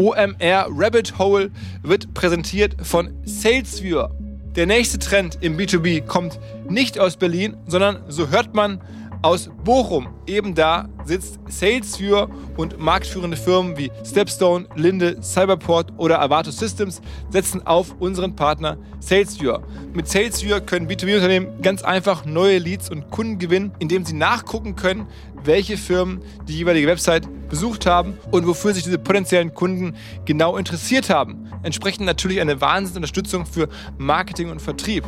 OMR 0.00 0.66
Rabbit 0.70 1.18
Hole 1.18 1.50
wird 1.82 2.14
präsentiert 2.14 2.74
von 2.82 3.12
SalesViewer. 3.26 4.10
Der 4.56 4.64
nächste 4.64 4.98
Trend 4.98 5.36
im 5.42 5.58
B2B 5.58 6.06
kommt 6.06 6.40
nicht 6.70 6.98
aus 6.98 7.18
Berlin, 7.18 7.54
sondern 7.66 7.98
so 8.08 8.30
hört 8.30 8.54
man 8.54 8.80
aus 9.22 9.50
Bochum. 9.64 10.08
Eben 10.26 10.54
da 10.54 10.88
sitzt 11.04 11.38
SalesViewer 11.48 12.28
und 12.56 12.78
marktführende 12.78 13.36
Firmen 13.36 13.76
wie 13.76 13.90
Stepstone, 14.04 14.66
Linde, 14.76 15.22
Cyberport 15.22 15.92
oder 15.96 16.20
Avato 16.20 16.50
Systems 16.50 17.00
setzen 17.30 17.66
auf 17.66 17.94
unseren 17.98 18.36
Partner 18.36 18.78
SalesViewer. 19.00 19.62
Mit 19.92 20.08
SalesViewer 20.08 20.60
können 20.60 20.88
B2B-Unternehmen 20.88 21.60
ganz 21.62 21.82
einfach 21.82 22.24
neue 22.24 22.58
Leads 22.58 22.90
und 22.90 23.10
Kunden 23.10 23.38
gewinnen, 23.38 23.72
indem 23.78 24.04
sie 24.04 24.14
nachgucken 24.14 24.76
können, 24.76 25.06
welche 25.44 25.76
Firmen 25.76 26.22
die 26.46 26.56
jeweilige 26.56 26.86
Website 26.86 27.28
besucht 27.48 27.86
haben 27.86 28.14
und 28.30 28.46
wofür 28.46 28.74
sich 28.74 28.84
diese 28.84 28.98
potenziellen 28.98 29.54
Kunden 29.54 29.96
genau 30.24 30.56
interessiert 30.56 31.10
haben. 31.10 31.50
Entsprechend 31.62 32.06
natürlich 32.06 32.40
eine 32.40 32.60
Wahnsinnsunterstützung 32.60 33.46
für 33.46 33.68
Marketing 33.98 34.50
und 34.50 34.60
Vertrieb. 34.62 35.04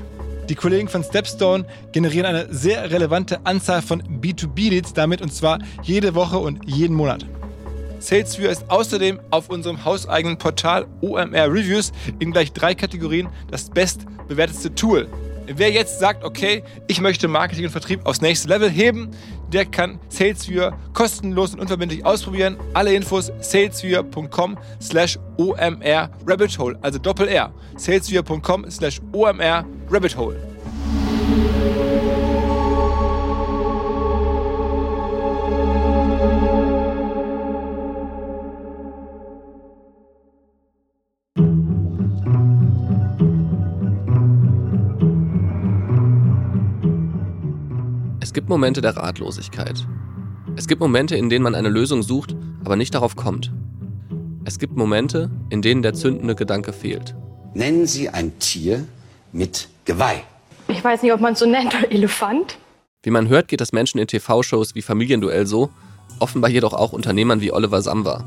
Die 0.49 0.57
Kollegen 0.57 0.89
von 0.89 1.05
Stepstone 1.05 1.65
generieren 1.93 2.27
eine 2.27 2.53
sehr 2.53 2.91
relevante 2.91 3.47
Anzahl 3.47 3.81
von 3.81 4.03
B2B-Leads 4.03 4.93
damit 4.93 5.23
und 5.23 5.33
zwar 5.33 5.59
jede 5.83 6.15
Woche 6.15 6.39
und 6.39 6.61
jeden 6.67 6.97
Monat. 6.97 7.25
SalesViewer 8.01 8.51
ist 8.51 8.69
außerdem 8.69 9.21
auf 9.31 9.49
unserem 9.49 9.85
hauseigenen 9.85 10.37
Portal 10.39 10.87
OMR 11.01 11.47
Reviews 11.47 11.93
in 12.19 12.33
gleich 12.33 12.53
drei 12.53 12.75
Kategorien 12.75 13.29
das 13.51 13.71
bestbewertetste 13.71 14.75
Tool. 14.75 15.07
Wer 15.47 15.71
jetzt 15.71 15.99
sagt, 15.99 16.25
okay, 16.25 16.63
ich 16.87 17.01
möchte 17.01 17.29
Marketing 17.29 17.65
und 17.65 17.71
Vertrieb 17.71 18.07
aufs 18.07 18.21
nächste 18.21 18.49
Level 18.49 18.71
heben, 18.71 19.11
der 19.53 19.65
kann 19.65 19.99
SalesViewer 20.09 20.79
kostenlos 20.93 21.53
und 21.53 21.61
unverbindlich 21.61 22.05
ausprobieren. 22.05 22.57
Alle 22.75 22.95
Infos 22.95 23.33
salesviewer.com 23.41 24.59
slash 24.81 25.19
omr 25.37 26.11
rabbit 26.27 26.59
hole, 26.59 26.79
also 26.83 26.99
Doppel 26.99 27.29
R. 27.29 27.53
salesviewer.com 27.77 28.71
slash 28.71 29.01
omr 29.13 29.65
rabbit 29.91 30.17
hole. 30.17 30.52
Es 48.33 48.35
gibt 48.35 48.49
Momente 48.49 48.81
der 48.81 48.97
Ratlosigkeit. 48.97 49.87
Es 50.57 50.67
gibt 50.67 50.81
Momente, 50.81 51.15
in 51.17 51.29
denen 51.29 51.43
man 51.43 51.55
eine 51.55 51.69
Lösung 51.69 52.03
sucht, 52.03 52.35
aber 52.65 52.77
nicht 52.77 52.95
darauf 52.95 53.15
kommt. 53.15 53.53
Es 54.47 54.59
gibt 54.59 54.75
Momente, 54.75 55.31
in 55.51 55.61
denen 55.61 55.83
der 55.83 55.93
zündende 55.93 56.35
Gedanke 56.35 56.73
fehlt. 56.73 57.15
Nennen 57.53 57.87
Sie 57.87 58.09
ein 58.09 58.39
Tier 58.39 58.87
mit 59.33 59.69
Geweih. 59.85 60.25
Ich 60.69 60.83
weiß 60.83 61.03
nicht, 61.03 61.13
ob 61.13 61.21
man 61.21 61.35
es 61.35 61.41
so 61.41 61.47
nennt, 61.47 61.75
Elefant. 61.91 62.57
Wie 63.03 63.11
man 63.11 63.29
hört, 63.29 63.49
geht 63.49 63.61
es 63.61 63.73
Menschen 63.73 63.99
in 63.99 64.07
TV-Shows 64.07 64.75
wie 64.75 64.81
Familienduell 64.81 65.47
so, 65.47 65.69
offenbar 66.19 66.49
jedoch 66.51 66.73
auch 66.73 66.95
Unternehmern 66.95 67.43
wie 67.43 67.53
Oliver 67.53 67.83
Samba. 67.83 68.25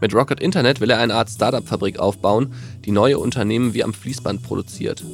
Mit 0.00 0.14
Rocket 0.14 0.40
Internet 0.40 0.80
will 0.80 0.88
er 0.88 0.98
eine 0.98 1.14
Art 1.14 1.28
Startup-Fabrik 1.28 1.98
aufbauen, 1.98 2.54
die 2.86 2.90
neue 2.90 3.18
Unternehmen 3.18 3.74
wie 3.74 3.84
am 3.84 3.92
Fließband 3.92 4.42
produziert. 4.42 5.04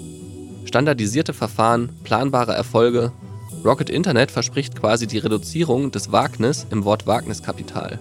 Standardisierte 0.65 1.33
Verfahren, 1.33 1.89
planbare 2.05 2.53
Erfolge, 2.53 3.11
Rocket 3.63 3.91
Internet 3.91 4.31
verspricht 4.31 4.75
quasi 4.75 5.07
die 5.07 5.19
Reduzierung 5.19 5.91
des 5.91 6.11
Wagnis 6.11 6.67
im 6.71 6.85
Wort 6.85 7.07
Wagniskapital. 7.07 7.99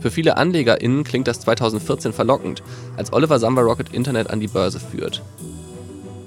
Für 0.00 0.10
viele 0.10 0.36
AnlegerInnen 0.36 1.04
klingt 1.04 1.28
das 1.28 1.40
2014 1.40 2.12
verlockend, 2.12 2.62
als 2.96 3.12
Oliver 3.12 3.38
Samba 3.38 3.62
Rocket 3.62 3.92
Internet 3.92 4.30
an 4.30 4.40
die 4.40 4.48
Börse 4.48 4.80
führt. 4.80 5.22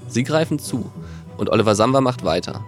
Sie 0.08 0.24
greifen 0.24 0.60
zu 0.60 0.90
und 1.38 1.50
Oliver 1.50 1.76
Samba 1.76 2.00
macht 2.00 2.24
weiter. 2.24 2.64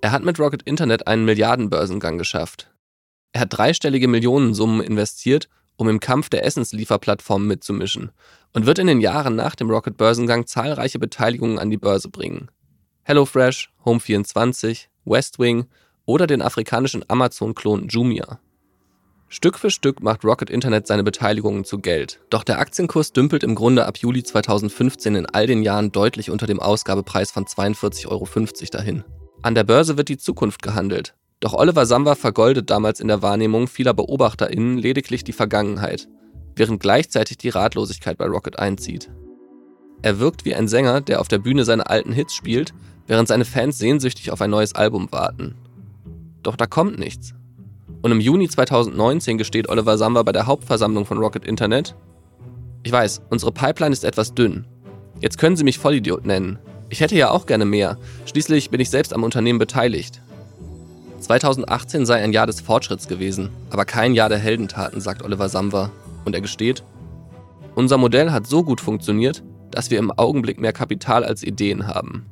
Er 0.00 0.12
hat 0.12 0.24
mit 0.24 0.38
Rocket 0.38 0.62
Internet 0.62 1.06
einen 1.06 1.26
Milliardenbörsengang 1.26 2.16
geschafft. 2.16 2.70
Er 3.32 3.42
hat 3.42 3.52
dreistellige 3.52 4.08
Millionensummen 4.08 4.80
investiert, 4.80 5.50
um 5.76 5.88
im 5.88 6.00
Kampf 6.00 6.30
der 6.30 6.46
Essenslieferplattformen 6.46 7.46
mitzumischen 7.46 8.10
und 8.54 8.64
wird 8.64 8.78
in 8.78 8.86
den 8.86 9.00
Jahren 9.00 9.36
nach 9.36 9.54
dem 9.54 9.70
Rocket-Börsengang 9.70 10.46
zahlreiche 10.46 10.98
Beteiligungen 10.98 11.58
an 11.58 11.70
die 11.70 11.76
Börse 11.76 12.08
bringen. 12.08 12.48
HelloFresh, 13.04 13.70
Home24, 13.84 14.86
Westwing 15.04 15.66
oder 16.04 16.26
den 16.26 16.42
afrikanischen 16.42 17.04
Amazon-Klon 17.08 17.88
Jumia. 17.88 18.40
Stück 19.32 19.60
für 19.60 19.70
Stück 19.70 20.02
macht 20.02 20.24
Rocket 20.24 20.50
Internet 20.50 20.88
seine 20.88 21.04
Beteiligungen 21.04 21.64
zu 21.64 21.78
Geld. 21.78 22.20
Doch 22.30 22.42
der 22.42 22.58
Aktienkurs 22.58 23.12
dümpelt 23.12 23.44
im 23.44 23.54
Grunde 23.54 23.86
ab 23.86 23.96
Juli 23.98 24.24
2015 24.24 25.14
in 25.14 25.26
all 25.26 25.46
den 25.46 25.62
Jahren 25.62 25.92
deutlich 25.92 26.30
unter 26.30 26.48
dem 26.48 26.58
Ausgabepreis 26.58 27.30
von 27.30 27.44
42,50 27.44 28.08
Euro 28.08 28.28
dahin. 28.72 29.04
An 29.42 29.54
der 29.54 29.62
Börse 29.62 29.96
wird 29.96 30.08
die 30.08 30.18
Zukunft 30.18 30.62
gehandelt. 30.62 31.14
Doch 31.38 31.54
Oliver 31.54 31.86
Samba 31.86 32.16
vergoldet 32.16 32.70
damals 32.70 32.98
in 32.98 33.06
der 33.06 33.22
Wahrnehmung 33.22 33.68
vieler 33.68 33.94
BeobachterInnen 33.94 34.76
lediglich 34.76 35.22
die 35.22 35.32
Vergangenheit, 35.32 36.08
während 36.56 36.80
gleichzeitig 36.80 37.38
die 37.38 37.48
Ratlosigkeit 37.50 38.18
bei 38.18 38.26
Rocket 38.26 38.58
einzieht. 38.58 39.10
Er 40.02 40.18
wirkt 40.18 40.44
wie 40.44 40.54
ein 40.54 40.68
Sänger, 40.68 41.00
der 41.00 41.20
auf 41.20 41.28
der 41.28 41.38
Bühne 41.38 41.64
seine 41.64 41.88
alten 41.88 42.12
Hits 42.12 42.34
spielt 42.34 42.72
während 43.06 43.26
seine 43.26 43.44
Fans 43.44 43.76
sehnsüchtig 43.76 44.30
auf 44.30 44.40
ein 44.40 44.50
neues 44.50 44.76
Album 44.76 45.10
warten. 45.10 45.56
Doch 46.44 46.54
da 46.54 46.66
kommt 46.66 47.00
nichts. 47.00 47.34
Und 48.02 48.12
im 48.12 48.20
Juni 48.20 48.48
2019 48.48 49.36
gesteht 49.36 49.68
Oliver 49.68 49.98
Samba 49.98 50.22
bei 50.22 50.30
der 50.30 50.46
Hauptversammlung 50.46 51.06
von 51.06 51.18
Rocket 51.18 51.44
Internet, 51.44 51.96
ich 52.82 52.92
weiß, 52.92 53.20
unsere 53.28 53.52
Pipeline 53.52 53.92
ist 53.92 54.04
etwas 54.04 54.32
dünn. 54.32 54.64
Jetzt 55.20 55.36
können 55.36 55.56
Sie 55.56 55.64
mich 55.64 55.78
Vollidiot 55.78 56.24
nennen. 56.24 56.58
Ich 56.88 57.00
hätte 57.00 57.14
ja 57.14 57.30
auch 57.30 57.44
gerne 57.44 57.66
mehr. 57.66 57.98
Schließlich 58.24 58.70
bin 58.70 58.80
ich 58.80 58.88
selbst 58.88 59.12
am 59.12 59.22
Unternehmen 59.22 59.58
beteiligt. 59.58 60.22
2018 61.18 62.06
sei 62.06 62.22
ein 62.22 62.32
Jahr 62.32 62.46
des 62.46 62.62
Fortschritts 62.62 63.06
gewesen, 63.06 63.50
aber 63.68 63.84
kein 63.84 64.14
Jahr 64.14 64.30
der 64.30 64.38
Heldentaten, 64.38 65.02
sagt 65.02 65.22
Oliver 65.22 65.50
Samba. 65.50 65.90
Und 66.24 66.34
er 66.34 66.40
gesteht, 66.40 66.82
unser 67.74 67.98
Modell 67.98 68.30
hat 68.30 68.46
so 68.46 68.64
gut 68.64 68.80
funktioniert, 68.80 69.42
dass 69.70 69.90
wir 69.90 69.98
im 69.98 70.10
Augenblick 70.10 70.60
mehr 70.60 70.72
Kapital 70.72 71.24
als 71.24 71.42
Ideen 71.42 71.86
haben. 71.86 72.26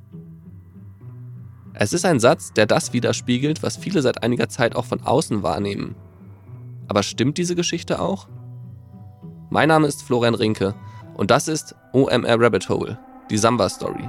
Es 1.75 1.93
ist 1.93 2.04
ein 2.04 2.19
Satz, 2.19 2.53
der 2.53 2.66
das 2.66 2.93
widerspiegelt, 2.93 3.62
was 3.62 3.76
viele 3.76 4.03
seit 4.03 4.22
einiger 4.25 4.49
Zeit 4.49 4.75
auch 4.75 4.84
von 4.84 5.00
außen 5.00 5.43
wahrnehmen. 5.43 5.94
Aber 6.88 7.03
stimmt 7.03 7.38
diese 7.38 7.54
Geschichte 7.54 8.00
auch? 8.00 8.28
Mein 9.50 9.69
Name 9.69 9.87
ist 9.87 10.03
Florian 10.03 10.34
Rinke 10.34 10.75
und 11.15 11.31
das 11.31 11.48
ist 11.48 11.75
OMR 11.93 12.41
Rabbit 12.41 12.69
Hole, 12.69 12.98
die 13.31 13.38
Samba 13.38 13.69
Story. 13.69 14.09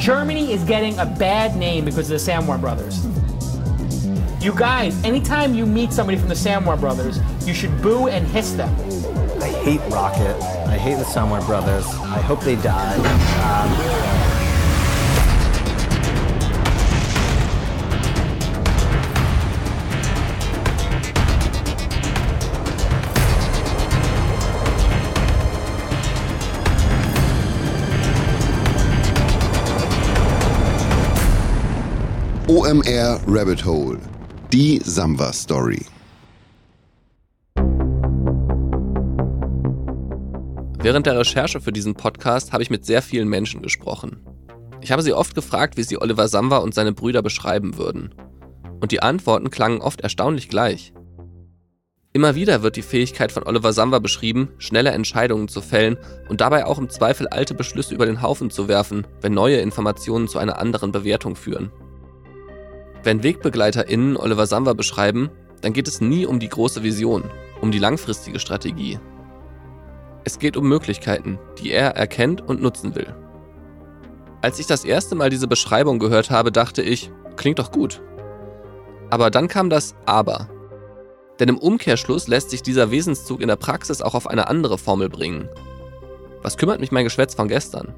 Germany 0.00 0.52
is 0.52 0.64
getting 0.66 0.98
a 0.98 1.06
bad 1.06 1.56
name 1.56 1.84
because 1.84 2.12
of 2.12 2.18
the 2.18 2.30
Samwar 2.30 2.58
brothers. 2.60 3.06
You 4.40 4.52
guys, 4.52 4.94
anytime 5.04 5.54
you 5.54 5.64
meet 5.64 5.92
somebody 5.92 6.18
from 6.18 6.28
the 6.28 6.34
Samwar 6.34 6.78
brothers, 6.78 7.18
you 7.46 7.54
should 7.54 7.80
boo 7.80 8.08
and 8.08 8.26
hiss 8.26 8.52
them. 8.52 8.68
I 9.44 9.48
hate 9.48 9.80
Rocket. 9.92 10.40
I 10.68 10.78
hate 10.78 10.94
the 10.94 11.04
Samwar 11.04 11.44
brothers. 11.44 11.84
I 11.86 12.18
hope 12.22 12.40
they 12.40 12.56
die. 12.56 12.94
Um, 13.44 13.68
OMR 32.48 33.22
Rabbit 33.26 33.60
Hole. 33.60 33.98
Die 34.48 34.78
Samba 34.78 35.32
Story. 35.32 35.93
Während 40.84 41.06
der 41.06 41.18
Recherche 41.18 41.62
für 41.62 41.72
diesen 41.72 41.94
Podcast 41.94 42.52
habe 42.52 42.62
ich 42.62 42.68
mit 42.68 42.84
sehr 42.84 43.00
vielen 43.00 43.26
Menschen 43.26 43.62
gesprochen. 43.62 44.20
Ich 44.82 44.92
habe 44.92 45.00
sie 45.00 45.14
oft 45.14 45.34
gefragt, 45.34 45.78
wie 45.78 45.82
sie 45.82 45.98
Oliver 45.98 46.28
Samba 46.28 46.58
und 46.58 46.74
seine 46.74 46.92
Brüder 46.92 47.22
beschreiben 47.22 47.78
würden. 47.78 48.14
Und 48.82 48.92
die 48.92 49.00
Antworten 49.00 49.48
klangen 49.48 49.80
oft 49.80 50.02
erstaunlich 50.02 50.50
gleich. 50.50 50.92
Immer 52.12 52.34
wieder 52.34 52.62
wird 52.62 52.76
die 52.76 52.82
Fähigkeit 52.82 53.32
von 53.32 53.44
Oliver 53.44 53.72
Samba 53.72 53.98
beschrieben, 53.98 54.50
schnelle 54.58 54.90
Entscheidungen 54.90 55.48
zu 55.48 55.62
fällen 55.62 55.96
und 56.28 56.42
dabei 56.42 56.66
auch 56.66 56.78
im 56.78 56.90
Zweifel 56.90 57.28
alte 57.28 57.54
Beschlüsse 57.54 57.94
über 57.94 58.04
den 58.04 58.20
Haufen 58.20 58.50
zu 58.50 58.68
werfen, 58.68 59.06
wenn 59.22 59.32
neue 59.32 59.56
Informationen 59.56 60.28
zu 60.28 60.38
einer 60.38 60.58
anderen 60.58 60.92
Bewertung 60.92 61.34
führen. 61.34 61.72
Wenn 63.02 63.22
WegbegleiterInnen 63.22 64.18
Oliver 64.18 64.46
Samba 64.46 64.74
beschreiben, 64.74 65.30
dann 65.62 65.72
geht 65.72 65.88
es 65.88 66.02
nie 66.02 66.26
um 66.26 66.40
die 66.40 66.50
große 66.50 66.82
Vision, 66.82 67.30
um 67.62 67.70
die 67.70 67.78
langfristige 67.78 68.38
Strategie. 68.38 68.98
Es 70.24 70.38
geht 70.38 70.56
um 70.56 70.66
Möglichkeiten, 70.66 71.38
die 71.58 71.70
er 71.70 71.90
erkennt 71.96 72.40
und 72.40 72.62
nutzen 72.62 72.94
will. 72.94 73.14
Als 74.40 74.58
ich 74.58 74.66
das 74.66 74.84
erste 74.84 75.14
Mal 75.14 75.30
diese 75.30 75.48
Beschreibung 75.48 75.98
gehört 75.98 76.30
habe, 76.30 76.50
dachte 76.50 76.82
ich, 76.82 77.10
klingt 77.36 77.58
doch 77.58 77.70
gut. 77.70 78.02
Aber 79.10 79.30
dann 79.30 79.48
kam 79.48 79.68
das 79.68 79.94
Aber. 80.06 80.48
Denn 81.38 81.48
im 81.48 81.58
Umkehrschluss 81.58 82.26
lässt 82.26 82.50
sich 82.50 82.62
dieser 82.62 82.90
Wesenszug 82.90 83.40
in 83.40 83.48
der 83.48 83.56
Praxis 83.56 84.00
auch 84.00 84.14
auf 84.14 84.26
eine 84.26 84.48
andere 84.48 84.78
Formel 84.78 85.08
bringen. 85.08 85.48
Was 86.42 86.56
kümmert 86.56 86.80
mich 86.80 86.92
mein 86.92 87.04
Geschwätz 87.04 87.34
von 87.34 87.48
gestern? 87.48 87.94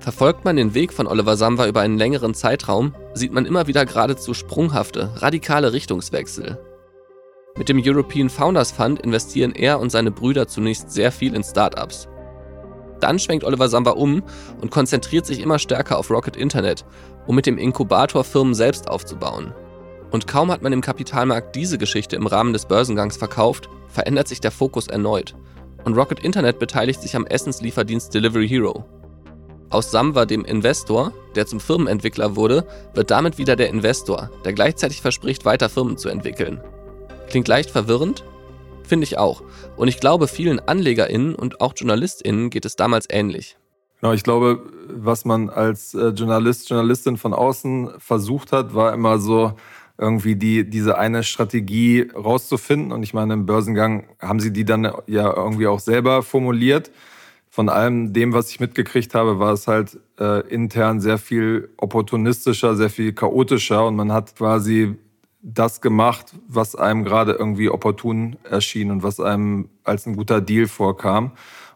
Verfolgt 0.00 0.44
man 0.44 0.56
den 0.56 0.74
Weg 0.74 0.92
von 0.92 1.06
Oliver 1.06 1.36
Samba 1.36 1.66
über 1.66 1.80
einen 1.80 1.98
längeren 1.98 2.34
Zeitraum, 2.34 2.94
sieht 3.14 3.32
man 3.32 3.46
immer 3.46 3.66
wieder 3.66 3.86
geradezu 3.86 4.34
sprunghafte, 4.34 5.10
radikale 5.16 5.72
Richtungswechsel. 5.72 6.58
Mit 7.56 7.68
dem 7.70 7.80
European 7.82 8.28
Founders 8.28 8.70
Fund 8.70 9.00
investieren 9.00 9.52
er 9.52 9.80
und 9.80 9.90
seine 9.90 10.10
Brüder 10.10 10.46
zunächst 10.46 10.90
sehr 10.90 11.10
viel 11.10 11.34
in 11.34 11.42
Startups. 11.42 12.08
Dann 13.00 13.18
schwenkt 13.18 13.44
Oliver 13.44 13.68
Samba 13.68 13.92
um 13.92 14.22
und 14.60 14.70
konzentriert 14.70 15.26
sich 15.26 15.40
immer 15.40 15.58
stärker 15.58 15.98
auf 15.98 16.10
Rocket 16.10 16.36
Internet, 16.36 16.84
um 17.26 17.34
mit 17.34 17.46
dem 17.46 17.58
Inkubator 17.58 18.24
Firmen 18.24 18.54
selbst 18.54 18.88
aufzubauen. 18.88 19.54
Und 20.10 20.26
kaum 20.26 20.50
hat 20.50 20.62
man 20.62 20.72
im 20.72 20.80
Kapitalmarkt 20.80 21.56
diese 21.56 21.78
Geschichte 21.78 22.16
im 22.16 22.26
Rahmen 22.26 22.52
des 22.52 22.66
Börsengangs 22.66 23.16
verkauft, 23.16 23.68
verändert 23.88 24.28
sich 24.28 24.40
der 24.40 24.50
Fokus 24.50 24.86
erneut. 24.86 25.34
Und 25.84 25.96
Rocket 25.96 26.20
Internet 26.20 26.58
beteiligt 26.58 27.00
sich 27.00 27.16
am 27.16 27.26
Essenslieferdienst 27.26 28.12
Delivery 28.12 28.48
Hero. 28.48 28.84
Aus 29.70 29.90
Samwa, 29.90 30.26
dem 30.26 30.44
Investor, 30.44 31.12
der 31.34 31.46
zum 31.46 31.58
Firmenentwickler 31.58 32.36
wurde, 32.36 32.66
wird 32.94 33.10
damit 33.10 33.36
wieder 33.38 33.56
der 33.56 33.68
Investor, 33.68 34.30
der 34.44 34.52
gleichzeitig 34.52 35.00
verspricht, 35.00 35.44
weiter 35.44 35.68
Firmen 35.68 35.98
zu 35.98 36.08
entwickeln. 36.08 36.60
Klingt 37.28 37.48
leicht 37.48 37.70
verwirrend? 37.70 38.24
Finde 38.82 39.04
ich 39.04 39.18
auch. 39.18 39.42
Und 39.76 39.88
ich 39.88 40.00
glaube, 40.00 40.28
vielen 40.28 40.60
AnlegerInnen 40.60 41.34
und 41.34 41.60
auch 41.60 41.74
JournalistInnen 41.76 42.50
geht 42.50 42.64
es 42.64 42.76
damals 42.76 43.06
ähnlich. 43.10 43.56
Genau, 44.00 44.12
ich 44.12 44.22
glaube, 44.22 44.62
was 44.88 45.24
man 45.24 45.48
als 45.50 45.94
äh, 45.94 46.08
Journalist, 46.08 46.68
Journalistin 46.68 47.16
von 47.16 47.32
außen 47.32 47.90
versucht 47.98 48.52
hat, 48.52 48.74
war 48.74 48.92
immer 48.92 49.18
so, 49.18 49.54
irgendwie 49.98 50.36
die, 50.36 50.68
diese 50.68 50.98
eine 50.98 51.22
Strategie 51.22 52.08
rauszufinden. 52.14 52.92
Und 52.92 53.02
ich 53.02 53.14
meine, 53.14 53.32
im 53.32 53.46
Börsengang 53.46 54.04
haben 54.20 54.40
sie 54.40 54.52
die 54.52 54.66
dann 54.66 54.84
ja 55.06 55.34
irgendwie 55.34 55.66
auch 55.66 55.80
selber 55.80 56.22
formuliert 56.22 56.90
von 57.56 57.70
allem 57.70 58.12
dem, 58.12 58.34
was 58.34 58.50
ich 58.50 58.60
mitgekriegt 58.60 59.14
habe, 59.14 59.38
war 59.38 59.54
es 59.54 59.66
halt 59.66 59.98
äh, 60.20 60.46
intern 60.48 61.00
sehr 61.00 61.16
viel 61.16 61.70
opportunistischer, 61.78 62.76
sehr 62.76 62.90
viel 62.90 63.14
chaotischer 63.14 63.86
und 63.86 63.96
man 63.96 64.12
hat 64.12 64.36
quasi 64.36 64.94
das 65.42 65.80
gemacht, 65.80 66.34
was 66.48 66.74
einem 66.74 67.04
gerade 67.04 67.32
irgendwie 67.32 67.68
opportun 67.68 68.36
erschien 68.44 68.90
und 68.90 69.02
was 69.02 69.20
einem 69.20 69.68
als 69.84 70.06
ein 70.06 70.16
guter 70.16 70.40
Deal 70.40 70.66
vorkam. 70.66 71.32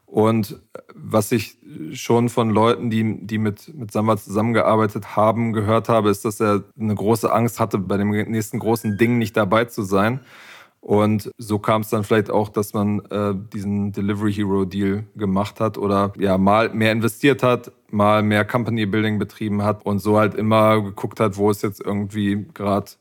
Und 0.06 0.60
was 0.92 1.30
ich 1.30 1.56
schon 1.92 2.28
von 2.28 2.50
Leuten, 2.50 2.90
die, 2.90 3.24
die 3.26 3.38
mit, 3.38 3.72
mit 3.74 3.92
Samba 3.92 4.16
zusammengearbeitet 4.16 5.14
haben, 5.14 5.52
gehört 5.52 5.88
habe, 5.88 6.10
ist, 6.10 6.24
dass 6.24 6.40
er 6.40 6.64
eine 6.78 6.96
große 6.96 7.32
Angst 7.32 7.60
hatte, 7.60 7.78
bei 7.78 7.96
dem 7.96 8.10
nächsten 8.10 8.58
großen 8.58 8.98
Ding 8.98 9.18
nicht 9.18 9.36
dabei 9.36 9.66
zu 9.66 9.82
sein. 9.82 10.20
Und 10.80 11.30
so 11.36 11.58
kam 11.58 11.82
es 11.82 11.90
dann 11.90 12.04
vielleicht 12.04 12.30
auch, 12.30 12.48
dass 12.48 12.72
man 12.72 13.00
äh, 13.10 13.34
diesen 13.52 13.92
Delivery 13.92 14.32
Hero 14.32 14.64
Deal 14.64 15.04
gemacht 15.14 15.60
hat 15.60 15.76
oder 15.78 16.12
ja 16.18 16.38
mal 16.38 16.70
mehr 16.70 16.90
investiert 16.90 17.42
hat, 17.42 17.70
mal 17.90 18.22
mehr 18.22 18.44
Company 18.44 18.86
Building 18.86 19.18
betrieben 19.18 19.62
hat 19.62 19.84
und 19.84 19.98
so 19.98 20.18
halt 20.18 20.34
immer 20.34 20.80
geguckt 20.80 21.20
hat, 21.20 21.36
wo 21.36 21.50
ist 21.50 21.62
jetzt 21.62 21.84
irgendwie 21.84 22.46
gerade 22.54 22.92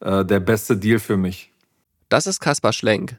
äh, 0.00 0.24
der 0.24 0.40
beste 0.40 0.76
Deal 0.76 0.98
für 0.98 1.16
mich. 1.16 1.52
Das 2.08 2.26
ist 2.26 2.40
Kaspar 2.40 2.72
Schlenk. 2.72 3.18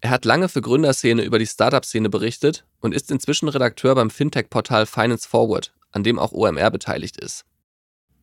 Er 0.00 0.10
hat 0.10 0.24
lange 0.24 0.48
für 0.48 0.60
Gründerszene 0.60 1.22
über 1.22 1.38
die 1.38 1.46
Startup-Szene 1.46 2.10
berichtet 2.10 2.66
und 2.80 2.94
ist 2.94 3.10
inzwischen 3.10 3.48
Redakteur 3.48 3.94
beim 3.94 4.10
Fintech-Portal 4.10 4.84
Finance 4.84 5.26
Forward, 5.26 5.72
an 5.92 6.04
dem 6.04 6.18
auch 6.18 6.32
OMR 6.32 6.70
beteiligt 6.70 7.16
ist. 7.16 7.46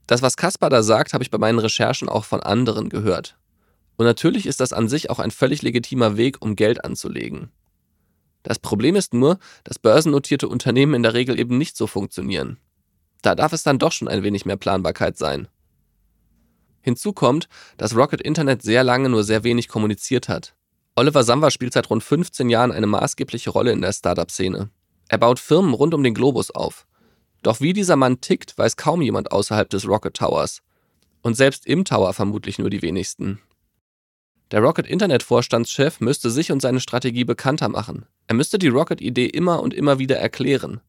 Das, 0.06 0.22
was 0.22 0.38
Kaspar 0.38 0.70
da 0.70 0.84
sagt, 0.84 1.14
habe 1.14 1.24
ich 1.24 1.32
bei 1.32 1.38
meinen 1.38 1.60
Recherchen 1.60 2.10
auch 2.10 2.26
von 2.26 2.44
anderen 2.44 2.90
gehört. 2.90 3.38
Und 3.98 4.06
natürlich 4.06 4.46
ist 4.46 4.60
das 4.60 4.74
an 4.74 4.90
sich 4.90 5.10
auch 5.10 5.20
ein 5.20 5.32
völlig 5.32 5.62
legitimer 5.62 6.18
Weg, 6.18 6.38
um 6.42 6.56
Geld 6.56 6.84
anzulegen. 6.84 7.50
Das 8.44 8.60
Problem 8.60 8.96
ist 8.96 9.14
nur, 9.14 9.40
dass 9.64 9.80
börsennotierte 9.80 10.48
Unternehmen 10.48 10.96
in 10.96 11.04
der 11.04 11.14
Regel 11.14 11.40
eben 11.40 11.58
nicht 11.58 11.78
so 11.78 11.88
funktionieren. 11.88 12.58
Da 13.22 13.36
darf 13.36 13.54
es 13.54 13.64
dann 13.64 13.80
doch 13.80 13.92
schon 13.92 14.08
ein 14.08 14.24
wenig 14.24 14.46
mehr 14.46 14.58
Planbarkeit 14.58 15.18
sein. 15.18 15.48
Hinzu 16.82 17.14
kommt, 17.14 17.48
dass 17.78 17.96
Rocket 17.96 18.22
Internet 18.22 18.62
sehr 18.62 18.84
lange 18.84 19.10
nur 19.10 19.24
sehr 19.24 19.44
wenig 19.44 19.68
kommuniziert 19.68 20.30
hat. 20.30 20.56
Oliver 20.96 21.24
Samba 21.24 21.52
spielt 21.52 21.74
seit 21.74 21.90
rund 21.90 22.04
15 22.04 22.50
Jahren 22.50 22.72
eine 22.72 22.88
maßgebliche 22.88 23.50
Rolle 23.50 23.72
in 23.72 23.82
der 23.82 23.94
Startup-Szene. 23.94 24.70
Er 25.08 25.18
baut 25.18 25.40
Firmen 25.40 25.74
rund 25.74 25.94
um 25.94 26.04
den 26.04 26.14
Globus 26.14 26.52
auf. 26.52 26.86
Doch 27.44 27.62
wie 27.62 27.74
dieser 27.74 27.96
Mann 27.96 28.22
tickt, 28.22 28.58
weiß 28.58 28.78
kaum 28.78 29.02
jemand 29.02 29.32
außerhalb 29.32 29.70
des 29.70 29.88
Rocket 29.88 30.16
Towers. 30.16 30.62
Und 31.22 31.36
selbst 31.36 31.66
im 31.66 31.86
Tower 31.86 32.14
vermutlich 32.14 32.60
nur 32.60 32.70
die 32.70 32.82
wenigsten. 32.82 33.40
Der 34.52 34.62
Rocket 34.62 34.86
Internet 34.86 35.24
Vorstandschef 35.24 36.02
müsste 36.02 36.30
sich 36.30 36.52
und 36.52 36.62
seine 36.62 36.82
Strategie 36.82 37.24
bekannter 37.24 37.70
machen. 37.70 38.06
Er 38.28 38.36
müsste 38.36 38.60
die 38.60 38.68
Rocket-Idee 38.68 39.28
immer 39.28 39.62
und 39.62 39.74
immer 39.74 39.98
wieder 39.98 40.18
erklären. 40.18 40.82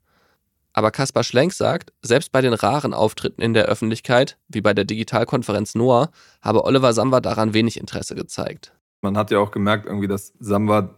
Aber 0.72 0.90
Kaspar 0.90 1.22
Schlenk 1.22 1.52
sagt, 1.52 1.92
selbst 2.02 2.32
bei 2.32 2.40
den 2.40 2.54
raren 2.54 2.94
Auftritten 2.94 3.42
in 3.42 3.52
der 3.52 3.66
Öffentlichkeit, 3.66 4.38
wie 4.48 4.60
bei 4.60 4.72
der 4.72 4.84
Digitalkonferenz 4.84 5.74
NOAA, 5.74 6.10
habe 6.40 6.64
Oliver 6.64 6.92
Samba 6.92 7.20
daran 7.20 7.52
wenig 7.52 7.78
Interesse 7.78 8.14
gezeigt. 8.14 8.72
Man 9.02 9.16
hat 9.16 9.30
ja 9.30 9.38
auch 9.38 9.50
gemerkt, 9.50 9.86
irgendwie, 9.86 10.08
dass 10.08 10.32
Samba 10.38 10.94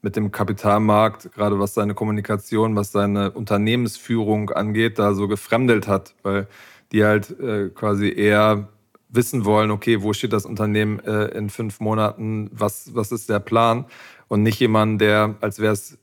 mit 0.00 0.16
dem 0.16 0.30
Kapitalmarkt, 0.30 1.32
gerade 1.32 1.58
was 1.58 1.74
seine 1.74 1.94
Kommunikation, 1.94 2.76
was 2.76 2.92
seine 2.92 3.32
Unternehmensführung 3.32 4.50
angeht, 4.50 4.98
da 4.98 5.12
so 5.12 5.28
gefremdelt 5.28 5.88
hat, 5.88 6.14
weil 6.22 6.46
die 6.92 7.04
halt 7.04 7.38
äh, 7.40 7.68
quasi 7.68 8.10
eher 8.10 8.68
wissen 9.08 9.44
wollen, 9.44 9.70
okay, 9.70 10.02
wo 10.02 10.12
steht 10.12 10.32
das 10.32 10.46
Unternehmen 10.46 11.00
äh, 11.00 11.26
in 11.28 11.50
fünf 11.50 11.80
Monaten, 11.80 12.50
was, 12.52 12.94
was 12.94 13.10
ist 13.10 13.28
der 13.28 13.40
Plan 13.40 13.86
und 14.28 14.42
nicht 14.42 14.60
jemand, 14.60 15.00
der, 15.00 15.34
als 15.40 15.58
wäre 15.58 15.72
es 15.72 15.98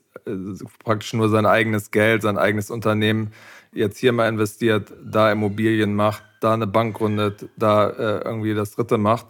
praktisch 0.83 1.13
nur 1.13 1.29
sein 1.29 1.45
eigenes 1.45 1.91
Geld, 1.91 2.21
sein 2.21 2.38
eigenes 2.38 2.71
Unternehmen 2.71 3.31
jetzt 3.73 3.97
hier 3.97 4.13
mal 4.13 4.29
investiert, 4.29 4.94
da 5.03 5.31
Immobilien 5.31 5.95
macht, 5.95 6.23
da 6.39 6.53
eine 6.53 6.67
Bank 6.67 6.97
gründet, 6.97 7.50
da 7.57 7.89
äh, 7.89 8.23
irgendwie 8.23 8.53
das 8.53 8.71
dritte 8.71 8.97
macht, 8.97 9.27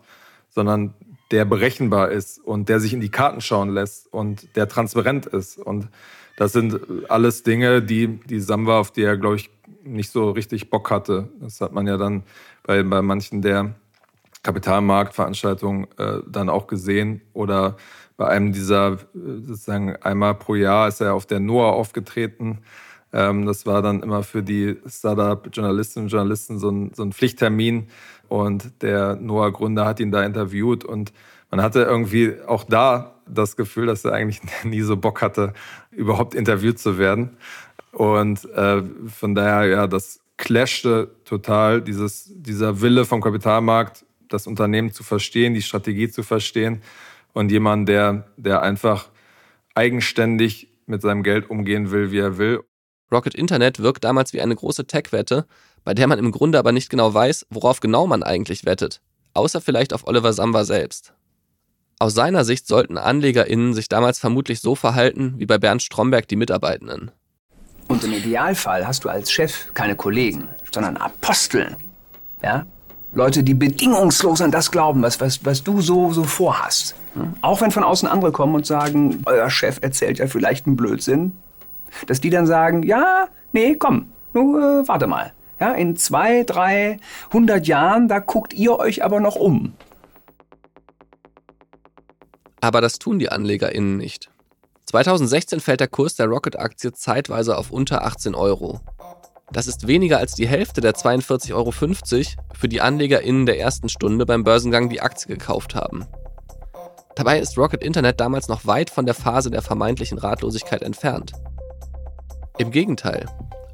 sondern 0.49 0.93
der 1.31 1.45
berechenbar 1.45 2.11
ist 2.11 2.39
und 2.39 2.69
der 2.69 2.79
sich 2.79 2.93
in 2.93 3.01
die 3.01 3.09
Karten 3.09 3.41
schauen 3.41 3.69
lässt 3.69 4.11
und 4.13 4.55
der 4.55 4.69
transparent 4.69 5.25
ist. 5.25 5.57
Und 5.57 5.89
das 6.37 6.53
sind 6.53 6.79
alles 7.09 7.43
Dinge, 7.43 7.81
die, 7.81 8.07
die 8.07 8.39
Samba, 8.39 8.79
auf 8.79 8.91
die 8.91 9.01
er, 9.01 9.17
glaube 9.17 9.37
ich, 9.37 9.49
nicht 9.83 10.11
so 10.11 10.31
richtig 10.31 10.69
Bock 10.69 10.91
hatte. 10.91 11.29
Das 11.39 11.61
hat 11.61 11.73
man 11.73 11.87
ja 11.87 11.97
dann 11.97 12.23
bei, 12.63 12.83
bei 12.83 13.01
manchen 13.01 13.41
der 13.41 13.75
Kapitalmarktveranstaltungen 14.43 15.87
äh, 15.97 16.19
dann 16.27 16.49
auch 16.49 16.67
gesehen. 16.67 17.21
Oder 17.33 17.77
bei 18.17 18.27
einem 18.27 18.53
dieser, 18.53 18.93
äh, 18.93 18.97
sozusagen 19.13 19.95
einmal 19.97 20.35
pro 20.35 20.55
Jahr 20.55 20.87
ist 20.87 21.01
er 21.01 21.13
auf 21.13 21.25
der 21.25 21.39
NOAA 21.39 21.71
aufgetreten. 21.71 22.59
Ähm, 23.11 23.45
das 23.45 23.65
war 23.65 23.81
dann 23.81 24.01
immer 24.03 24.23
für 24.23 24.43
die 24.43 24.77
Startup-Journalistinnen 24.87 26.05
und 26.05 26.11
Journalisten 26.11 26.59
so 26.59 26.69
ein, 26.69 26.91
so 26.93 27.03
ein 27.03 27.11
Pflichttermin. 27.11 27.87
Und 28.27 28.81
der 28.81 29.15
NOAA-Gründer 29.15 29.85
hat 29.85 29.99
ihn 29.99 30.11
da 30.11 30.23
interviewt. 30.23 30.83
Und 30.83 31.13
man 31.51 31.61
hatte 31.61 31.83
irgendwie 31.83 32.33
auch 32.45 32.63
da 32.63 33.15
das 33.27 33.55
Gefühl, 33.55 33.87
dass 33.87 34.05
er 34.05 34.13
eigentlich 34.13 34.41
nie 34.63 34.81
so 34.81 34.97
Bock 34.97 35.21
hatte, 35.21 35.53
überhaupt 35.91 36.35
interviewt 36.35 36.79
zu 36.79 36.97
werden. 36.97 37.37
Und 37.91 38.45
äh, 38.53 38.81
von 39.07 39.35
daher, 39.35 39.67
ja, 39.67 39.87
das 39.87 40.19
clashte 40.37 41.11
total, 41.23 41.81
dieses, 41.81 42.29
dieser 42.33 42.81
Wille 42.81 43.05
vom 43.05 43.21
Kapitalmarkt, 43.21 44.05
das 44.27 44.47
Unternehmen 44.47 44.91
zu 44.91 45.03
verstehen, 45.03 45.53
die 45.53 45.61
Strategie 45.61 46.09
zu 46.09 46.23
verstehen 46.23 46.81
und 47.35 47.51
jemand, 47.51 47.87
der, 47.87 48.23
der 48.37 48.63
einfach 48.63 49.09
eigenständig 49.75 50.69
mit 50.87 51.01
seinem 51.01 51.21
Geld 51.21 51.49
umgehen 51.49 51.91
will, 51.91 52.11
wie 52.11 52.19
er 52.19 52.37
will. 52.37 52.61
Rocket 53.11 53.35
Internet 53.35 53.79
wirkt 53.79 54.03
damals 54.03 54.33
wie 54.33 54.41
eine 54.41 54.55
große 54.55 54.87
Tech-Wette, 54.87 55.45
bei 55.83 55.93
der 55.93 56.07
man 56.07 56.17
im 56.17 56.31
Grunde 56.31 56.57
aber 56.57 56.71
nicht 56.71 56.89
genau 56.89 57.13
weiß, 57.13 57.45
worauf 57.49 57.81
genau 57.81 58.07
man 58.07 58.23
eigentlich 58.23 58.65
wettet, 58.65 59.01
außer 59.33 59.61
vielleicht 59.61 59.93
auf 59.93 60.07
Oliver 60.07 60.33
Samba 60.33 60.63
selbst. 60.63 61.13
Aus 61.99 62.13
seiner 62.13 62.45
Sicht 62.45 62.67
sollten 62.67 62.97
AnlegerInnen 62.97 63.73
sich 63.73 63.89
damals 63.89 64.17
vermutlich 64.17 64.61
so 64.61 64.75
verhalten 64.75 65.35
wie 65.37 65.45
bei 65.45 65.57
Bernd 65.57 65.81
Stromberg 65.81 66.27
die 66.27 66.35
Mitarbeitenden. 66.35 67.11
Und 67.87 68.03
im 68.03 68.13
Idealfall 68.13 68.87
hast 68.87 69.03
du 69.03 69.09
als 69.09 69.31
Chef 69.31 69.73
keine 69.73 69.95
Kollegen, 69.95 70.47
sondern 70.71 70.97
Aposteln. 70.97 71.75
Ja? 72.41 72.65
Leute, 73.13 73.43
die 73.43 73.53
bedingungslos 73.53 74.41
an 74.41 74.51
das 74.51 74.71
glauben, 74.71 75.01
was, 75.01 75.19
was, 75.21 75.43
was 75.45 75.63
du 75.63 75.81
so, 75.81 76.11
so 76.11 76.23
vorhast. 76.23 76.95
Auch 77.41 77.61
wenn 77.61 77.71
von 77.71 77.83
außen 77.83 78.07
andere 78.07 78.31
kommen 78.31 78.55
und 78.55 78.65
sagen, 78.65 79.23
euer 79.25 79.49
Chef 79.49 79.79
erzählt 79.81 80.19
ja 80.19 80.27
vielleicht 80.27 80.65
einen 80.65 80.75
Blödsinn, 80.75 81.33
dass 82.07 82.21
die 82.21 82.29
dann 82.29 82.45
sagen, 82.45 82.83
ja, 82.83 83.27
nee, 83.53 83.75
komm, 83.75 84.07
nur 84.33 84.81
äh, 84.81 84.87
warte 84.87 85.07
mal. 85.07 85.33
Ja, 85.59 85.71
in 85.71 85.95
zwei, 85.95 86.43
drei, 86.43 86.97
hundert 87.31 87.65
Jahren, 87.67 88.09
da 88.09 88.19
guckt 88.19 88.53
ihr 88.53 88.77
euch 88.77 89.05
aber 89.05 89.21
noch 89.21 89.37
um. 89.37 89.73
Aber 92.59 92.81
das 92.81 92.99
tun 92.99 93.19
die 93.19 93.29
AnlegerInnen 93.29 93.95
nicht. 93.95 94.29
2016 94.87 95.59
fällt 95.61 95.79
der 95.79 95.87
Kurs 95.87 96.15
der 96.15 96.27
Rocket-Aktie 96.27 96.91
zeitweise 96.91 97.57
auf 97.57 97.71
unter 97.71 98.03
18 98.03 98.35
Euro. 98.35 98.81
Das 99.51 99.67
ist 99.67 99.87
weniger 99.87 100.17
als 100.17 100.33
die 100.33 100.47
Hälfte 100.47 100.81
der 100.81 100.93
42,50 100.93 101.53
Euro, 101.53 101.71
für 102.53 102.67
die 102.67 102.81
AnlegerInnen 102.81 103.45
der 103.45 103.59
ersten 103.59 103.89
Stunde 103.89 104.25
beim 104.25 104.43
Börsengang 104.43 104.89
die 104.89 105.01
Aktie 105.01 105.27
gekauft 105.27 105.75
haben. 105.75 106.05
Dabei 107.15 107.39
ist 107.39 107.57
Rocket 107.57 107.81
Internet 107.81 108.19
damals 108.19 108.49
noch 108.49 108.65
weit 108.65 108.89
von 108.89 109.05
der 109.05 109.15
Phase 109.15 109.49
der 109.49 109.61
vermeintlichen 109.61 110.17
Ratlosigkeit 110.17 110.81
entfernt. 110.81 111.31
Im 112.57 112.71
Gegenteil, 112.71 113.25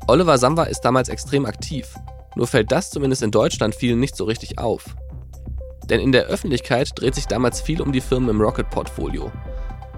Oliver 0.07 0.37
Samba 0.37 0.63
ist 0.63 0.81
damals 0.81 1.09
extrem 1.09 1.47
aktiv, 1.47 1.95
nur 2.35 2.45
fällt 2.45 2.71
das 2.71 2.91
zumindest 2.91 3.23
in 3.23 3.31
Deutschland 3.31 3.73
vielen 3.73 3.99
nicht 3.99 4.15
so 4.15 4.25
richtig 4.25 4.59
auf. 4.59 4.95
Denn 5.85 5.99
in 5.99 6.11
der 6.11 6.25
Öffentlichkeit 6.25 6.91
dreht 6.95 7.15
sich 7.15 7.25
damals 7.25 7.61
viel 7.61 7.81
um 7.81 7.91
die 7.91 8.01
Firmen 8.01 8.29
im 8.29 8.41
Rocket-Portfolio. 8.41 9.31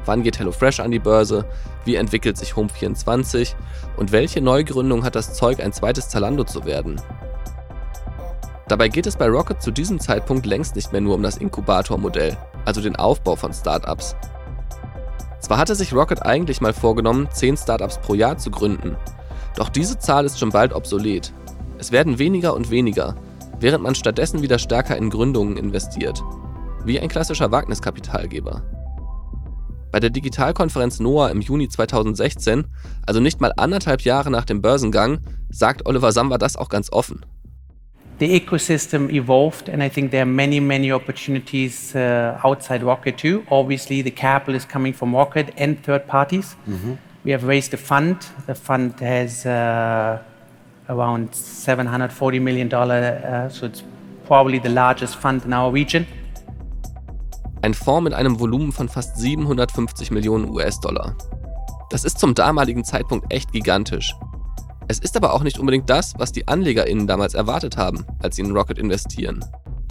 Wann 0.06 0.24
geht 0.24 0.40
HelloFresh 0.40 0.80
an 0.80 0.92
die 0.92 1.00
Börse? 1.00 1.46
Wie 1.86 1.96
entwickelt 1.96 2.38
sich 2.38 2.54
Home24? 2.54 3.56
Und 3.98 4.12
welche 4.12 4.42
Neugründung 4.42 5.04
hat 5.04 5.16
das 5.16 5.34
Zeug, 5.34 5.62
ein 5.62 5.74
zweites 5.74 6.10
Zalando 6.10 6.44
zu 6.46 6.66
werden? 6.66 7.00
Dabei 8.68 8.88
geht 8.88 9.06
es 9.08 9.18
bei 9.18 9.28
Rocket 9.28 9.62
zu 9.62 9.72
diesem 9.72 10.00
Zeitpunkt 10.00 10.46
längst 10.46 10.76
nicht 10.76 10.92
mehr 10.92 11.02
nur 11.02 11.16
um 11.16 11.24
das 11.24 11.38
Inkubatormodell, 11.38 12.38
also 12.66 12.82
den 12.82 12.96
Aufbau 12.96 13.36
von 13.36 13.54
Startups. 13.54 14.16
Zwar 15.40 15.58
hatte 15.58 15.76
sich 15.76 15.94
Rocket 15.94 16.24
eigentlich 16.24 16.62
mal 16.62 16.74
vorgenommen, 16.74 17.28
10 17.32 17.58
Startups 17.58 18.00
pro 18.00 18.14
Jahr 18.14 18.38
zu 18.38 18.50
gründen, 18.50 18.96
doch 19.56 19.70
diese 19.70 20.00
Zahl 20.00 20.26
ist 20.26 20.40
schon 20.40 20.50
bald 20.50 20.74
obsolet. 20.74 21.34
Es 21.78 21.92
werden 21.92 22.18
weniger 22.20 22.54
und 22.54 22.72
weniger, 22.72 23.16
während 23.60 23.84
man 23.84 23.96
stattdessen 23.96 24.42
wieder 24.42 24.58
stärker 24.58 24.98
in 24.98 25.10
Gründungen 25.10 25.58
investiert, 25.58 26.24
wie 26.86 27.00
ein 27.00 27.10
klassischer 27.10 27.52
Wagniskapitalgeber. 27.52 28.64
Bei 29.92 30.00
der 30.00 30.10
Digitalkonferenz 30.10 31.00
NOAA 31.00 31.30
im 31.30 31.42
Juni 31.42 31.70
2016, 31.70 32.66
also 33.06 33.20
nicht 33.20 33.42
mal 33.42 33.54
anderthalb 33.58 34.02
Jahre 34.02 34.32
nach 34.32 34.46
dem 34.46 34.62
Börsengang, 34.62 35.20
sagt 35.52 35.86
Oliver 35.86 36.12
Samba 36.12 36.40
das 36.40 36.56
auch 36.56 36.70
ganz 36.70 36.92
offen. 36.92 37.24
The 38.24 38.40
ecosystem 38.40 39.12
evolved, 39.12 39.68
and 39.68 39.84
I 39.84 39.90
think 39.90 40.12
there 40.12 40.22
are 40.22 40.34
many, 40.44 40.62
many 40.62 40.94
opportunities 40.94 41.94
uh, 41.94 42.40
outside 42.46 42.82
Rocket 42.82 43.18
too. 43.18 43.44
Obviously, 43.52 44.02
the 44.02 44.12
capital 44.12 44.56
is 44.56 44.64
coming 44.64 44.94
from 44.94 45.14
Rocket 45.14 45.54
and 45.58 45.84
third 45.84 46.08
parties. 46.08 46.56
Mhm. 46.66 46.98
We 47.26 47.32
have 47.34 47.44
raised 47.44 47.74
a 47.74 47.78
fund. 47.78 48.16
The 48.46 48.56
fund 48.56 48.98
has 49.02 49.46
uh, 49.46 50.20
around 50.88 51.36
740 51.36 52.40
million 52.40 52.70
dollar, 52.70 53.02
uh, 53.26 53.50
so 53.50 53.66
it's 53.66 53.84
probably 54.26 54.58
the 54.58 54.70
largest 54.70 55.18
fund 55.18 55.44
in 55.44 55.52
our 55.52 55.70
region. 55.74 56.08
Ein 57.62 57.74
Fonds 57.74 58.06
mit 58.06 58.14
einem 58.14 58.40
Volumen 58.40 58.72
von 58.72 58.88
fast 58.88 59.18
750 59.18 60.12
Millionen 60.12 60.48
US-Dollar. 60.50 61.18
Das 61.90 62.06
ist 62.06 62.20
zum 62.20 62.36
damaligen 62.36 62.86
Zeitpunkt 62.86 63.34
echt 63.34 63.52
gigantisch. 63.52 64.16
Es 64.94 65.00
ist 65.00 65.18
aber 65.18 65.34
auch 65.34 65.42
nicht 65.42 65.58
unbedingt 65.58 65.90
das, 65.90 66.14
was 66.20 66.32
die 66.32 66.48
AnlegerInnen 66.48 67.08
damals 67.08 67.34
erwartet 67.34 67.78
haben, 67.78 68.06
als 68.22 68.36
sie 68.36 68.44
in 68.44 68.52
Rocket 68.52 68.78
investieren. 68.78 69.44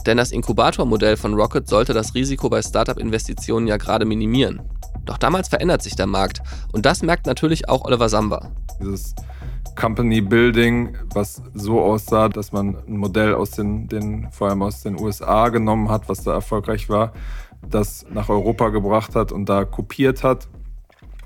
Denn 0.06 0.16
das 0.16 0.30
Inkubatormodell 0.30 1.16
von 1.16 1.34
Rocket 1.34 1.66
sollte 1.66 1.92
das 1.92 2.14
Risiko 2.14 2.48
bei 2.48 2.62
Startup-Investitionen 2.62 3.66
ja 3.66 3.78
gerade 3.78 4.04
minimieren. 4.04 4.62
Doch 5.04 5.18
damals 5.18 5.48
verändert 5.48 5.82
sich 5.82 5.96
der 5.96 6.06
Markt 6.06 6.40
und 6.70 6.86
das 6.86 7.02
merkt 7.02 7.26
natürlich 7.26 7.68
auch 7.68 7.84
Oliver 7.84 8.08
Samba. 8.08 8.52
Dieses 8.80 9.16
Company 9.74 10.20
Building, 10.20 10.96
was 11.12 11.42
so 11.52 11.80
aussah, 11.80 12.28
dass 12.28 12.52
man 12.52 12.76
ein 12.86 12.96
Modell 12.96 13.34
aus 13.34 13.50
den, 13.50 13.88
den, 13.88 14.28
vor 14.30 14.50
allem 14.50 14.62
aus 14.62 14.84
den 14.84 15.00
USA 15.00 15.48
genommen 15.48 15.88
hat, 15.88 16.08
was 16.08 16.22
da 16.22 16.32
erfolgreich 16.32 16.88
war, 16.88 17.12
das 17.68 18.06
nach 18.08 18.28
Europa 18.28 18.68
gebracht 18.68 19.16
hat 19.16 19.32
und 19.32 19.48
da 19.48 19.64
kopiert 19.64 20.22
hat 20.22 20.46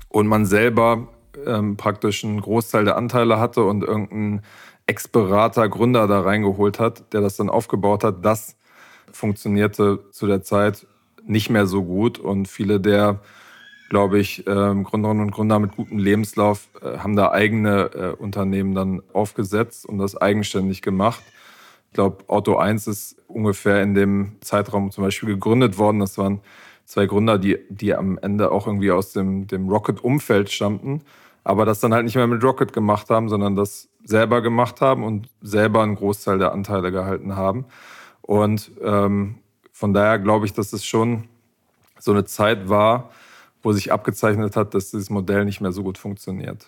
und 0.09 0.25
man 0.25 0.47
selber 0.47 1.09
ähm, 1.47 1.77
praktisch 1.77 2.23
einen 2.23 2.41
Großteil 2.41 2.85
der 2.85 2.97
Anteile 2.97 3.39
hatte 3.39 3.63
und 3.63 3.83
irgendein 3.83 4.41
Ex-Berater, 4.85 5.67
Gründer 5.69 6.07
da 6.07 6.21
reingeholt 6.21 6.79
hat, 6.79 7.13
der 7.13 7.21
das 7.21 7.35
dann 7.35 7.49
aufgebaut 7.49 8.03
hat, 8.03 8.23
das 8.23 8.55
funktionierte 9.11 9.99
zu 10.11 10.27
der 10.27 10.43
Zeit 10.43 10.87
nicht 11.25 11.49
mehr 11.49 11.67
so 11.67 11.83
gut 11.83 12.19
und 12.19 12.47
viele 12.47 12.79
der, 12.79 13.19
glaube 13.89 14.19
ich, 14.19 14.45
ähm, 14.47 14.83
Gründerinnen 14.83 15.23
und 15.23 15.31
Gründer 15.31 15.59
mit 15.59 15.75
gutem 15.75 15.97
Lebenslauf 15.97 16.69
äh, 16.81 16.99
haben 16.99 17.15
da 17.15 17.31
eigene 17.31 17.91
äh, 17.93 18.21
Unternehmen 18.21 18.73
dann 18.75 19.01
aufgesetzt 19.13 19.85
und 19.85 19.97
das 19.97 20.15
eigenständig 20.15 20.81
gemacht. 20.81 21.21
Ich 21.87 21.93
glaube, 21.93 22.23
Auto 22.27 22.57
1 22.57 22.87
ist 22.87 23.17
ungefähr 23.27 23.81
in 23.81 23.93
dem 23.93 24.37
Zeitraum 24.41 24.91
zum 24.91 25.03
Beispiel 25.03 25.29
gegründet 25.29 25.77
worden. 25.77 25.99
Das 25.99 26.17
waren 26.17 26.41
zwei 26.85 27.05
Gründer, 27.05 27.37
die, 27.37 27.57
die 27.69 27.93
am 27.93 28.17
Ende 28.17 28.51
auch 28.51 28.67
irgendwie 28.67 28.91
aus 28.91 29.13
dem, 29.13 29.47
dem 29.47 29.67
Rocket-Umfeld 29.67 30.51
stammten, 30.51 31.01
aber 31.47 31.63
das 31.63 31.79
dann 31.79 31.93
halt 31.93 32.03
nicht 32.03 32.15
mehr 32.15 32.27
mit 32.27 32.43
Rocket 32.43 32.73
gemacht 32.73 33.09
haben, 33.09 33.29
sondern 33.29 33.55
das 33.55 33.87
selber 34.03 34.41
gemacht 34.41 34.81
haben 34.81 35.05
und 35.05 35.29
selber 35.41 35.81
einen 35.81 35.95
Großteil 35.95 36.39
der 36.39 36.51
Anteile 36.51 36.91
gehalten 36.91 37.37
haben. 37.37 37.63
Und 38.21 38.69
ähm, 38.83 39.37
von 39.71 39.93
daher 39.93 40.19
glaube 40.19 40.45
ich, 40.45 40.51
dass 40.51 40.73
es 40.73 40.83
schon 40.83 41.29
so 41.99 42.11
eine 42.11 42.25
Zeit 42.25 42.67
war, 42.67 43.11
wo 43.63 43.71
sich 43.71 43.93
abgezeichnet 43.93 44.57
hat, 44.57 44.73
dass 44.73 44.91
dieses 44.91 45.09
Modell 45.09 45.45
nicht 45.45 45.61
mehr 45.61 45.71
so 45.71 45.83
gut 45.83 45.97
funktioniert. 45.97 46.67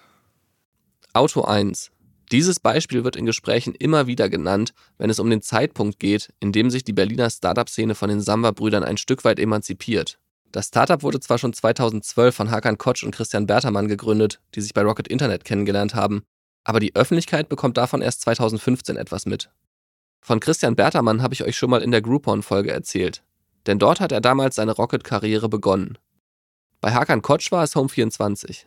Auto 1.11 1.41
1. 1.41 1.91
Dieses 2.31 2.61
Beispiel 2.61 3.03
wird 3.03 3.17
in 3.17 3.25
Gesprächen 3.25 3.75
immer 3.75 4.07
wieder 4.07 4.29
genannt, 4.29 4.73
wenn 4.97 5.09
es 5.09 5.19
um 5.19 5.29
den 5.29 5.41
Zeitpunkt 5.41 5.99
geht, 5.99 6.33
in 6.39 6.53
dem 6.53 6.69
sich 6.69 6.85
die 6.85 6.93
Berliner 6.93 7.29
Startup-Szene 7.29 7.95
von 7.95 8.07
den 8.07 8.21
Samba-Brüdern 8.21 8.85
ein 8.85 8.95
Stück 8.95 9.25
weit 9.25 9.39
emanzipiert. 9.39 10.19
Das 10.51 10.67
Startup 10.67 11.03
wurde 11.03 11.19
zwar 11.19 11.37
schon 11.37 11.53
2012 11.53 12.35
von 12.35 12.49
Hakan 12.49 12.77
Kotsch 12.77 13.03
und 13.03 13.13
Christian 13.13 13.45
Bertermann 13.45 13.87
gegründet, 13.87 14.41
die 14.55 14.61
sich 14.61 14.73
bei 14.73 14.81
Rocket 14.81 15.07
Internet 15.07 15.45
kennengelernt 15.45 15.93
haben, 15.93 16.23
aber 16.63 16.79
die 16.79 16.95
Öffentlichkeit 16.95 17.49
bekommt 17.49 17.77
davon 17.77 18.01
erst 18.01 18.21
2015 18.21 18.97
etwas 18.97 19.25
mit. 19.25 19.51
Von 20.21 20.39
Christian 20.39 20.75
Bertermann 20.75 21.21
habe 21.21 21.33
ich 21.33 21.43
euch 21.43 21.55
schon 21.55 21.69
mal 21.69 21.81
in 21.81 21.91
der 21.91 22.01
Groupon-Folge 22.01 22.71
erzählt, 22.71 23.23
denn 23.67 23.79
dort 23.79 23.99
hat 23.99 24.11
er 24.11 24.21
damals 24.21 24.55
seine 24.55 24.71
Rocket-Karriere 24.71 25.49
begonnen. 25.49 25.97
Bei 26.81 26.93
Hakan 26.93 27.21
Kotsch 27.21 27.51
war 27.51 27.63
es 27.63 27.75
Home24. 27.75 28.65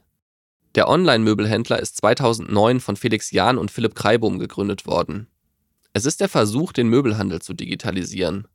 Der 0.74 0.88
Online-Möbelhändler 0.88 1.80
ist 1.80 1.96
2009 1.98 2.80
von 2.80 2.96
Felix 2.96 3.30
Jahn 3.30 3.58
und 3.58 3.70
Philipp 3.70 3.94
Kreibohm 3.94 4.38
gegründet 4.38 4.86
worden. 4.86 5.26
Es 5.92 6.06
ist 6.06 6.20
der 6.20 6.28
Versuch, 6.28 6.72
den 6.72 6.88
Möbelhandel 6.88 7.42
zu 7.42 7.52
digitalisieren. 7.52 8.48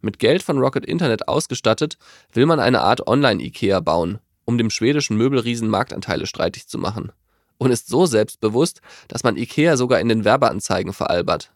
Mit 0.00 0.18
Geld 0.18 0.42
von 0.42 0.58
Rocket 0.58 0.86
Internet 0.86 1.28
ausgestattet, 1.28 1.98
will 2.32 2.46
man 2.46 2.60
eine 2.60 2.80
Art 2.80 3.06
Online-IKEA 3.06 3.80
bauen, 3.80 4.18
um 4.44 4.56
dem 4.56 4.70
schwedischen 4.70 5.16
Möbelriesen 5.16 5.68
Marktanteile 5.68 6.26
streitig 6.26 6.66
zu 6.66 6.78
machen. 6.78 7.12
Und 7.58 7.70
ist 7.70 7.88
so 7.88 8.06
selbstbewusst, 8.06 8.80
dass 9.08 9.24
man 9.24 9.36
IKEA 9.36 9.76
sogar 9.76 10.00
in 10.00 10.08
den 10.08 10.24
Werbeanzeigen 10.24 10.94
veralbert. 10.94 11.52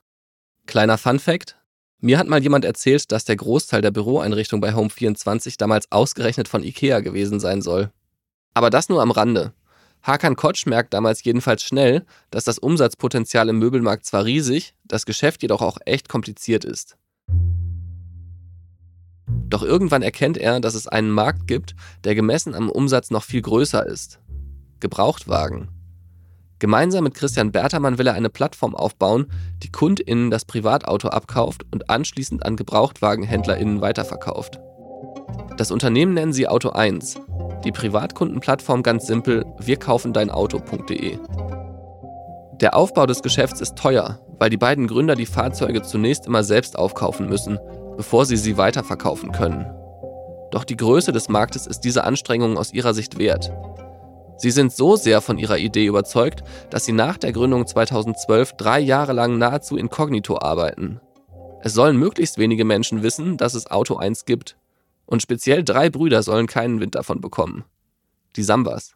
Kleiner 0.66 0.98
Fun 0.98 1.18
Fact: 1.18 1.56
Mir 2.00 2.18
hat 2.18 2.28
mal 2.28 2.42
jemand 2.42 2.66
erzählt, 2.66 3.10
dass 3.10 3.24
der 3.24 3.36
Großteil 3.36 3.80
der 3.80 3.90
Büroeinrichtung 3.90 4.60
bei 4.60 4.74
Home24 4.74 5.56
damals 5.56 5.90
ausgerechnet 5.90 6.48
von 6.48 6.62
IKEA 6.62 7.00
gewesen 7.00 7.40
sein 7.40 7.62
soll. 7.62 7.90
Aber 8.52 8.68
das 8.68 8.90
nur 8.90 9.00
am 9.00 9.10
Rande. 9.10 9.54
Hakan 10.02 10.36
Kotsch 10.36 10.66
merkt 10.66 10.92
damals 10.92 11.24
jedenfalls 11.24 11.62
schnell, 11.62 12.04
dass 12.30 12.44
das 12.44 12.58
Umsatzpotenzial 12.58 13.48
im 13.48 13.58
Möbelmarkt 13.58 14.04
zwar 14.04 14.26
riesig, 14.26 14.74
das 14.84 15.06
Geschäft 15.06 15.40
jedoch 15.40 15.62
auch 15.62 15.78
echt 15.86 16.10
kompliziert 16.10 16.66
ist. 16.66 16.98
Doch 19.26 19.62
irgendwann 19.62 20.02
erkennt 20.02 20.36
er, 20.36 20.60
dass 20.60 20.74
es 20.74 20.88
einen 20.88 21.10
Markt 21.10 21.46
gibt, 21.46 21.74
der 22.04 22.14
gemessen 22.14 22.54
am 22.54 22.70
Umsatz 22.70 23.10
noch 23.10 23.24
viel 23.24 23.42
größer 23.42 23.86
ist. 23.86 24.20
Gebrauchtwagen. 24.80 25.68
Gemeinsam 26.58 27.04
mit 27.04 27.14
Christian 27.14 27.52
Bertermann 27.52 27.98
will 27.98 28.06
er 28.06 28.14
eine 28.14 28.30
Plattform 28.30 28.74
aufbauen, 28.74 29.26
die 29.62 29.70
KundInnen 29.70 30.30
das 30.30 30.44
Privatauto 30.44 31.08
abkauft 31.08 31.64
und 31.70 31.90
anschließend 31.90 32.44
an 32.44 32.56
GebrauchtwagenhändlerInnen 32.56 33.80
weiterverkauft. 33.80 34.60
Das 35.56 35.70
Unternehmen 35.70 36.14
nennen 36.14 36.32
sie 36.32 36.48
Auto 36.48 36.70
1, 36.70 37.18
die 37.64 37.72
Privatkundenplattform 37.72 38.82
ganz 38.82 39.06
simpel 39.06 39.44
wirkaufendeinauto.de. 39.58 41.18
Der 42.60 42.76
Aufbau 42.76 43.06
des 43.06 43.22
Geschäfts 43.22 43.60
ist 43.60 43.76
teuer, 43.76 44.20
weil 44.38 44.48
die 44.50 44.56
beiden 44.56 44.86
Gründer 44.86 45.16
die 45.16 45.26
Fahrzeuge 45.26 45.82
zunächst 45.82 46.26
immer 46.26 46.44
selbst 46.44 46.78
aufkaufen 46.78 47.28
müssen, 47.28 47.58
bevor 47.96 48.26
sie 48.26 48.36
sie 48.36 48.56
weiterverkaufen 48.56 49.32
können. 49.32 49.66
Doch 50.50 50.64
die 50.64 50.76
Größe 50.76 51.12
des 51.12 51.28
Marktes 51.28 51.66
ist 51.66 51.80
diese 51.80 52.04
Anstrengung 52.04 52.56
aus 52.56 52.72
ihrer 52.72 52.94
Sicht 52.94 53.18
wert. 53.18 53.52
Sie 54.36 54.50
sind 54.50 54.72
so 54.72 54.96
sehr 54.96 55.20
von 55.20 55.38
ihrer 55.38 55.58
Idee 55.58 55.86
überzeugt, 55.86 56.42
dass 56.70 56.84
sie 56.84 56.92
nach 56.92 57.18
der 57.18 57.32
Gründung 57.32 57.66
2012 57.66 58.52
drei 58.54 58.80
Jahre 58.80 59.12
lang 59.12 59.38
nahezu 59.38 59.76
inkognito 59.76 60.38
arbeiten. 60.38 61.00
Es 61.62 61.72
sollen 61.72 61.96
möglichst 61.96 62.36
wenige 62.36 62.64
Menschen 62.64 63.02
wissen, 63.02 63.36
dass 63.36 63.54
es 63.54 63.70
Auto 63.70 63.96
1 63.96 64.26
gibt. 64.26 64.56
Und 65.06 65.22
speziell 65.22 65.64
drei 65.64 65.90
Brüder 65.90 66.22
sollen 66.22 66.46
keinen 66.46 66.80
Wind 66.80 66.94
davon 66.94 67.20
bekommen. 67.20 67.64
Die 68.36 68.42
Sambas. 68.42 68.94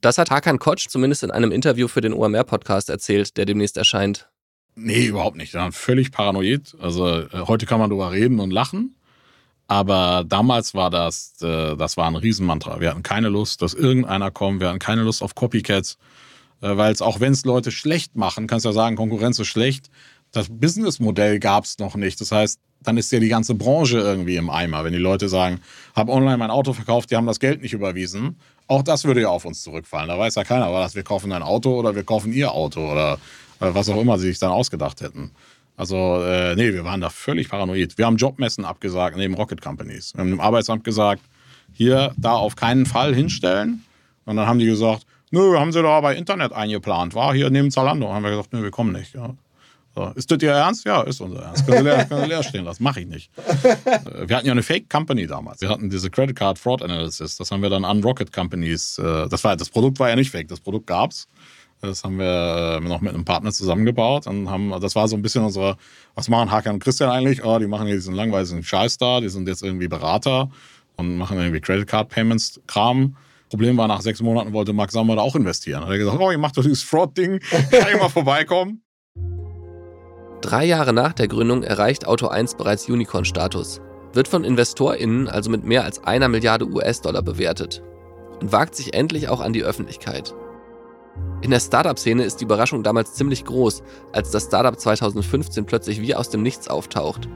Das 0.00 0.18
hat 0.18 0.30
Hakan 0.30 0.58
Kotsch 0.58 0.88
zumindest 0.88 1.22
in 1.22 1.30
einem 1.30 1.50
Interview 1.50 1.88
für 1.88 2.00
den 2.00 2.12
OMR-Podcast 2.12 2.90
erzählt, 2.90 3.36
der 3.36 3.46
demnächst 3.46 3.76
erscheint. 3.76 4.28
Nee, 4.76 5.06
überhaupt 5.06 5.36
nicht. 5.36 5.54
Ja, 5.54 5.70
völlig 5.70 6.10
paranoid. 6.10 6.76
Also 6.80 7.20
äh, 7.20 7.28
heute 7.46 7.66
kann 7.66 7.78
man 7.78 7.90
darüber 7.90 8.12
reden 8.12 8.40
und 8.40 8.50
lachen. 8.50 8.94
Aber 9.66 10.24
damals 10.26 10.74
war 10.74 10.90
das, 10.90 11.34
äh, 11.42 11.76
das 11.76 11.96
war 11.96 12.06
ein 12.06 12.16
Riesenmantra. 12.16 12.80
Wir 12.80 12.90
hatten 12.90 13.02
keine 13.02 13.28
Lust, 13.28 13.62
dass 13.62 13.72
irgendeiner 13.74 14.30
kommt. 14.30 14.60
Wir 14.60 14.68
hatten 14.68 14.78
keine 14.78 15.02
Lust 15.02 15.22
auf 15.22 15.34
Copycats. 15.34 15.96
Äh, 16.60 16.76
Weil 16.76 16.92
es, 16.92 17.02
auch 17.02 17.20
wenn 17.20 17.32
es 17.32 17.44
Leute 17.44 17.70
schlecht 17.70 18.16
machen, 18.16 18.46
kannst 18.46 18.64
du 18.64 18.70
ja 18.70 18.72
sagen, 18.72 18.96
Konkurrenz 18.96 19.38
ist 19.38 19.48
schlecht. 19.48 19.90
Das 20.32 20.48
Businessmodell 20.50 21.38
gab 21.38 21.64
es 21.64 21.78
noch 21.78 21.94
nicht. 21.94 22.20
Das 22.20 22.32
heißt, 22.32 22.58
dann 22.82 22.98
ist 22.98 23.10
ja 23.12 23.20
die 23.20 23.28
ganze 23.28 23.54
Branche 23.54 23.98
irgendwie 23.98 24.36
im 24.36 24.50
Eimer. 24.50 24.84
Wenn 24.84 24.92
die 24.92 24.98
Leute 24.98 25.28
sagen, 25.28 25.60
habe 25.94 26.12
online 26.12 26.36
mein 26.36 26.50
Auto 26.50 26.72
verkauft, 26.72 27.10
die 27.10 27.16
haben 27.16 27.26
das 27.26 27.40
Geld 27.40 27.62
nicht 27.62 27.72
überwiesen, 27.72 28.36
auch 28.66 28.82
das 28.82 29.04
würde 29.04 29.22
ja 29.22 29.28
auf 29.28 29.44
uns 29.44 29.62
zurückfallen. 29.62 30.08
Da 30.08 30.18
weiß 30.18 30.34
ja 30.34 30.44
keiner, 30.44 30.72
war 30.72 30.82
das, 30.82 30.94
wir 30.94 31.02
kaufen 31.02 31.32
ein 31.32 31.42
Auto 31.42 31.78
oder 31.78 31.94
wir 31.94 32.02
kaufen 32.02 32.32
ihr 32.32 32.52
Auto 32.52 32.90
oder 32.90 33.18
was 33.58 33.88
auch 33.88 34.00
immer 34.00 34.18
sie 34.18 34.28
sich 34.28 34.38
dann 34.38 34.50
ausgedacht 34.50 35.00
hätten. 35.00 35.32
Also, 35.76 36.22
äh, 36.22 36.54
nee, 36.54 36.72
wir 36.72 36.84
waren 36.84 37.00
da 37.00 37.10
völlig 37.10 37.48
paranoid. 37.48 37.98
Wir 37.98 38.06
haben 38.06 38.16
Jobmessen 38.16 38.64
abgesagt 38.64 39.16
neben 39.16 39.34
Rocket 39.34 39.60
Companies. 39.60 40.14
Wir 40.14 40.20
haben 40.20 40.30
dem 40.30 40.40
Arbeitsamt 40.40 40.84
gesagt, 40.84 41.22
hier, 41.72 42.14
da 42.16 42.32
auf 42.32 42.54
keinen 42.54 42.86
Fall 42.86 43.14
hinstellen. 43.14 43.82
Und 44.24 44.36
dann 44.36 44.46
haben 44.46 44.58
die 44.58 44.66
gesagt, 44.66 45.04
nö, 45.30 45.58
haben 45.58 45.72
sie 45.72 45.82
da 45.82 46.00
bei 46.00 46.14
Internet 46.14 46.52
eingeplant, 46.52 47.14
war 47.14 47.34
hier 47.34 47.50
neben 47.50 47.70
Zalando. 47.70 48.06
Und 48.06 48.14
haben 48.14 48.22
wir 48.22 48.30
gesagt, 48.30 48.52
nö, 48.52 48.62
wir 48.62 48.70
kommen 48.70 48.92
nicht. 48.92 49.14
Ja. 49.14 49.34
So, 49.96 50.10
ist 50.16 50.30
das 50.30 50.42
Ihr 50.42 50.50
Ernst? 50.50 50.84
Ja, 50.84 51.02
ist 51.02 51.20
unser 51.20 51.42
Ernst. 51.42 51.66
Können 51.66 51.78
Sie 51.78 51.84
leer, 51.84 52.04
können 52.04 52.22
Sie 52.22 52.28
leer 52.28 52.42
stehen 52.42 52.64
lassen. 52.64 52.82
Mache 52.82 53.00
ich 53.00 53.06
nicht. 53.06 53.30
Äh, 53.84 54.28
wir 54.28 54.36
hatten 54.36 54.46
ja 54.46 54.52
eine 54.52 54.62
Fake 54.62 54.90
Company 54.90 55.26
damals. 55.26 55.60
Wir 55.60 55.68
hatten 55.68 55.88
diese 55.88 56.10
Credit 56.10 56.34
Card 56.34 56.58
Fraud 56.58 56.82
Analysis. 56.82 57.36
Das 57.36 57.50
haben 57.50 57.62
wir 57.62 57.70
dann 57.70 57.84
an 57.84 58.02
Rocket 58.02 58.32
Companies. 58.32 58.98
Äh, 58.98 59.28
das, 59.28 59.44
war, 59.44 59.56
das 59.56 59.70
Produkt 59.70 60.00
war 60.00 60.08
ja 60.08 60.16
nicht 60.16 60.30
fake. 60.30 60.48
Das 60.48 60.60
Produkt 60.60 60.86
gab's. 60.88 61.28
Das 61.86 62.04
haben 62.04 62.18
wir 62.18 62.78
äh, 62.78 62.80
noch 62.80 63.00
mit 63.00 63.14
einem 63.14 63.24
Partner 63.24 63.52
zusammengebaut 63.52 64.26
und 64.26 64.50
haben, 64.50 64.70
das 64.80 64.94
war 64.94 65.08
so 65.08 65.16
ein 65.16 65.22
bisschen 65.22 65.44
unsere, 65.44 65.76
was 66.14 66.28
machen 66.28 66.50
Hakan 66.50 66.74
und 66.74 66.82
Christian 66.82 67.10
eigentlich? 67.10 67.44
Oh, 67.44 67.58
die 67.58 67.66
machen 67.66 67.86
hier 67.86 67.96
diesen 67.96 68.14
langweiligen 68.14 68.62
Scheiß 68.62 68.98
da, 68.98 69.20
die 69.20 69.28
sind 69.28 69.48
jetzt 69.48 69.62
irgendwie 69.62 69.88
Berater 69.88 70.50
und 70.96 71.16
machen 71.16 71.38
irgendwie 71.38 71.60
Credit 71.60 71.86
Card 71.86 72.08
Payments 72.08 72.60
Kram. 72.66 73.16
Problem 73.50 73.76
war, 73.76 73.86
nach 73.86 74.00
sechs 74.00 74.20
Monaten 74.20 74.52
wollte 74.52 74.72
Mark 74.72 74.90
Sammer 74.90 75.16
da 75.16 75.22
auch 75.22 75.36
investieren. 75.36 75.82
Hat 75.82 75.90
er 75.90 75.98
gesagt, 75.98 76.18
oh, 76.18 76.30
ihr 76.30 76.38
macht 76.38 76.56
doch 76.56 76.62
dieses 76.62 76.82
Fraud-Ding, 76.82 77.40
kann 77.70 77.86
ich 77.92 78.00
mal 78.00 78.08
vorbeikommen? 78.08 78.82
Drei 80.40 80.64
Jahre 80.64 80.92
nach 80.92 81.12
der 81.12 81.28
Gründung 81.28 81.62
erreicht 81.62 82.06
Auto 82.06 82.26
1 82.26 82.56
bereits 82.56 82.88
Unicorn-Status, 82.88 83.80
wird 84.12 84.28
von 84.28 84.44
InvestorInnen 84.44 85.28
also 85.28 85.50
mit 85.50 85.64
mehr 85.64 85.84
als 85.84 86.04
einer 86.04 86.28
Milliarde 86.28 86.66
US-Dollar 86.66 87.22
bewertet 87.22 87.82
und 88.40 88.52
wagt 88.52 88.74
sich 88.74 88.92
endlich 88.92 89.28
auch 89.28 89.40
an 89.40 89.52
die 89.52 89.62
Öffentlichkeit. 89.62 90.34
In 91.44 91.50
der 91.50 91.60
Startup-Szene 91.60 92.24
ist 92.24 92.40
die 92.40 92.44
Überraschung 92.44 92.82
damals 92.82 93.12
ziemlich 93.12 93.44
groß, 93.44 93.82
als 94.12 94.30
das 94.30 94.44
Startup 94.44 94.80
2015 94.80 95.66
plötzlich 95.66 96.00
wie 96.00 96.14
aus 96.14 96.30
dem 96.30 96.42
Nichts 96.42 96.68
auftaucht. 96.68 97.28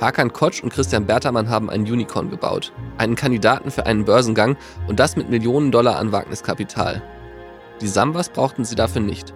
Hakan 0.00 0.32
Kotsch 0.32 0.62
und 0.62 0.72
Christian 0.72 1.04
Bertermann 1.04 1.50
haben 1.50 1.68
ein 1.68 1.82
Unicorn 1.82 2.30
gebaut, 2.30 2.72
einen 2.96 3.14
Kandidaten 3.14 3.70
für 3.70 3.84
einen 3.84 4.06
Börsengang 4.06 4.56
und 4.88 5.00
das 5.00 5.16
mit 5.16 5.28
Millionen 5.28 5.70
Dollar 5.70 5.98
an 5.98 6.12
Wagniskapital. 6.12 7.02
Die 7.82 7.88
Sambas 7.88 8.30
brauchten 8.30 8.64
sie 8.64 8.74
dafür 8.74 9.02
nicht. 9.02 9.34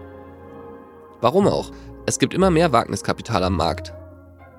Warum 1.21 1.47
auch? 1.47 1.71
Es 2.07 2.19
gibt 2.19 2.33
immer 2.33 2.51
mehr 2.51 2.73
Wagniskapital 2.73 3.45
am 3.45 3.57
Markt. 3.57 3.93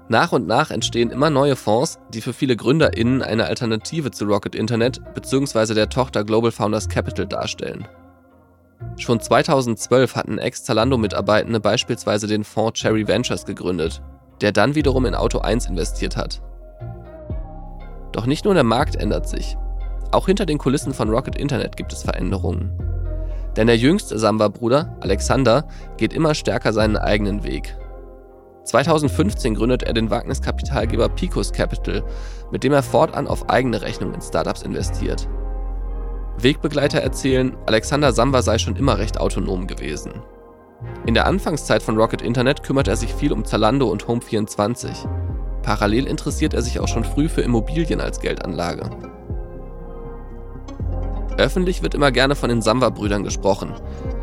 Nach 0.07 0.33
und 0.33 0.45
nach 0.45 0.69
entstehen 0.69 1.09
immer 1.09 1.31
neue 1.31 1.55
Fonds, 1.55 1.97
die 2.13 2.21
für 2.21 2.33
viele 2.33 2.55
GründerInnen 2.55 3.23
eine 3.23 3.47
Alternative 3.47 4.11
zu 4.11 4.25
Rocket 4.25 4.53
Internet 4.53 5.01
bzw. 5.15 5.73
der 5.73 5.89
Tochter 5.89 6.23
Global 6.23 6.51
Founders 6.51 6.87
Capital 6.87 7.25
darstellen. 7.25 7.87
Schon 8.97 9.19
2012 9.19 10.15
hatten 10.15 10.37
Ex-Zalando-Mitarbeitende 10.37 11.59
beispielsweise 11.59 12.27
den 12.27 12.43
Fonds 12.43 12.79
Cherry 12.79 13.07
Ventures 13.07 13.45
gegründet, 13.45 14.01
der 14.41 14.51
dann 14.51 14.75
wiederum 14.75 15.05
in 15.05 15.15
Auto 15.15 15.39
1 15.39 15.67
investiert 15.67 16.17
hat. 16.17 16.41
Doch 18.11 18.25
nicht 18.25 18.45
nur 18.45 18.53
der 18.53 18.63
Markt 18.63 18.95
ändert 18.95 19.27
sich. 19.27 19.57
Auch 20.11 20.25
hinter 20.25 20.45
den 20.45 20.57
Kulissen 20.57 20.93
von 20.93 21.09
Rocket 21.09 21.37
Internet 21.37 21.77
gibt 21.77 21.93
es 21.93 22.03
Veränderungen. 22.03 22.71
Denn 23.55 23.67
der 23.67 23.77
jüngste 23.77 24.17
Samba-Bruder, 24.17 24.97
Alexander, 25.01 25.67
geht 25.97 26.13
immer 26.13 26.33
stärker 26.33 26.73
seinen 26.73 26.97
eigenen 26.97 27.43
Weg. 27.43 27.75
2015 28.63 29.55
gründet 29.55 29.83
er 29.83 29.93
den 29.93 30.09
Wagniskapitalgeber 30.09 31.09
Picos 31.09 31.51
Capital, 31.51 32.03
mit 32.51 32.63
dem 32.63 32.73
er 32.73 32.83
fortan 32.83 33.27
auf 33.27 33.49
eigene 33.49 33.81
Rechnung 33.81 34.13
in 34.13 34.21
Startups 34.21 34.61
investiert. 34.61 35.27
Wegbegleiter 36.43 36.99
erzählen, 36.99 37.55
Alexander 37.65 38.11
Samba 38.11 38.41
sei 38.41 38.57
schon 38.57 38.75
immer 38.75 38.97
recht 38.97 39.19
autonom 39.19 39.67
gewesen. 39.67 40.13
In 41.05 41.13
der 41.13 41.25
Anfangszeit 41.25 41.83
von 41.83 41.97
Rocket 41.97 42.21
Internet 42.21 42.63
kümmert 42.63 42.87
er 42.87 42.95
sich 42.95 43.13
viel 43.13 43.33
um 43.33 43.43
Zalando 43.43 43.89
und 43.89 44.05
Home24. 44.05 45.07
Parallel 45.63 46.07
interessiert 46.07 46.53
er 46.53 46.61
sich 46.61 46.79
auch 46.79 46.87
schon 46.87 47.03
früh 47.03 47.27
für 47.27 47.41
Immobilien 47.41 47.99
als 47.99 48.21
Geldanlage. 48.21 48.89
Öffentlich 51.37 51.83
wird 51.83 51.95
immer 51.95 52.11
gerne 52.11 52.35
von 52.35 52.49
den 52.49 52.61
Samba-Brüdern 52.61 53.23
gesprochen. 53.23 53.73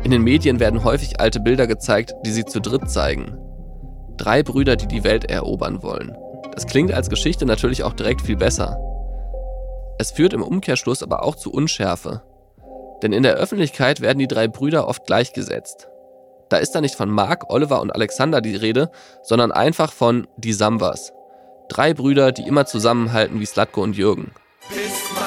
In 0.03 0.11
den 0.11 0.23
Medien 0.23 0.59
werden 0.59 0.83
häufig 0.83 1.19
alte 1.19 1.39
Bilder 1.39 1.65
gezeigt, 1.65 2.13
die 2.25 2.31
sie 2.31 2.45
zu 2.45 2.61
dritt 2.61 2.89
zeigen. 2.89 3.37
Drei 4.17 4.43
Brüder, 4.43 4.75
die 4.75 4.87
die 4.87 5.03
Welt 5.03 5.25
erobern 5.25 5.83
wollen. 5.83 6.15
Das 6.53 6.65
klingt 6.65 6.91
als 6.91 7.09
Geschichte 7.09 7.45
natürlich 7.45 7.83
auch 7.83 7.93
direkt 7.93 8.21
viel 8.21 8.35
besser. 8.37 8.77
Es 9.99 10.11
führt 10.11 10.33
im 10.33 10.43
Umkehrschluss 10.43 11.01
aber 11.01 11.23
auch 11.23 11.35
zu 11.35 11.51
Unschärfe. 11.51 12.21
Denn 13.01 13.13
in 13.13 13.23
der 13.23 13.35
Öffentlichkeit 13.35 14.01
werden 14.01 14.19
die 14.19 14.27
drei 14.27 14.47
Brüder 14.47 14.87
oft 14.87 15.05
gleichgesetzt. 15.05 15.87
Da 16.49 16.57
ist 16.57 16.71
da 16.71 16.81
nicht 16.81 16.95
von 16.95 17.09
Mark, 17.09 17.49
Oliver 17.49 17.81
und 17.81 17.91
Alexander 17.91 18.41
die 18.41 18.55
Rede, 18.55 18.91
sondern 19.23 19.51
einfach 19.51 19.91
von 19.91 20.27
die 20.37 20.53
Sambas. 20.53 21.13
Drei 21.69 21.93
Brüder, 21.93 22.31
die 22.31 22.47
immer 22.47 22.65
zusammenhalten 22.65 23.39
wie 23.39 23.45
Slatko 23.45 23.81
und 23.83 23.97
Jürgen. 23.97 24.31
Bist 24.69 25.26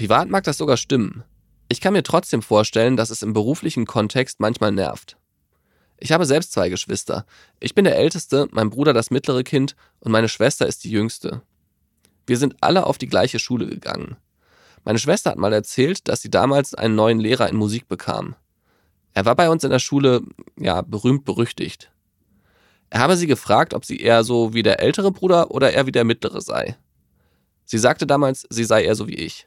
Privat 0.00 0.30
mag 0.30 0.44
das 0.44 0.56
sogar 0.56 0.78
stimmen. 0.78 1.24
Ich 1.68 1.82
kann 1.82 1.92
mir 1.92 2.02
trotzdem 2.02 2.40
vorstellen, 2.40 2.96
dass 2.96 3.10
es 3.10 3.22
im 3.22 3.34
beruflichen 3.34 3.84
Kontext 3.84 4.40
manchmal 4.40 4.72
nervt. 4.72 5.18
Ich 5.98 6.10
habe 6.10 6.24
selbst 6.24 6.52
zwei 6.52 6.70
Geschwister. 6.70 7.26
Ich 7.58 7.74
bin 7.74 7.84
der 7.84 7.98
Älteste, 7.98 8.48
mein 8.50 8.70
Bruder 8.70 8.94
das 8.94 9.10
mittlere 9.10 9.42
Kind 9.42 9.76
und 9.98 10.10
meine 10.10 10.30
Schwester 10.30 10.66
ist 10.66 10.84
die 10.84 10.90
Jüngste. 10.90 11.42
Wir 12.26 12.38
sind 12.38 12.56
alle 12.62 12.86
auf 12.86 12.96
die 12.96 13.08
gleiche 13.08 13.38
Schule 13.38 13.66
gegangen. 13.66 14.16
Meine 14.86 14.98
Schwester 14.98 15.32
hat 15.32 15.38
mal 15.38 15.52
erzählt, 15.52 16.08
dass 16.08 16.22
sie 16.22 16.30
damals 16.30 16.74
einen 16.74 16.94
neuen 16.94 17.20
Lehrer 17.20 17.50
in 17.50 17.56
Musik 17.56 17.86
bekam. 17.86 18.36
Er 19.12 19.26
war 19.26 19.36
bei 19.36 19.50
uns 19.50 19.64
in 19.64 19.70
der 19.70 19.80
Schule, 19.80 20.22
ja, 20.58 20.80
berühmt 20.80 21.26
berüchtigt. 21.26 21.92
Er 22.88 23.00
habe 23.00 23.18
sie 23.18 23.26
gefragt, 23.26 23.74
ob 23.74 23.84
sie 23.84 23.98
eher 23.98 24.24
so 24.24 24.54
wie 24.54 24.62
der 24.62 24.80
ältere 24.80 25.12
Bruder 25.12 25.50
oder 25.50 25.74
eher 25.74 25.84
wie 25.84 25.92
der 25.92 26.04
mittlere 26.04 26.40
sei. 26.40 26.78
Sie 27.66 27.76
sagte 27.76 28.06
damals, 28.06 28.46
sie 28.48 28.64
sei 28.64 28.84
eher 28.84 28.94
so 28.94 29.06
wie 29.06 29.16
ich. 29.16 29.46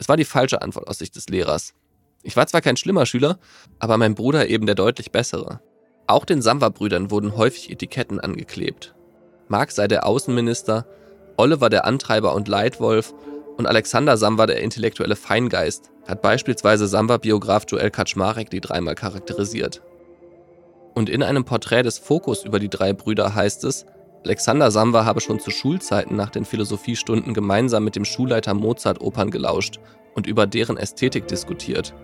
Es 0.00 0.08
war 0.08 0.16
die 0.16 0.24
falsche 0.24 0.62
Antwort 0.62 0.88
aus 0.88 0.98
Sicht 0.98 1.14
des 1.14 1.28
Lehrers. 1.28 1.74
Ich 2.22 2.34
war 2.34 2.46
zwar 2.46 2.62
kein 2.62 2.78
schlimmer 2.78 3.04
Schüler, 3.04 3.38
aber 3.78 3.98
mein 3.98 4.14
Bruder 4.14 4.48
eben 4.48 4.64
der 4.64 4.74
deutlich 4.74 5.12
bessere. 5.12 5.60
Auch 6.06 6.24
den 6.24 6.40
Samba-Brüdern 6.40 7.10
wurden 7.10 7.36
häufig 7.36 7.70
Etiketten 7.70 8.18
angeklebt. 8.18 8.94
Mark 9.48 9.72
sei 9.72 9.88
der 9.88 10.06
Außenminister, 10.06 10.86
Oliver 11.36 11.68
der 11.68 11.84
Antreiber 11.84 12.34
und 12.34 12.48
Leitwolf 12.48 13.12
und 13.58 13.66
Alexander 13.66 14.16
Samba 14.16 14.46
der 14.46 14.62
intellektuelle 14.62 15.16
Feingeist, 15.16 15.90
hat 16.08 16.22
beispielsweise 16.22 16.86
Samba-Biograf 16.86 17.66
Joel 17.68 17.90
Kaczmarek 17.90 18.48
die 18.48 18.62
dreimal 18.62 18.94
charakterisiert. 18.94 19.82
Und 20.94 21.10
in 21.10 21.22
einem 21.22 21.44
Porträt 21.44 21.82
des 21.82 21.98
Fokus 21.98 22.44
über 22.44 22.58
die 22.58 22.70
drei 22.70 22.94
Brüder 22.94 23.34
heißt 23.34 23.64
es, 23.64 23.84
Alexander 24.24 24.70
Samba 24.70 25.04
habe 25.04 25.20
schon 25.20 25.40
zu 25.40 25.50
Schulzeiten 25.50 26.14
nach 26.14 26.30
den 26.30 26.44
Philosophiestunden 26.44 27.32
gemeinsam 27.32 27.84
mit 27.84 27.96
dem 27.96 28.04
Schulleiter 28.04 28.52
Mozart 28.52 29.00
Opern 29.00 29.30
gelauscht 29.30 29.80
und 30.14 30.26
über 30.26 30.46
deren 30.46 30.76
Ästhetik 30.76 31.26
diskutiert. 31.26 31.94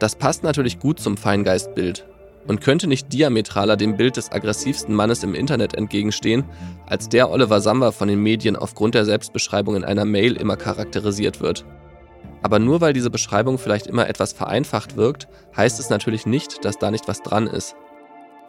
Das 0.00 0.16
passt 0.16 0.42
natürlich 0.42 0.80
gut 0.80 0.98
zum 0.98 1.16
Feingeistbild 1.16 2.06
und 2.48 2.60
könnte 2.60 2.88
nicht 2.88 3.12
diametraler 3.12 3.76
dem 3.76 3.96
Bild 3.96 4.16
des 4.16 4.32
aggressivsten 4.32 4.94
Mannes 4.94 5.22
im 5.22 5.34
Internet 5.34 5.74
entgegenstehen, 5.74 6.44
als 6.86 7.08
der 7.08 7.30
Oliver 7.30 7.60
Samba 7.60 7.92
von 7.92 8.08
den 8.08 8.20
Medien 8.20 8.56
aufgrund 8.56 8.94
der 8.94 9.04
Selbstbeschreibung 9.04 9.76
in 9.76 9.84
einer 9.84 10.04
Mail 10.04 10.36
immer 10.36 10.56
charakterisiert 10.56 11.40
wird. 11.40 11.64
Aber 12.42 12.58
nur 12.58 12.80
weil 12.80 12.92
diese 12.92 13.10
Beschreibung 13.10 13.58
vielleicht 13.58 13.86
immer 13.86 14.08
etwas 14.08 14.32
vereinfacht 14.32 14.96
wirkt, 14.96 15.28
heißt 15.56 15.80
es 15.80 15.88
natürlich 15.88 16.26
nicht, 16.26 16.64
dass 16.64 16.78
da 16.78 16.90
nicht 16.90 17.08
was 17.08 17.22
dran 17.22 17.46
ist. 17.46 17.76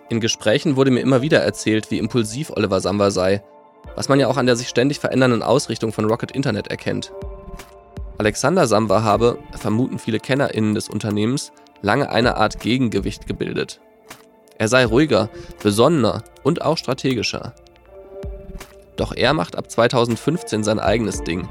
In 0.10 0.20
Gesprächen 0.20 0.76
wurde 0.76 0.92
mir 0.92 1.00
immer 1.00 1.22
wieder 1.22 1.42
erzählt, 1.42 1.90
wie 1.90 1.98
impulsiv 1.98 2.52
Oliver 2.52 2.80
Samba 2.80 3.10
sei, 3.10 3.44
was 3.96 4.08
man 4.08 4.20
ja 4.20 4.28
auch 4.28 4.38
an 4.38 4.46
der 4.46 4.56
sich 4.56 4.70
ständig 4.70 5.00
verändernden 5.00 5.42
Ausrichtung 5.42 5.92
von 5.92 6.06
Rocket 6.06 6.32
Internet 6.32 6.68
erkennt. 6.68 7.12
Alexander 8.18 8.68
Samba 8.68 9.02
habe, 9.02 9.40
vermuten 9.60 10.00
viele 10.00 10.20
KennerInnen 10.20 10.76
des 10.76 10.90
Unternehmens, 10.90 11.52
lange 11.82 12.10
eine 12.10 12.38
Art 12.38 12.60
Gegengewicht 12.60 13.26
gebildet. 13.26 13.82
Er 14.58 14.68
sei 14.68 14.86
ruhiger, 14.86 15.30
besonnener 15.62 16.24
und 16.44 16.62
auch 16.62 16.78
strategischer. 16.78 17.54
Doch 18.96 19.12
er 19.12 19.34
macht 19.34 19.58
ab 19.58 19.70
2015 19.70 20.64
sein 20.64 20.80
eigenes 20.80 21.24
Ding 21.24 21.50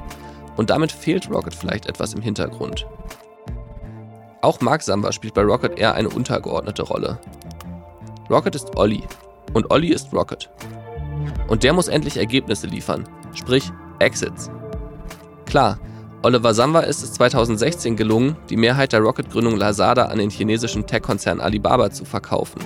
und 0.55 0.69
damit 0.69 0.91
fehlt 0.91 1.29
Rocket 1.29 1.53
vielleicht 1.53 1.87
etwas 1.87 2.13
im 2.13 2.21
Hintergrund. 2.21 2.87
Auch 4.41 4.61
Mark 4.61 4.81
Samba 4.81 5.11
spielt 5.11 5.33
bei 5.33 5.41
Rocket 5.41 5.77
eher 5.77 5.93
eine 5.93 6.09
untergeordnete 6.09 6.83
Rolle. 6.83 7.19
Rocket 8.29 8.55
ist 8.55 8.75
Olli 8.75 9.03
und 9.53 9.71
Olli 9.71 9.89
ist 9.89 10.11
Rocket. 10.13 10.49
Und 11.47 11.63
der 11.63 11.73
muss 11.73 11.87
endlich 11.87 12.17
Ergebnisse 12.17 12.67
liefern, 12.67 13.07
sprich 13.33 13.71
Exits. 13.99 14.49
Klar, 15.45 15.79
Oliver 16.23 16.55
Samba 16.55 16.79
ist 16.79 17.03
es 17.03 17.13
2016 17.13 17.95
gelungen, 17.95 18.35
die 18.49 18.57
Mehrheit 18.57 18.93
der 18.93 19.01
Rocket-Gründung 19.01 19.57
Lazada 19.57 20.05
an 20.05 20.17
den 20.17 20.31
chinesischen 20.31 20.87
Tech-Konzern 20.87 21.39
Alibaba 21.39 21.91
zu 21.91 22.03
verkaufen. 22.03 22.61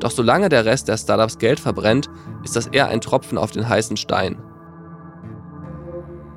Doch 0.00 0.10
solange 0.10 0.48
der 0.48 0.64
Rest 0.64 0.88
der 0.88 0.96
Startups 0.96 1.38
Geld 1.38 1.60
verbrennt, 1.60 2.10
ist 2.42 2.56
das 2.56 2.66
eher 2.66 2.88
ein 2.88 3.00
Tropfen 3.00 3.38
auf 3.38 3.52
den 3.52 3.68
heißen 3.68 3.96
Stein. 3.96 4.36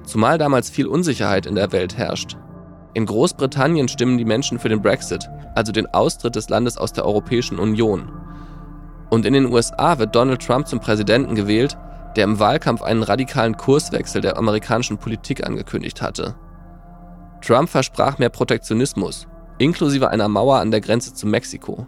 Zumal 0.05 0.37
damals 0.37 0.69
viel 0.69 0.85
Unsicherheit 0.85 1.45
in 1.45 1.55
der 1.55 1.71
Welt 1.71 1.97
herrscht. 1.97 2.37
In 2.95 3.05
Großbritannien 3.07 3.87
stimmen 3.87 4.17
die 4.17 4.25
Menschen 4.25 4.59
für 4.59 4.69
den 4.69 4.81
Brexit, 4.81 5.27
also 5.55 5.71
den 5.71 5.87
Austritt 5.93 6.35
des 6.35 6.49
Landes 6.49 6.77
aus 6.77 6.93
der 6.93 7.05
Europäischen 7.05 7.57
Union. 7.57 8.11
Und 9.09 9.25
in 9.25 9.33
den 9.33 9.51
USA 9.51 9.97
wird 9.97 10.15
Donald 10.15 10.45
Trump 10.45 10.67
zum 10.67 10.79
Präsidenten 10.79 11.35
gewählt, 11.35 11.77
der 12.15 12.25
im 12.25 12.39
Wahlkampf 12.39 12.83
einen 12.83 13.03
radikalen 13.03 13.57
Kurswechsel 13.57 14.21
der 14.21 14.37
amerikanischen 14.37 14.97
Politik 14.97 15.45
angekündigt 15.45 16.01
hatte. 16.01 16.35
Trump 17.41 17.69
versprach 17.69 18.19
mehr 18.19 18.29
Protektionismus, 18.29 19.27
inklusive 19.57 20.09
einer 20.09 20.27
Mauer 20.27 20.59
an 20.59 20.71
der 20.71 20.81
Grenze 20.81 21.13
zu 21.13 21.27
Mexiko. 21.27 21.87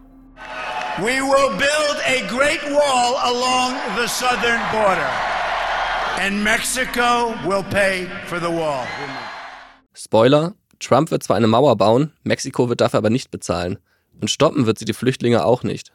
We 0.98 1.22
will 1.22 1.52
build 1.58 1.98
a 2.08 2.26
great 2.28 2.64
wall 2.72 3.16
along 3.22 3.76
the 3.98 4.08
southern 4.08 4.62
border. 4.72 5.10
And 6.20 6.44
Mexico 6.44 7.34
will 7.46 7.64
pay 7.64 8.08
for 8.28 8.40
the 8.40 8.50
wall. 8.50 8.88
Spoiler, 9.94 10.54
Trump 10.80 11.12
wird 11.12 11.24
zwar 11.24 11.38
eine 11.38 11.48
Mauer 11.48 11.76
bauen, 11.76 12.12
Mexiko 12.24 12.70
wird 12.70 12.82
dafür 12.82 13.00
aber 13.00 13.10
nicht 13.10 13.32
bezahlen. 13.32 13.80
Und 14.22 14.32
stoppen 14.32 14.66
wird 14.66 14.80
sie 14.80 14.86
die 14.86 14.94
Flüchtlinge 14.94 15.46
auch 15.46 15.64
nicht. 15.64 15.92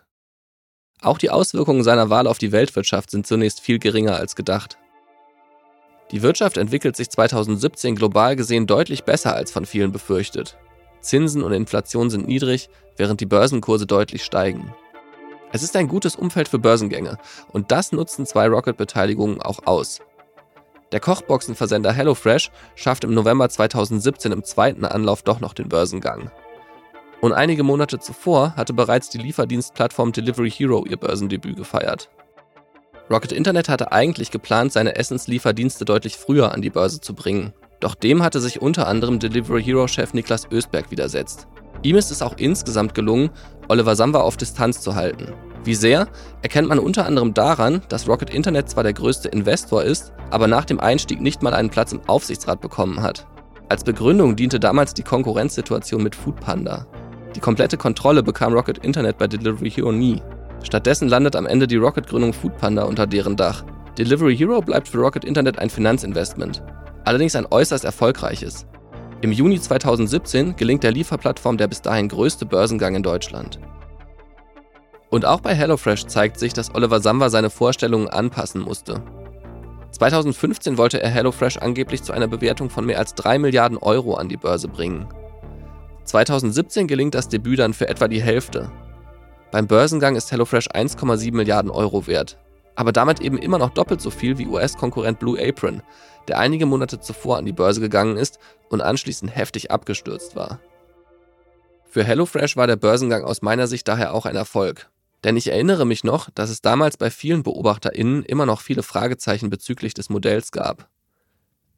Auch 1.00 1.18
die 1.18 1.30
Auswirkungen 1.30 1.82
seiner 1.82 2.10
Wahl 2.10 2.26
auf 2.26 2.38
die 2.38 2.52
Weltwirtschaft 2.52 3.10
sind 3.10 3.26
zunächst 3.26 3.60
viel 3.60 3.78
geringer 3.78 4.16
als 4.16 4.36
gedacht. 4.36 4.76
Die 6.10 6.22
Wirtschaft 6.22 6.56
entwickelt 6.56 6.96
sich 6.96 7.08
2017 7.08 7.94
global 7.94 8.36
gesehen 8.36 8.66
deutlich 8.66 9.04
besser 9.04 9.34
als 9.34 9.50
von 9.50 9.64
vielen 9.64 9.92
befürchtet. 9.92 10.58
Zinsen 11.00 11.42
und 11.42 11.52
Inflation 11.52 12.10
sind 12.10 12.26
niedrig, 12.26 12.68
während 12.96 13.20
die 13.20 13.26
Börsenkurse 13.26 13.86
deutlich 13.86 14.24
steigen. 14.24 14.74
Es 15.52 15.62
ist 15.62 15.74
ein 15.76 15.88
gutes 15.88 16.16
Umfeld 16.16 16.48
für 16.48 16.58
Börsengänge 16.58 17.18
und 17.48 17.72
das 17.72 17.92
nutzen 17.92 18.26
zwei 18.26 18.46
Rocket-Beteiligungen 18.48 19.40
auch 19.40 19.66
aus. 19.66 20.00
Der 20.92 21.00
Kochboxenversender 21.00 21.92
HelloFresh 21.92 22.50
schafft 22.74 23.04
im 23.04 23.14
November 23.14 23.48
2017 23.48 24.32
im 24.32 24.44
zweiten 24.44 24.84
Anlauf 24.84 25.22
doch 25.22 25.40
noch 25.40 25.54
den 25.54 25.68
Börsengang. 25.68 26.30
Und 27.20 27.32
einige 27.32 27.62
Monate 27.62 27.98
zuvor 27.98 28.56
hatte 28.56 28.72
bereits 28.72 29.10
die 29.10 29.18
Lieferdienstplattform 29.18 30.12
Delivery 30.12 30.50
Hero 30.50 30.84
ihr 30.86 30.96
Börsendebüt 30.96 31.56
gefeiert. 31.56 32.10
Rocket 33.10 33.32
Internet 33.32 33.68
hatte 33.68 33.92
eigentlich 33.92 34.30
geplant, 34.30 34.72
seine 34.72 34.96
Essenslieferdienste 34.96 35.84
deutlich 35.84 36.16
früher 36.16 36.52
an 36.52 36.62
die 36.62 36.70
Börse 36.70 37.00
zu 37.00 37.14
bringen. 37.14 37.52
Doch 37.80 37.94
dem 37.94 38.22
hatte 38.22 38.40
sich 38.40 38.62
unter 38.62 38.86
anderem 38.86 39.18
Delivery 39.18 39.62
Hero-Chef 39.62 40.12
Niklas 40.12 40.50
Östberg 40.50 40.90
widersetzt. 40.90 41.46
Ihm 41.82 41.96
ist 41.96 42.10
es 42.10 42.22
auch 42.22 42.36
insgesamt 42.36 42.94
gelungen, 42.94 43.30
Oliver 43.68 43.96
Samba 43.96 44.20
auf 44.20 44.36
Distanz 44.36 44.80
zu 44.80 44.94
halten. 44.94 45.32
Wie 45.64 45.74
sehr, 45.74 46.08
erkennt 46.42 46.68
man 46.68 46.78
unter 46.78 47.04
anderem 47.06 47.34
daran, 47.34 47.82
dass 47.88 48.08
Rocket 48.08 48.30
Internet 48.30 48.70
zwar 48.70 48.82
der 48.82 48.94
größte 48.94 49.28
Investor 49.28 49.82
ist, 49.82 50.12
aber 50.30 50.46
nach 50.46 50.64
dem 50.64 50.80
Einstieg 50.80 51.20
nicht 51.20 51.42
mal 51.42 51.52
einen 51.52 51.70
Platz 51.70 51.92
im 51.92 52.00
Aufsichtsrat 52.06 52.60
bekommen 52.60 53.02
hat. 53.02 53.26
Als 53.68 53.84
Begründung 53.84 54.36
diente 54.36 54.58
damals 54.58 54.94
die 54.94 55.02
Konkurrenzsituation 55.02 56.02
mit 56.02 56.16
Foodpanda. 56.16 56.86
Die 57.36 57.40
komplette 57.40 57.76
Kontrolle 57.76 58.22
bekam 58.22 58.54
Rocket 58.54 58.78
Internet 58.78 59.18
bei 59.18 59.26
Delivery 59.28 59.70
Hero 59.70 59.92
nie. 59.92 60.22
Stattdessen 60.62 61.08
landet 61.08 61.36
am 61.36 61.46
Ende 61.46 61.66
die 61.66 61.76
Rocket-Gründung 61.76 62.32
Foodpanda 62.32 62.84
unter 62.84 63.06
deren 63.06 63.36
Dach. 63.36 63.64
Delivery 63.98 64.36
Hero 64.36 64.60
bleibt 64.60 64.88
für 64.88 64.98
Rocket 64.98 65.24
Internet 65.24 65.58
ein 65.58 65.70
Finanzinvestment, 65.70 66.62
allerdings 67.04 67.36
ein 67.36 67.46
äußerst 67.48 67.84
erfolgreiches. 67.84 68.66
Im 69.20 69.32
Juni 69.32 69.60
2017 69.60 70.56
gelingt 70.56 70.82
der 70.82 70.92
Lieferplattform 70.92 71.58
der 71.58 71.68
bis 71.68 71.82
dahin 71.82 72.08
größte 72.08 72.46
Börsengang 72.46 72.94
in 72.94 73.02
Deutschland. 73.02 73.60
Und 75.10 75.24
auch 75.24 75.40
bei 75.40 75.54
HelloFresh 75.54 76.06
zeigt 76.06 76.38
sich, 76.38 76.52
dass 76.52 76.74
Oliver 76.74 77.00
Samba 77.00 77.30
seine 77.30 77.50
Vorstellungen 77.50 78.08
anpassen 78.08 78.60
musste. 78.60 79.02
2015 79.90 80.78
wollte 80.78 81.02
er 81.02 81.10
HelloFresh 81.10 81.58
angeblich 81.58 82.02
zu 82.04 82.12
einer 82.12 82.28
Bewertung 82.28 82.70
von 82.70 82.86
mehr 82.86 82.98
als 82.98 83.14
3 83.16 83.40
Milliarden 83.40 83.76
Euro 83.76 84.14
an 84.14 84.28
die 84.28 84.36
Börse 84.36 84.68
bringen. 84.68 85.08
2017 86.04 86.86
gelingt 86.86 87.14
das 87.14 87.28
Debüt 87.28 87.58
dann 87.58 87.74
für 87.74 87.88
etwa 87.88 88.08
die 88.08 88.22
Hälfte. 88.22 88.70
Beim 89.50 89.66
Börsengang 89.66 90.14
ist 90.14 90.30
HelloFresh 90.30 90.68
1,7 90.68 91.34
Milliarden 91.34 91.72
Euro 91.72 92.06
wert, 92.06 92.38
aber 92.76 92.92
damit 92.92 93.20
eben 93.20 93.36
immer 93.36 93.58
noch 93.58 93.70
doppelt 93.70 94.00
so 94.00 94.10
viel 94.10 94.38
wie 94.38 94.46
US-Konkurrent 94.46 95.18
Blue 95.18 95.38
Apron, 95.40 95.82
der 96.28 96.38
einige 96.38 96.66
Monate 96.66 97.00
zuvor 97.00 97.38
an 97.38 97.46
die 97.46 97.52
Börse 97.52 97.80
gegangen 97.80 98.16
ist 98.16 98.38
und 98.68 98.80
anschließend 98.80 99.34
heftig 99.34 99.72
abgestürzt 99.72 100.36
war. 100.36 100.60
Für 101.84 102.04
HelloFresh 102.04 102.56
war 102.56 102.68
der 102.68 102.76
Börsengang 102.76 103.24
aus 103.24 103.42
meiner 103.42 103.66
Sicht 103.66 103.88
daher 103.88 104.14
auch 104.14 104.24
ein 104.24 104.36
Erfolg. 104.36 104.88
Denn 105.24 105.36
ich 105.36 105.48
erinnere 105.48 105.84
mich 105.84 106.04
noch, 106.04 106.30
dass 106.30 106.50
es 106.50 106.62
damals 106.62 106.96
bei 106.96 107.10
vielen 107.10 107.42
BeobachterInnen 107.42 108.24
immer 108.24 108.46
noch 108.46 108.60
viele 108.60 108.82
Fragezeichen 108.82 109.50
bezüglich 109.50 109.94
des 109.94 110.08
Modells 110.08 110.50
gab. 110.50 110.88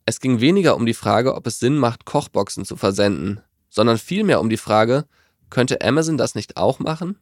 Es 0.04 0.20
ging 0.20 0.40
weniger 0.40 0.76
um 0.76 0.86
die 0.86 0.94
Frage, 0.94 1.34
ob 1.34 1.46
es 1.46 1.58
Sinn 1.58 1.76
macht, 1.76 2.04
Kochboxen 2.04 2.64
zu 2.64 2.76
versenden, 2.76 3.40
sondern 3.68 3.98
vielmehr 3.98 4.40
um 4.40 4.48
die 4.48 4.56
Frage, 4.56 5.06
könnte 5.50 5.80
Amazon 5.80 6.16
das 6.16 6.34
nicht 6.34 6.56
auch 6.56 6.78
machen? 6.78 7.18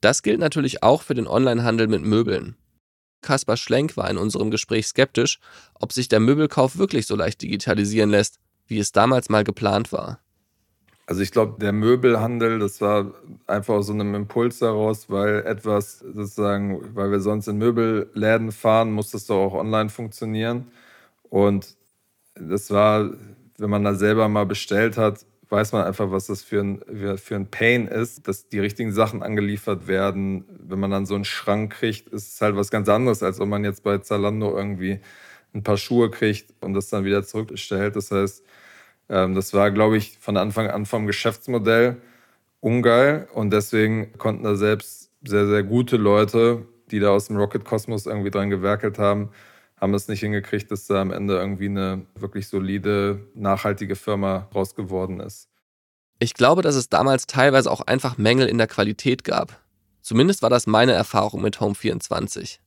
Das 0.00 0.22
gilt 0.22 0.38
natürlich 0.38 0.82
auch 0.82 1.02
für 1.02 1.14
den 1.14 1.26
Onlinehandel 1.26 1.88
mit 1.88 2.02
Möbeln. 2.02 2.56
Kaspar 3.20 3.56
Schlenk 3.56 3.96
war 3.96 4.08
in 4.10 4.16
unserem 4.16 4.50
Gespräch 4.50 4.86
skeptisch, 4.86 5.40
ob 5.74 5.92
sich 5.92 6.08
der 6.08 6.20
Möbelkauf 6.20 6.78
wirklich 6.78 7.06
so 7.06 7.16
leicht 7.16 7.42
digitalisieren 7.42 8.10
lässt, 8.10 8.38
wie 8.66 8.78
es 8.78 8.92
damals 8.92 9.28
mal 9.28 9.44
geplant 9.44 9.92
war. 9.92 10.20
Also 11.08 11.22
ich 11.22 11.30
glaube, 11.32 11.58
der 11.58 11.72
Möbelhandel, 11.72 12.58
das 12.58 12.82
war 12.82 13.14
einfach 13.46 13.74
aus 13.74 13.86
so 13.86 13.94
einem 13.94 14.14
Impuls 14.14 14.58
daraus, 14.58 15.08
weil 15.08 15.42
etwas 15.46 16.00
sozusagen, 16.00 16.94
weil 16.94 17.10
wir 17.10 17.20
sonst 17.20 17.48
in 17.48 17.56
Möbelläden 17.56 18.52
fahren, 18.52 18.92
muss 18.92 19.10
das 19.12 19.24
doch 19.26 19.38
auch 19.38 19.54
online 19.54 19.88
funktionieren. 19.88 20.70
Und 21.30 21.76
das 22.34 22.70
war 22.70 23.10
wenn 23.58 23.70
man 23.70 23.84
da 23.84 23.94
selber 23.94 24.28
mal 24.28 24.46
bestellt 24.46 24.96
hat, 24.96 25.26
weiß 25.50 25.72
man 25.72 25.84
einfach, 25.84 26.10
was 26.10 26.26
das 26.26 26.42
für 26.42 26.60
ein, 26.60 26.80
für 27.18 27.34
ein 27.36 27.50
Pain 27.50 27.88
ist, 27.88 28.28
dass 28.28 28.48
die 28.48 28.60
richtigen 28.60 28.92
Sachen 28.92 29.22
angeliefert 29.22 29.88
werden. 29.88 30.44
Wenn 30.60 30.78
man 30.78 30.90
dann 30.90 31.06
so 31.06 31.14
einen 31.14 31.24
Schrank 31.24 31.72
kriegt, 31.72 32.08
ist 32.08 32.34
es 32.34 32.40
halt 32.40 32.54
was 32.56 32.70
ganz 32.70 32.88
anderes, 32.88 33.22
als 33.22 33.40
wenn 33.40 33.48
man 33.48 33.64
jetzt 33.64 33.82
bei 33.82 33.98
Zalando 33.98 34.56
irgendwie 34.56 35.00
ein 35.54 35.62
paar 35.62 35.78
Schuhe 35.78 36.10
kriegt 36.10 36.54
und 36.60 36.74
das 36.74 36.88
dann 36.90 37.04
wieder 37.04 37.24
zurückstellt. 37.24 37.96
Das 37.96 38.10
heißt, 38.10 38.44
das 39.08 39.54
war, 39.54 39.70
glaube 39.70 39.96
ich, 39.96 40.18
von 40.18 40.36
Anfang 40.36 40.68
an 40.68 40.86
vom 40.86 41.06
Geschäftsmodell 41.06 41.96
ungeil 42.60 43.28
und 43.32 43.50
deswegen 43.50 44.16
konnten 44.18 44.44
da 44.44 44.54
selbst 44.54 45.10
sehr, 45.22 45.46
sehr 45.46 45.62
gute 45.62 45.96
Leute, 45.96 46.66
die 46.90 47.00
da 47.00 47.10
aus 47.10 47.26
dem 47.26 47.36
Rocket 47.36 47.64
Kosmos 47.64 48.06
irgendwie 48.06 48.30
dran 48.30 48.50
gewerkelt 48.50 48.98
haben, 48.98 49.30
haben 49.80 49.94
es 49.94 50.08
nicht 50.08 50.20
hingekriegt, 50.20 50.70
dass 50.70 50.86
da 50.86 51.00
am 51.00 51.12
Ende 51.12 51.36
irgendwie 51.36 51.66
eine 51.66 52.06
wirklich 52.14 52.48
solide, 52.48 53.20
nachhaltige 53.34 53.96
Firma 53.96 54.48
raus 54.54 54.74
geworden 54.74 55.20
ist. 55.20 55.48
Ich 56.18 56.34
glaube, 56.34 56.62
dass 56.62 56.74
es 56.74 56.88
damals 56.88 57.26
teilweise 57.26 57.70
auch 57.70 57.82
einfach 57.82 58.18
Mängel 58.18 58.48
in 58.48 58.58
der 58.58 58.66
Qualität 58.66 59.22
gab. 59.22 59.60
Zumindest 60.00 60.42
war 60.42 60.50
das 60.50 60.66
meine 60.66 60.92
Erfahrung 60.92 61.42
mit 61.42 61.58
Home24. 61.58 62.58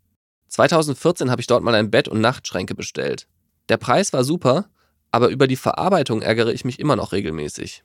2014 0.48 1.32
habe 1.32 1.42
ich 1.42 1.48
dort 1.48 1.64
mal 1.64 1.76
ein 1.76 1.92
Bett 1.92 2.08
und 2.08 2.22
Nachtschränke 2.22 2.76
bestellt. 2.76 3.28
Der 3.68 3.78
Preis 3.78 4.14
war 4.14 4.24
super, 4.24 4.70
aber 5.12 5.30
über 5.30 5.48
die 5.48 5.56
Verarbeitung 5.56 6.22
ärgere 6.22 6.54
ich 6.54 6.66
mich 6.66 6.80
immer 6.80 6.96
noch 6.96 7.12
regelmäßig. 7.12 7.84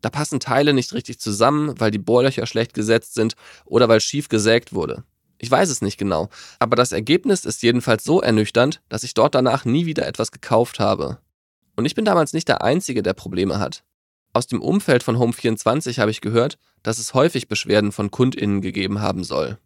Da 0.00 0.10
passen 0.10 0.40
Teile 0.40 0.72
nicht 0.72 0.92
richtig 0.92 1.18
zusammen, 1.18 1.74
weil 1.78 1.90
die 1.90 1.98
Bohrlöcher 1.98 2.46
schlecht 2.46 2.74
gesetzt 2.74 3.14
sind 3.14 3.34
oder 3.64 3.88
weil 3.88 4.00
schief 4.00 4.28
gesägt 4.28 4.72
wurde. 4.72 5.04
Ich 5.38 5.50
weiß 5.50 5.68
es 5.68 5.82
nicht 5.82 5.98
genau, 5.98 6.28
aber 6.58 6.76
das 6.76 6.92
Ergebnis 6.92 7.44
ist 7.44 7.62
jedenfalls 7.62 8.04
so 8.04 8.20
ernüchternd, 8.20 8.82
dass 8.88 9.04
ich 9.04 9.14
dort 9.14 9.34
danach 9.34 9.64
nie 9.64 9.86
wieder 9.86 10.06
etwas 10.06 10.32
gekauft 10.32 10.80
habe. 10.80 11.18
Und 11.76 11.84
ich 11.84 11.94
bin 11.94 12.04
damals 12.04 12.32
nicht 12.32 12.48
der 12.48 12.62
Einzige, 12.62 13.02
der 13.02 13.12
Probleme 13.12 13.58
hat. 13.58 13.84
Aus 14.32 14.46
dem 14.46 14.62
Umfeld 14.62 15.02
von 15.02 15.16
Home24 15.16 15.98
habe 15.98 16.10
ich 16.10 16.20
gehört, 16.20 16.58
dass 16.82 16.98
es 16.98 17.14
häufig 17.14 17.48
Beschwerden 17.48 17.92
von 17.92 18.10
KundInnen 18.10 18.60
gegeben 18.60 19.00
haben 19.00 19.24
soll. 19.24 19.58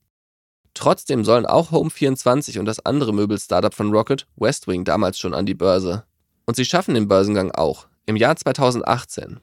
Trotzdem 0.74 1.24
sollen 1.24 1.46
auch 1.46 1.72
Home24 1.72 2.58
und 2.58 2.66
das 2.66 2.84
andere 2.84 3.12
Möbel-Startup 3.12 3.74
von 3.74 3.90
Rocket, 3.90 4.26
Westwing, 4.36 4.84
damals 4.84 5.18
schon 5.18 5.34
an 5.34 5.46
die 5.46 5.54
Börse. 5.54 6.04
Und 6.50 6.56
sie 6.56 6.64
schaffen 6.64 6.94
den 6.94 7.06
Börsengang 7.06 7.52
auch, 7.52 7.86
im 8.06 8.16
Jahr 8.16 8.34
2018. 8.34 9.38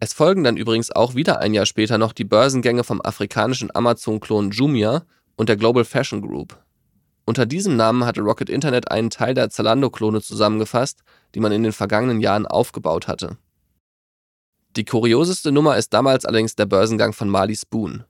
Es 0.00 0.12
folgen 0.12 0.42
dann 0.42 0.56
übrigens 0.56 0.90
auch 0.90 1.14
wieder 1.14 1.38
ein 1.38 1.54
Jahr 1.54 1.66
später 1.66 1.98
noch 1.98 2.12
die 2.12 2.24
Börsengänge 2.24 2.82
vom 2.82 3.00
afrikanischen 3.00 3.70
Amazon-Klon 3.72 4.50
Jumia 4.50 5.04
und 5.36 5.48
der 5.48 5.56
Global 5.56 5.84
Fashion 5.84 6.20
Group. 6.20 6.58
Unter 7.26 7.46
diesem 7.46 7.76
Namen 7.76 8.04
hatte 8.04 8.22
Rocket 8.22 8.50
Internet 8.50 8.90
einen 8.90 9.08
Teil 9.08 9.34
der 9.34 9.50
Zalando-Klone 9.50 10.20
zusammengefasst, 10.20 11.04
die 11.36 11.38
man 11.38 11.52
in 11.52 11.62
den 11.62 11.70
vergangenen 11.70 12.20
Jahren 12.20 12.44
aufgebaut 12.44 13.06
hatte. 13.06 13.38
Die 14.74 14.84
kurioseste 14.84 15.52
Nummer 15.52 15.76
ist 15.76 15.94
damals 15.94 16.24
allerdings 16.24 16.56
der 16.56 16.66
Börsengang 16.66 17.12
von 17.12 17.28
Marley 17.28 17.54
Spoon. 17.54 18.02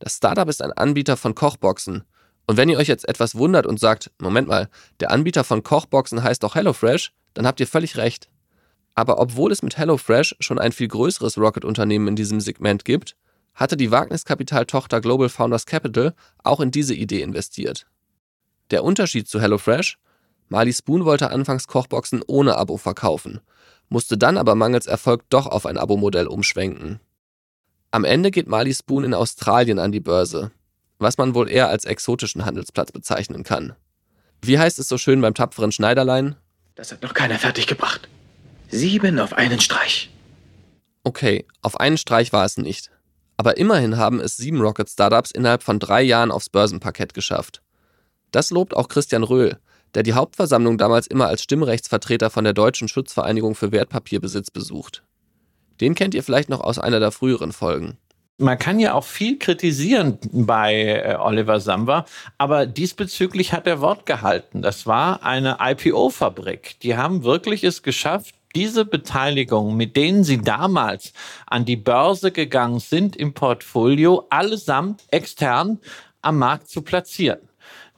Das 0.00 0.16
Startup 0.16 0.48
ist 0.48 0.60
ein 0.60 0.72
Anbieter 0.72 1.16
von 1.16 1.36
Kochboxen 1.36 2.02
Und 2.48 2.56
wenn 2.56 2.68
ihr 2.68 2.78
euch 2.78 2.88
jetzt 2.88 3.08
etwas 3.08 3.36
wundert 3.36 3.64
und 3.64 3.78
sagt, 3.78 4.10
Moment 4.20 4.48
mal, 4.48 4.68
der 4.98 5.12
Anbieter 5.12 5.44
von 5.44 5.62
Kochboxen 5.62 6.24
heißt 6.24 6.42
doch 6.42 6.56
HelloFresh, 6.56 7.12
dann 7.34 7.46
habt 7.46 7.60
ihr 7.60 7.66
völlig 7.66 7.96
recht. 7.96 8.28
Aber 8.94 9.18
obwohl 9.18 9.52
es 9.52 9.62
mit 9.62 9.78
HelloFresh 9.78 10.36
schon 10.40 10.58
ein 10.58 10.72
viel 10.72 10.88
größeres 10.88 11.38
Rocket-Unternehmen 11.38 12.08
in 12.08 12.16
diesem 12.16 12.40
Segment 12.40 12.84
gibt, 12.84 13.16
hatte 13.54 13.76
die 13.76 13.90
Wagniskapital-Tochter 13.90 15.00
Global 15.00 15.28
Founders 15.28 15.66
Capital 15.66 16.14
auch 16.42 16.60
in 16.60 16.70
diese 16.70 16.94
Idee 16.94 17.22
investiert. 17.22 17.86
Der 18.70 18.84
Unterschied 18.84 19.28
zu 19.28 19.40
HelloFresh? 19.40 19.98
Marley 20.48 20.72
Spoon 20.72 21.04
wollte 21.04 21.30
anfangs 21.30 21.68
Kochboxen 21.68 22.22
ohne 22.26 22.56
Abo 22.56 22.76
verkaufen, 22.76 23.40
musste 23.88 24.18
dann 24.18 24.36
aber 24.36 24.54
mangels 24.54 24.86
Erfolg 24.86 25.22
doch 25.30 25.46
auf 25.46 25.64
ein 25.64 25.78
Abo-Modell 25.78 26.26
umschwenken. 26.26 27.00
Am 27.92 28.04
Ende 28.04 28.30
geht 28.30 28.48
Marley 28.48 28.74
Spoon 28.74 29.04
in 29.04 29.14
Australien 29.14 29.78
an 29.78 29.92
die 29.92 30.00
Börse, 30.00 30.50
was 30.98 31.18
man 31.18 31.34
wohl 31.34 31.48
eher 31.48 31.68
als 31.68 31.84
exotischen 31.84 32.44
Handelsplatz 32.44 32.92
bezeichnen 32.92 33.42
kann. 33.42 33.74
Wie 34.42 34.58
heißt 34.58 34.78
es 34.78 34.88
so 34.88 34.98
schön 34.98 35.20
beim 35.20 35.34
tapferen 35.34 35.72
Schneiderlein? 35.72 36.36
Das 36.74 36.92
hat 36.92 37.02
noch 37.02 37.14
keiner 37.14 37.38
fertiggebracht. 37.38 38.08
Sieben 38.68 39.18
auf 39.18 39.32
einen 39.32 39.60
Streich. 39.60 40.10
Okay, 41.02 41.46
auf 41.62 41.78
einen 41.80 41.98
Streich 41.98 42.32
war 42.32 42.44
es 42.44 42.56
nicht. 42.56 42.90
Aber 43.36 43.56
immerhin 43.56 43.96
haben 43.96 44.20
es 44.20 44.36
sieben 44.36 44.60
Rocket-Startups 44.60 45.30
innerhalb 45.30 45.62
von 45.62 45.78
drei 45.78 46.02
Jahren 46.02 46.30
aufs 46.30 46.50
Börsenparkett 46.50 47.14
geschafft. 47.14 47.62
Das 48.30 48.50
lobt 48.50 48.76
auch 48.76 48.88
Christian 48.88 49.22
Röhl, 49.22 49.58
der 49.94 50.02
die 50.02 50.12
Hauptversammlung 50.12 50.78
damals 50.78 51.06
immer 51.06 51.26
als 51.26 51.42
Stimmrechtsvertreter 51.42 52.30
von 52.30 52.44
der 52.44 52.52
Deutschen 52.52 52.86
Schutzvereinigung 52.86 53.54
für 53.54 53.72
Wertpapierbesitz 53.72 54.50
besucht. 54.50 55.02
Den 55.80 55.94
kennt 55.94 56.14
ihr 56.14 56.22
vielleicht 56.22 56.50
noch 56.50 56.60
aus 56.60 56.78
einer 56.78 57.00
der 57.00 57.12
früheren 57.12 57.52
Folgen 57.52 57.98
man 58.40 58.58
kann 58.58 58.80
ja 58.80 58.94
auch 58.94 59.04
viel 59.04 59.38
kritisieren 59.38 60.18
bei 60.32 61.02
äh, 61.04 61.16
Oliver 61.16 61.60
Samba, 61.60 62.06
aber 62.38 62.66
diesbezüglich 62.66 63.52
hat 63.52 63.66
er 63.66 63.80
Wort 63.80 64.06
gehalten. 64.06 64.62
Das 64.62 64.86
war 64.86 65.22
eine 65.22 65.58
IPO-Fabrik. 65.60 66.80
Die 66.80 66.96
haben 66.96 67.22
wirklich 67.22 67.64
es 67.64 67.82
geschafft, 67.82 68.34
diese 68.54 68.84
Beteiligung, 68.84 69.76
mit 69.76 69.94
denen 69.94 70.24
sie 70.24 70.38
damals 70.38 71.12
an 71.46 71.64
die 71.64 71.76
Börse 71.76 72.32
gegangen 72.32 72.80
sind 72.80 73.14
im 73.14 73.34
Portfolio, 73.34 74.26
allesamt 74.30 75.04
extern 75.10 75.78
am 76.22 76.38
Markt 76.38 76.68
zu 76.68 76.82
platzieren. 76.82 77.49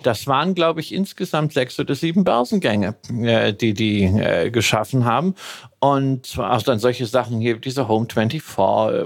Das 0.02 0.26
waren, 0.26 0.54
glaube 0.54 0.80
ich, 0.80 0.92
insgesamt 0.92 1.52
sechs 1.52 1.78
oder 1.78 1.94
sieben 1.94 2.24
Börsengänge, 2.24 2.96
äh, 3.22 3.52
die 3.52 3.74
die 3.74 4.04
äh, 4.04 4.50
geschaffen 4.50 5.04
haben. 5.04 5.34
Und 5.80 6.38
auch 6.38 6.62
dann 6.62 6.78
solche 6.78 7.06
Sachen 7.06 7.40
hier, 7.40 7.58
diese 7.58 7.88
Home 7.88 8.06
24, 8.10 8.42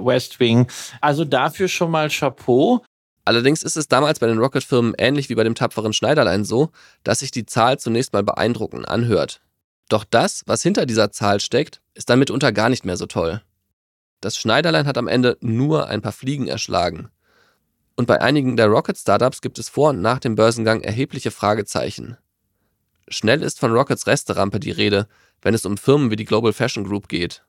West 0.05 0.41
Wing. 0.41 0.67
Also 1.01 1.25
dafür 1.25 1.69
schon 1.69 1.91
mal 1.91 2.09
Chapeau. 2.09 2.83
Allerdings 3.25 3.63
ist 3.63 3.77
es 3.77 3.89
damals 3.89 4.21
bei 4.21 4.29
den 4.29 4.39
Rocket-Firmen 4.39 4.95
ähnlich 4.99 5.29
wie 5.29 5.35
bei 5.35 5.43
dem 5.45 5.57
tapferen 5.57 5.93
Schneiderlein 5.93 6.45
so, 6.45 6.71
dass 7.03 7.19
sich 7.19 7.33
die 7.33 7.45
Zahl 7.45 7.79
zunächst 7.79 8.13
mal 8.13 8.23
beeindruckend 8.23 8.89
anhört. 8.89 9.41
Doch 9.89 10.05
das, 10.05 10.43
was 10.47 10.63
hinter 10.63 10.87
dieser 10.87 11.11
Zahl 11.11 11.41
steckt, 11.41 11.81
ist 11.95 12.09
dann 12.09 12.19
mitunter 12.19 12.53
gar 12.53 12.69
nicht 12.69 12.85
mehr 12.85 12.97
so 12.97 13.07
toll. 13.07 13.43
Das 14.21 14.37
Schneiderlein 14.37 14.87
hat 14.87 14.99
am 14.99 15.09
Ende 15.09 15.37
nur 15.41 15.89
ein 15.89 16.03
paar 16.03 16.13
Fliegen 16.13 16.49
erschlagen. 16.49 17.11
Und 17.97 18.07
bei 18.07 18.21
einigen 18.21 18.57
der 18.57 18.67
Rocket-Startups 18.67 19.41
gibt 19.41 19.59
es 19.59 19.71
vor 19.71 19.91
und 19.91 20.03
nach 20.03 20.21
dem 20.21 20.35
Börsengang 20.35 20.83
erhebliche 20.83 21.31
Fragezeichen. 21.31 22.19
Schnell 23.09 23.43
ist 23.43 23.59
von 23.59 23.73
Rockets 23.73 24.07
Resterampe 24.07 24.61
die 24.61 24.71
Rede, 24.71 25.09
wenn 25.41 25.55
es 25.55 25.65
um 25.65 25.79
Firmen 25.79 26.11
wie 26.11 26.17
die 26.17 26.25
Global 26.25 26.53
Fashion 26.53 26.85
Group 26.85 27.09
geht. 27.09 27.45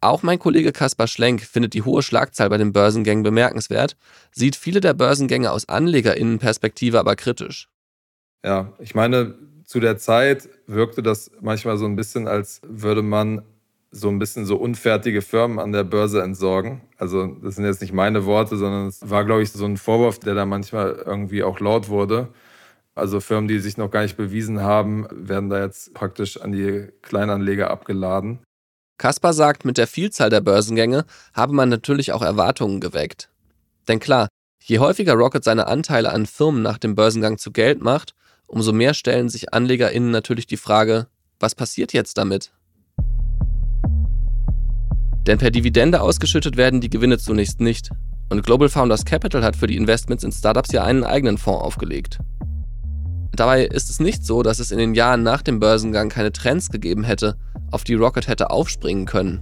Auch 0.00 0.22
mein 0.22 0.38
Kollege 0.38 0.72
Kaspar 0.72 1.06
Schlenk 1.06 1.42
findet 1.42 1.74
die 1.74 1.82
hohe 1.82 2.02
Schlagzahl 2.02 2.50
bei 2.50 2.58
den 2.58 2.72
Börsengängen 2.72 3.22
bemerkenswert, 3.22 3.96
sieht 4.32 4.56
viele 4.56 4.80
der 4.80 4.94
Börsengänge 4.94 5.50
aus 5.50 5.68
Anlegerinnenperspektive 5.68 6.98
aber 6.98 7.16
kritisch. 7.16 7.68
Ja, 8.44 8.74
ich 8.78 8.94
meine, 8.94 9.34
zu 9.64 9.80
der 9.80 9.96
Zeit 9.96 10.48
wirkte 10.66 11.02
das 11.02 11.30
manchmal 11.40 11.78
so 11.78 11.86
ein 11.86 11.96
bisschen, 11.96 12.28
als 12.28 12.60
würde 12.62 13.02
man 13.02 13.42
so 13.94 14.08
ein 14.08 14.18
bisschen 14.18 14.44
so 14.44 14.56
unfertige 14.56 15.22
Firmen 15.22 15.60
an 15.60 15.70
der 15.70 15.84
Börse 15.84 16.20
entsorgen. 16.20 16.82
Also 16.98 17.26
das 17.26 17.54
sind 17.54 17.64
jetzt 17.64 17.80
nicht 17.80 17.92
meine 17.92 18.26
Worte, 18.26 18.56
sondern 18.56 18.88
es 18.88 19.08
war, 19.08 19.24
glaube 19.24 19.42
ich, 19.42 19.52
so 19.52 19.64
ein 19.64 19.76
Vorwurf, 19.76 20.18
der 20.18 20.34
da 20.34 20.44
manchmal 20.44 21.02
irgendwie 21.06 21.44
auch 21.44 21.60
laut 21.60 21.88
wurde. 21.88 22.28
Also 22.96 23.20
Firmen, 23.20 23.46
die 23.46 23.60
sich 23.60 23.76
noch 23.76 23.90
gar 23.90 24.02
nicht 24.02 24.16
bewiesen 24.16 24.62
haben, 24.62 25.06
werden 25.10 25.48
da 25.48 25.62
jetzt 25.62 25.94
praktisch 25.94 26.40
an 26.40 26.50
die 26.50 26.88
Kleinanleger 27.02 27.70
abgeladen. 27.70 28.40
Kaspar 28.98 29.32
sagt, 29.32 29.64
mit 29.64 29.78
der 29.78 29.86
Vielzahl 29.86 30.30
der 30.30 30.40
Börsengänge 30.40 31.04
habe 31.32 31.52
man 31.52 31.68
natürlich 31.68 32.12
auch 32.12 32.22
Erwartungen 32.22 32.80
geweckt. 32.80 33.30
Denn 33.86 34.00
klar, 34.00 34.28
je 34.60 34.80
häufiger 34.80 35.14
Rocket 35.14 35.44
seine 35.44 35.68
Anteile 35.68 36.12
an 36.12 36.26
Firmen 36.26 36.62
nach 36.62 36.78
dem 36.78 36.96
Börsengang 36.96 37.38
zu 37.38 37.52
Geld 37.52 37.80
macht, 37.80 38.14
umso 38.46 38.72
mehr 38.72 38.94
stellen 38.94 39.28
sich 39.28 39.54
AnlegerInnen 39.54 40.10
natürlich 40.10 40.46
die 40.46 40.56
Frage, 40.56 41.06
was 41.38 41.54
passiert 41.54 41.92
jetzt 41.92 42.18
damit? 42.18 42.52
Denn 45.26 45.38
per 45.38 45.50
Dividende 45.50 46.00
ausgeschüttet 46.00 46.56
werden 46.56 46.80
die 46.80 46.90
Gewinne 46.90 47.18
zunächst 47.18 47.60
nicht. 47.60 47.90
Und 48.30 48.44
Global 48.44 48.68
Founders 48.68 49.04
Capital 49.04 49.42
hat 49.42 49.56
für 49.56 49.66
die 49.66 49.76
Investments 49.76 50.24
in 50.24 50.32
Startups 50.32 50.72
ja 50.72 50.84
einen 50.84 51.04
eigenen 51.04 51.38
Fonds 51.38 51.62
aufgelegt. 51.62 52.18
Dabei 53.32 53.64
ist 53.64 53.90
es 53.90 54.00
nicht 54.00 54.24
so, 54.24 54.42
dass 54.42 54.60
es 54.60 54.70
in 54.70 54.78
den 54.78 54.94
Jahren 54.94 55.22
nach 55.22 55.42
dem 55.42 55.58
Börsengang 55.58 56.08
keine 56.08 56.32
Trends 56.32 56.70
gegeben 56.70 57.04
hätte, 57.04 57.36
auf 57.70 57.84
die 57.84 57.94
Rocket 57.94 58.28
hätte 58.28 58.50
aufspringen 58.50 59.06
können. 59.06 59.40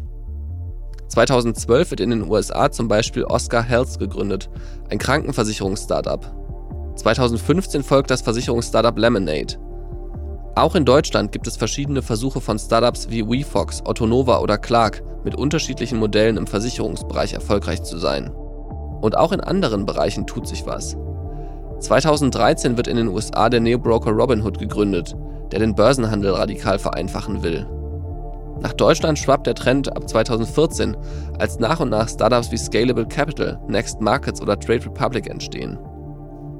2012 1.08 1.90
wird 1.90 2.00
in 2.00 2.10
den 2.10 2.30
USA 2.30 2.70
zum 2.70 2.88
Beispiel 2.88 3.24
Oscar 3.24 3.62
Health 3.62 3.98
gegründet, 3.98 4.48
ein 4.88 4.98
Krankenversicherungs-Startup. 4.98 6.24
2015 6.96 7.82
folgt 7.82 8.10
das 8.10 8.22
Versicherungsstartup 8.22 8.96
Lemonade. 8.96 9.58
Auch 10.54 10.74
in 10.74 10.84
Deutschland 10.84 11.32
gibt 11.32 11.46
es 11.46 11.56
verschiedene 11.56 12.02
Versuche 12.02 12.42
von 12.42 12.58
Startups 12.58 13.08
wie 13.08 13.26
WeFox, 13.26 13.86
Autonova 13.86 14.40
oder 14.40 14.58
Clark 14.58 15.02
mit 15.24 15.34
unterschiedlichen 15.34 15.98
Modellen 15.98 16.36
im 16.36 16.46
Versicherungsbereich 16.46 17.32
erfolgreich 17.32 17.82
zu 17.82 17.96
sein. 17.96 18.30
Und 19.00 19.16
auch 19.16 19.32
in 19.32 19.40
anderen 19.40 19.86
Bereichen 19.86 20.26
tut 20.26 20.46
sich 20.46 20.66
was. 20.66 20.94
2013 21.80 22.76
wird 22.76 22.86
in 22.86 22.98
den 22.98 23.08
USA 23.08 23.48
der 23.48 23.60
Neobroker 23.60 24.10
Robinhood 24.10 24.58
gegründet, 24.58 25.16
der 25.52 25.60
den 25.60 25.74
Börsenhandel 25.74 26.32
radikal 26.32 26.78
vereinfachen 26.78 27.42
will. 27.42 27.66
Nach 28.60 28.74
Deutschland 28.74 29.18
schwappt 29.18 29.46
der 29.46 29.54
Trend 29.54 29.96
ab 29.96 30.06
2014, 30.06 30.96
als 31.38 31.58
nach 31.60 31.80
und 31.80 31.88
nach 31.88 32.10
Startups 32.10 32.52
wie 32.52 32.58
Scalable 32.58 33.06
Capital, 33.06 33.58
Next 33.68 34.02
Markets 34.02 34.42
oder 34.42 34.60
Trade 34.60 34.84
Republic 34.84 35.30
entstehen. 35.30 35.78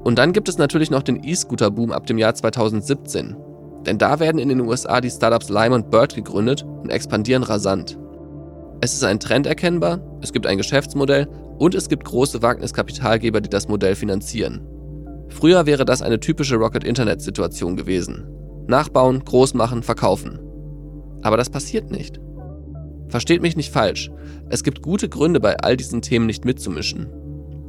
Und 0.02 0.18
dann 0.18 0.32
gibt 0.32 0.48
es 0.48 0.56
natürlich 0.56 0.90
noch 0.90 1.02
den 1.02 1.22
E-Scooter-Boom 1.22 1.92
ab 1.92 2.06
dem 2.06 2.18
Jahr 2.18 2.34
2017, 2.34 3.36
denn 3.86 3.98
da 3.98 4.20
werden 4.20 4.38
in 4.38 4.48
den 4.48 4.60
USA 4.60 5.00
die 5.00 5.10
Startups 5.10 5.48
Lime 5.48 5.74
und 5.74 5.90
Bird 5.90 6.14
gegründet 6.14 6.64
und 6.64 6.90
expandieren 6.90 7.42
rasant. 7.42 7.98
Es 8.80 8.92
ist 8.94 9.04
ein 9.04 9.20
Trend 9.20 9.46
erkennbar, 9.46 10.00
es 10.20 10.32
gibt 10.32 10.46
ein 10.46 10.58
Geschäftsmodell 10.58 11.28
und 11.58 11.74
es 11.74 11.88
gibt 11.88 12.04
große 12.04 12.42
Wagniskapitalgeber, 12.42 13.40
die 13.40 13.50
das 13.50 13.68
Modell 13.68 13.94
finanzieren. 13.94 14.66
Früher 15.28 15.66
wäre 15.66 15.84
das 15.84 16.02
eine 16.02 16.20
typische 16.20 16.56
Rocket-Internet-Situation 16.56 17.76
gewesen. 17.76 18.26
Nachbauen, 18.66 19.24
groß 19.24 19.54
machen, 19.54 19.82
verkaufen. 19.82 20.40
Aber 21.22 21.36
das 21.36 21.50
passiert 21.50 21.90
nicht. 21.90 22.20
Versteht 23.08 23.42
mich 23.42 23.56
nicht 23.56 23.72
falsch, 23.72 24.10
es 24.48 24.62
gibt 24.64 24.82
gute 24.82 25.08
Gründe, 25.08 25.40
bei 25.40 25.56
all 25.58 25.76
diesen 25.76 26.02
Themen 26.02 26.26
nicht 26.26 26.44
mitzumischen. 26.44 27.08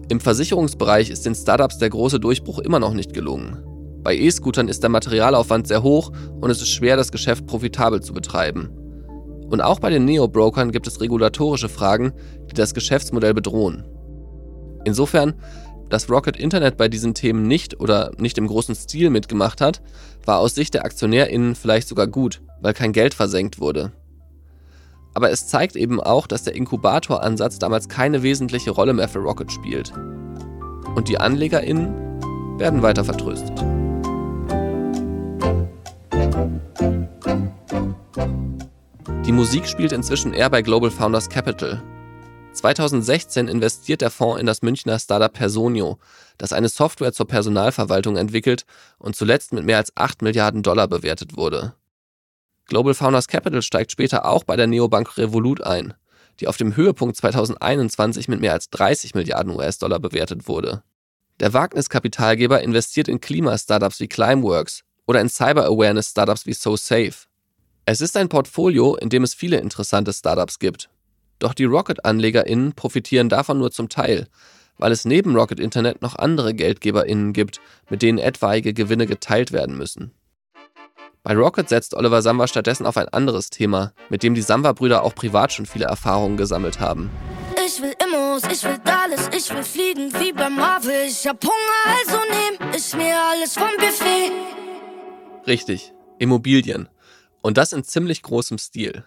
Im 0.09 0.19
Versicherungsbereich 0.19 1.09
ist 1.09 1.25
den 1.25 1.35
Startups 1.35 1.77
der 1.77 1.89
große 1.89 2.19
Durchbruch 2.19 2.59
immer 2.59 2.79
noch 2.79 2.93
nicht 2.93 3.13
gelungen. 3.13 3.57
Bei 4.03 4.15
E-Scootern 4.15 4.67
ist 4.67 4.83
der 4.83 4.89
Materialaufwand 4.89 5.67
sehr 5.67 5.81
hoch 5.81 6.11
und 6.41 6.49
es 6.49 6.61
ist 6.61 6.69
schwer, 6.69 6.97
das 6.97 7.11
Geschäft 7.11 7.45
profitabel 7.47 8.01
zu 8.01 8.13
betreiben. 8.13 8.69
Und 9.49 9.61
auch 9.61 9.79
bei 9.79 9.89
den 9.89 10.05
Neo-Brokern 10.05 10.71
gibt 10.71 10.87
es 10.87 10.99
regulatorische 10.99 11.69
Fragen, 11.69 12.11
die 12.49 12.53
das 12.53 12.73
Geschäftsmodell 12.73 13.33
bedrohen. 13.33 13.85
Insofern, 14.83 15.35
dass 15.89 16.09
Rocket 16.09 16.37
Internet 16.37 16.75
bei 16.75 16.89
diesen 16.89 17.13
Themen 17.13 17.47
nicht 17.47 17.79
oder 17.79 18.11
nicht 18.17 18.37
im 18.37 18.47
großen 18.47 18.75
Stil 18.75 19.09
mitgemacht 19.09 19.61
hat, 19.61 19.81
war 20.25 20.39
aus 20.39 20.55
Sicht 20.55 20.73
der 20.73 20.85
AktionärInnen 20.85 21.55
vielleicht 21.55 21.87
sogar 21.87 22.07
gut, 22.07 22.41
weil 22.61 22.73
kein 22.73 22.93
Geld 22.93 23.13
versenkt 23.13 23.59
wurde. 23.59 23.91
Aber 25.13 25.29
es 25.29 25.47
zeigt 25.47 25.75
eben 25.75 26.01
auch, 26.01 26.25
dass 26.25 26.43
der 26.43 26.55
Inkubatoransatz 26.55 27.59
damals 27.59 27.87
keine 27.87 28.23
wesentliche 28.23 28.71
Rolle 28.71 28.93
mehr 28.93 29.07
für 29.07 29.19
Rocket 29.19 29.51
spielt. 29.51 29.93
Und 30.95 31.07
die 31.07 31.19
AnlegerInnen 31.19 31.93
werden 32.57 32.81
weiter 32.81 33.03
vertröstet. 33.03 33.63
Die 39.25 39.31
Musik 39.31 39.67
spielt 39.67 39.91
inzwischen 39.91 40.33
eher 40.33 40.49
bei 40.49 40.61
Global 40.61 40.91
Founders 40.91 41.29
Capital. 41.29 41.81
2016 42.53 43.47
investiert 43.47 44.01
der 44.01 44.11
Fonds 44.11 44.39
in 44.39 44.45
das 44.45 44.61
Münchner 44.61 44.99
Startup 44.99 45.31
Personio, 45.31 45.97
das 46.37 46.53
eine 46.53 46.69
Software 46.69 47.13
zur 47.13 47.27
Personalverwaltung 47.27 48.15
entwickelt 48.15 48.65
und 48.99 49.15
zuletzt 49.15 49.53
mit 49.53 49.65
mehr 49.65 49.77
als 49.77 49.91
8 49.95 50.21
Milliarden 50.21 50.61
Dollar 50.61 50.87
bewertet 50.87 51.35
wurde. 51.35 51.73
Global 52.67 52.93
Founders 52.93 53.27
Capital 53.27 53.61
steigt 53.61 53.91
später 53.91 54.25
auch 54.25 54.43
bei 54.43 54.55
der 54.55 54.67
Neobank 54.67 55.17
Revolut 55.17 55.61
ein, 55.61 55.93
die 56.39 56.47
auf 56.47 56.57
dem 56.57 56.75
Höhepunkt 56.75 57.17
2021 57.17 58.27
mit 58.27 58.39
mehr 58.39 58.53
als 58.53 58.69
30 58.69 59.15
Milliarden 59.15 59.53
US-Dollar 59.55 59.99
bewertet 59.99 60.47
wurde. 60.47 60.83
Der 61.39 61.53
Wagniskapitalgeber 61.53 62.61
investiert 62.61 63.07
in 63.07 63.19
Klima-Startups 63.19 63.99
wie 63.99 64.07
Climeworks 64.07 64.83
oder 65.05 65.21
in 65.21 65.29
Cyber-Awareness-Startups 65.29 66.45
wie 66.45 66.53
SoSafe. 66.53 67.27
Es 67.85 68.01
ist 68.01 68.15
ein 68.15 68.29
Portfolio, 68.29 68.95
in 68.95 69.09
dem 69.09 69.23
es 69.23 69.33
viele 69.33 69.57
interessante 69.57 70.13
Startups 70.13 70.59
gibt. 70.59 70.89
Doch 71.39 71.53
die 71.53 71.65
Rocket-AnlegerInnen 71.65 72.73
profitieren 72.73 73.27
davon 73.27 73.59
nur 73.59 73.71
zum 73.71 73.89
Teil, 73.89 74.27
weil 74.77 74.91
es 74.91 75.05
neben 75.05 75.35
Rocket 75.35 75.59
Internet 75.59 76.01
noch 76.01 76.15
andere 76.15 76.53
GeldgeberInnen 76.53 77.33
gibt, 77.33 77.59
mit 77.89 78.01
denen 78.01 78.17
etwaige 78.17 78.73
Gewinne 78.73 79.05
geteilt 79.05 79.51
werden 79.51 79.77
müssen. 79.77 80.13
Bei 81.23 81.33
Rocket 81.35 81.69
setzt 81.69 81.93
Oliver 81.93 82.21
Samba 82.21 82.47
stattdessen 82.47 82.85
auf 82.85 82.97
ein 82.97 83.07
anderes 83.09 83.49
Thema, 83.49 83.93
mit 84.09 84.23
dem 84.23 84.35
die 84.35 84.41
Samba-Brüder 84.41 85.03
auch 85.03 85.15
privat 85.15 85.53
schon 85.53 85.65
viele 85.65 85.85
Erfahrungen 85.85 86.37
gesammelt 86.37 86.79
haben. 86.79 87.09
Ich 87.65 87.81
will 87.81 87.93
Immos, 88.03 88.43
ich 88.51 88.63
will 88.63 88.79
alles, 88.85 89.29
ich 89.35 89.49
will 89.53 89.63
fliegen 89.63 90.13
wie 90.19 90.33
beim 90.33 90.55
Marvel. 90.55 91.05
Ich 91.07 91.25
hab 91.25 91.41
Hunger, 91.43 91.97
also 91.97 92.17
nehm 92.29 92.75
ich 92.75 92.93
mir 92.93 93.15
alles 93.17 93.53
vom 93.53 93.69
Buffet. 93.77 94.62
Richtig, 95.45 95.93
Immobilien. 96.19 96.87
Und 97.41 97.57
das 97.57 97.73
in 97.73 97.83
ziemlich 97.83 98.21
großem 98.21 98.57
Stil. 98.57 99.03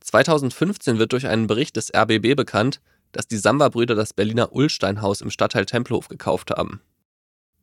2015 0.00 0.98
wird 0.98 1.12
durch 1.12 1.28
einen 1.28 1.46
Bericht 1.46 1.76
des 1.76 1.94
RBB 1.94 2.34
bekannt, 2.34 2.80
dass 3.12 3.28
die 3.28 3.36
Samba-Brüder 3.36 3.94
das 3.94 4.12
Berliner 4.12 4.52
Ullsteinhaus 4.52 5.20
im 5.20 5.30
Stadtteil 5.30 5.66
Tempelhof 5.66 6.08
gekauft 6.08 6.50
haben. 6.50 6.80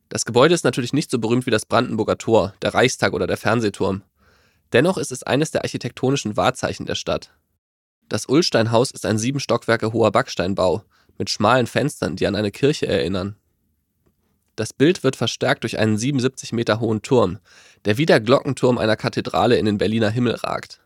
Das 0.08 0.24
Gebäude 0.24 0.54
ist 0.54 0.64
natürlich 0.64 0.92
nicht 0.92 1.10
so 1.10 1.18
berühmt 1.18 1.46
wie 1.46 1.50
das 1.50 1.66
Brandenburger 1.66 2.16
Tor, 2.16 2.54
der 2.62 2.72
Reichstag 2.74 3.12
oder 3.12 3.26
der 3.26 3.36
Fernsehturm. 3.36 4.02
Dennoch 4.72 4.96
ist 4.96 5.12
es 5.12 5.22
eines 5.22 5.50
der 5.50 5.62
architektonischen 5.62 6.36
Wahrzeichen 6.36 6.86
der 6.86 6.94
Stadt. 6.94 7.34
Das 8.08 8.28
Ullsteinhaus 8.28 8.90
ist 8.90 9.04
ein 9.04 9.18
sieben 9.18 9.40
Stockwerke 9.40 9.92
hoher 9.92 10.10
Backsteinbau 10.10 10.84
mit 11.18 11.28
schmalen 11.28 11.66
Fenstern, 11.66 12.16
die 12.16 12.26
an 12.26 12.34
eine 12.34 12.50
Kirche 12.50 12.86
erinnern. 12.86 13.36
Das 14.60 14.74
Bild 14.74 15.02
wird 15.02 15.16
verstärkt 15.16 15.62
durch 15.62 15.78
einen 15.78 15.96
77 15.96 16.52
Meter 16.52 16.80
hohen 16.80 17.00
Turm, 17.00 17.38
der 17.86 17.96
wie 17.96 18.04
der 18.04 18.20
Glockenturm 18.20 18.76
einer 18.76 18.94
Kathedrale 18.94 19.56
in 19.56 19.64
den 19.64 19.78
Berliner 19.78 20.10
Himmel 20.10 20.34
ragt. 20.34 20.82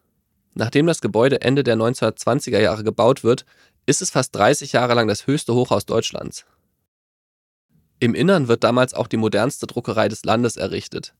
Nachdem 0.55 0.87
das 0.87 1.01
Gebäude 1.01 1.41
Ende 1.41 1.65
der 1.65 1.75
1920er 1.75 2.61
Jahre 2.61 2.85
gebaut 2.85 3.25
wird, 3.25 3.45
ist 3.85 4.01
es 4.01 4.11
fast 4.11 4.33
30 4.37 4.75
Jahre 4.75 4.95
lang 4.95 5.09
das 5.09 5.27
höchste 5.27 5.55
Hochhaus 5.55 5.87
Deutschlands. 5.87 6.47
Im 7.99 8.15
Innern 8.15 8.47
wird 8.47 8.63
damals 8.63 8.95
auch 8.95 9.09
die 9.09 9.17
modernste 9.17 9.67
Druckerei 9.67 10.09
des 10.09 10.25
Landes 10.25 10.57
errichtet. 10.57 11.13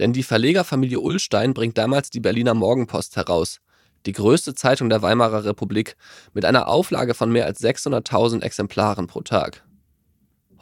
Denn 0.00 0.12
die 0.12 0.24
Verlegerfamilie 0.24 0.98
Ullstein 0.98 1.54
bringt 1.54 1.78
damals 1.78 2.10
die 2.10 2.18
Berliner 2.18 2.54
Morgenpost 2.54 3.14
heraus, 3.14 3.60
die 4.06 4.12
größte 4.12 4.56
Zeitung 4.56 4.88
der 4.88 5.02
Weimarer 5.02 5.44
Republik, 5.44 5.96
mit 6.34 6.44
einer 6.46 6.66
Auflage 6.66 7.14
von 7.14 7.30
mehr 7.30 7.46
als 7.46 7.60
600.000 7.60 8.42
Exemplaren 8.42 9.06
pro 9.06 9.20
Tag. 9.20 9.62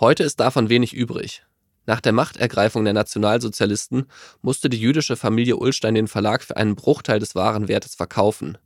Heute 0.01 0.23
ist 0.23 0.41
davon 0.41 0.71
wenig 0.71 0.95
übrig. 0.95 1.43
Nach 1.85 2.01
der 2.01 2.13
Machtergreifung 2.13 2.85
der 2.85 2.95
Nationalsozialisten 2.95 4.07
musste 4.41 4.71
die 4.71 4.81
jüdische 4.81 5.15
Familie 5.15 5.59
Ullstein 5.59 5.95
den 5.95 6.09
Verlag 6.09 6.43
für 6.43 6.57
einen 6.57 6.75
Bruchteil 6.75 7.19
des 7.19 7.35
Warenwertes 7.35 7.97
verkaufen. 7.97 8.57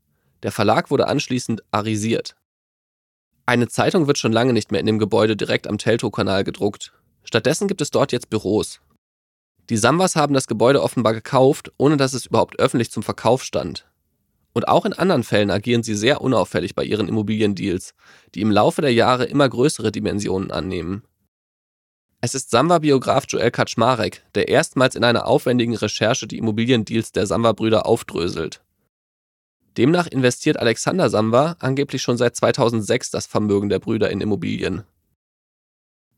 Der 0.45 0.53
Verlag 0.53 0.93
wurde 0.93 1.09
anschließend 1.09 1.65
arisiert. 1.73 2.37
Eine 3.47 3.67
Zeitung 3.67 4.07
wird 4.07 4.19
schon 4.19 4.31
lange 4.31 4.53
nicht 4.53 4.71
mehr 4.71 4.79
in 4.79 4.87
dem 4.87 5.01
Gebäude 5.01 5.37
direkt 5.37 5.67
am 5.67 5.77
Teltow-Kanal 5.77 6.45
gedruckt. 6.45 6.93
Stattdessen 7.25 7.67
gibt 7.67 7.81
es 7.81 7.91
dort 7.91 8.13
jetzt 8.13 8.31
Büros. 8.31 8.81
Die 9.71 9.77
Sambas 9.77 10.15
haben 10.15 10.35
das 10.35 10.47
Gebäude 10.47 10.85
offenbar 10.85 11.15
gekauft, 11.15 11.73
ohne 11.79 11.97
dass 11.97 12.13
es 12.13 12.27
überhaupt 12.27 12.61
öffentlich 12.61 12.93
zum 12.93 13.03
Verkauf 13.03 13.43
stand. 13.43 13.89
Und 14.53 14.69
auch 14.69 14.87
in 14.87 14.93
anderen 14.93 15.25
Fällen 15.25 15.51
agieren 15.51 15.83
sie 15.83 15.97
sehr 15.97 16.21
unauffällig 16.21 16.77
bei 16.77 16.85
ihren 16.85 17.09
Immobiliendeals, 17.09 17.95
die 18.37 18.41
im 18.41 18.53
Laufe 18.53 18.83
der 18.83 18.93
Jahre 18.93 19.25
immer 19.25 19.49
größere 19.49 19.91
Dimensionen 19.91 20.53
annehmen. 20.53 21.03
Es 22.25 22.35
ist 22.35 22.51
Samba-Biograf 22.51 23.27
Joel 23.29 23.51
Kaczmarek, 23.51 24.23
der 24.35 24.49
erstmals 24.49 24.95
in 24.95 25.05
einer 25.05 25.27
aufwendigen 25.27 25.77
Recherche 25.77 26.27
die 26.27 26.39
Immobiliendeals 26.39 27.13
der 27.13 27.27
Samba-Brüder 27.27 27.85
aufdröselt. 27.85 28.63
Demnach 29.77 30.07
investiert 30.07 30.59
Alexander 30.59 31.11
Samba 31.11 31.57
angeblich 31.59 32.01
schon 32.01 32.17
seit 32.17 32.35
2006 32.35 33.11
das 33.11 33.27
Vermögen 33.27 33.69
der 33.69 33.79
Brüder 33.79 34.09
in 34.09 34.23
Immobilien. 34.23 34.85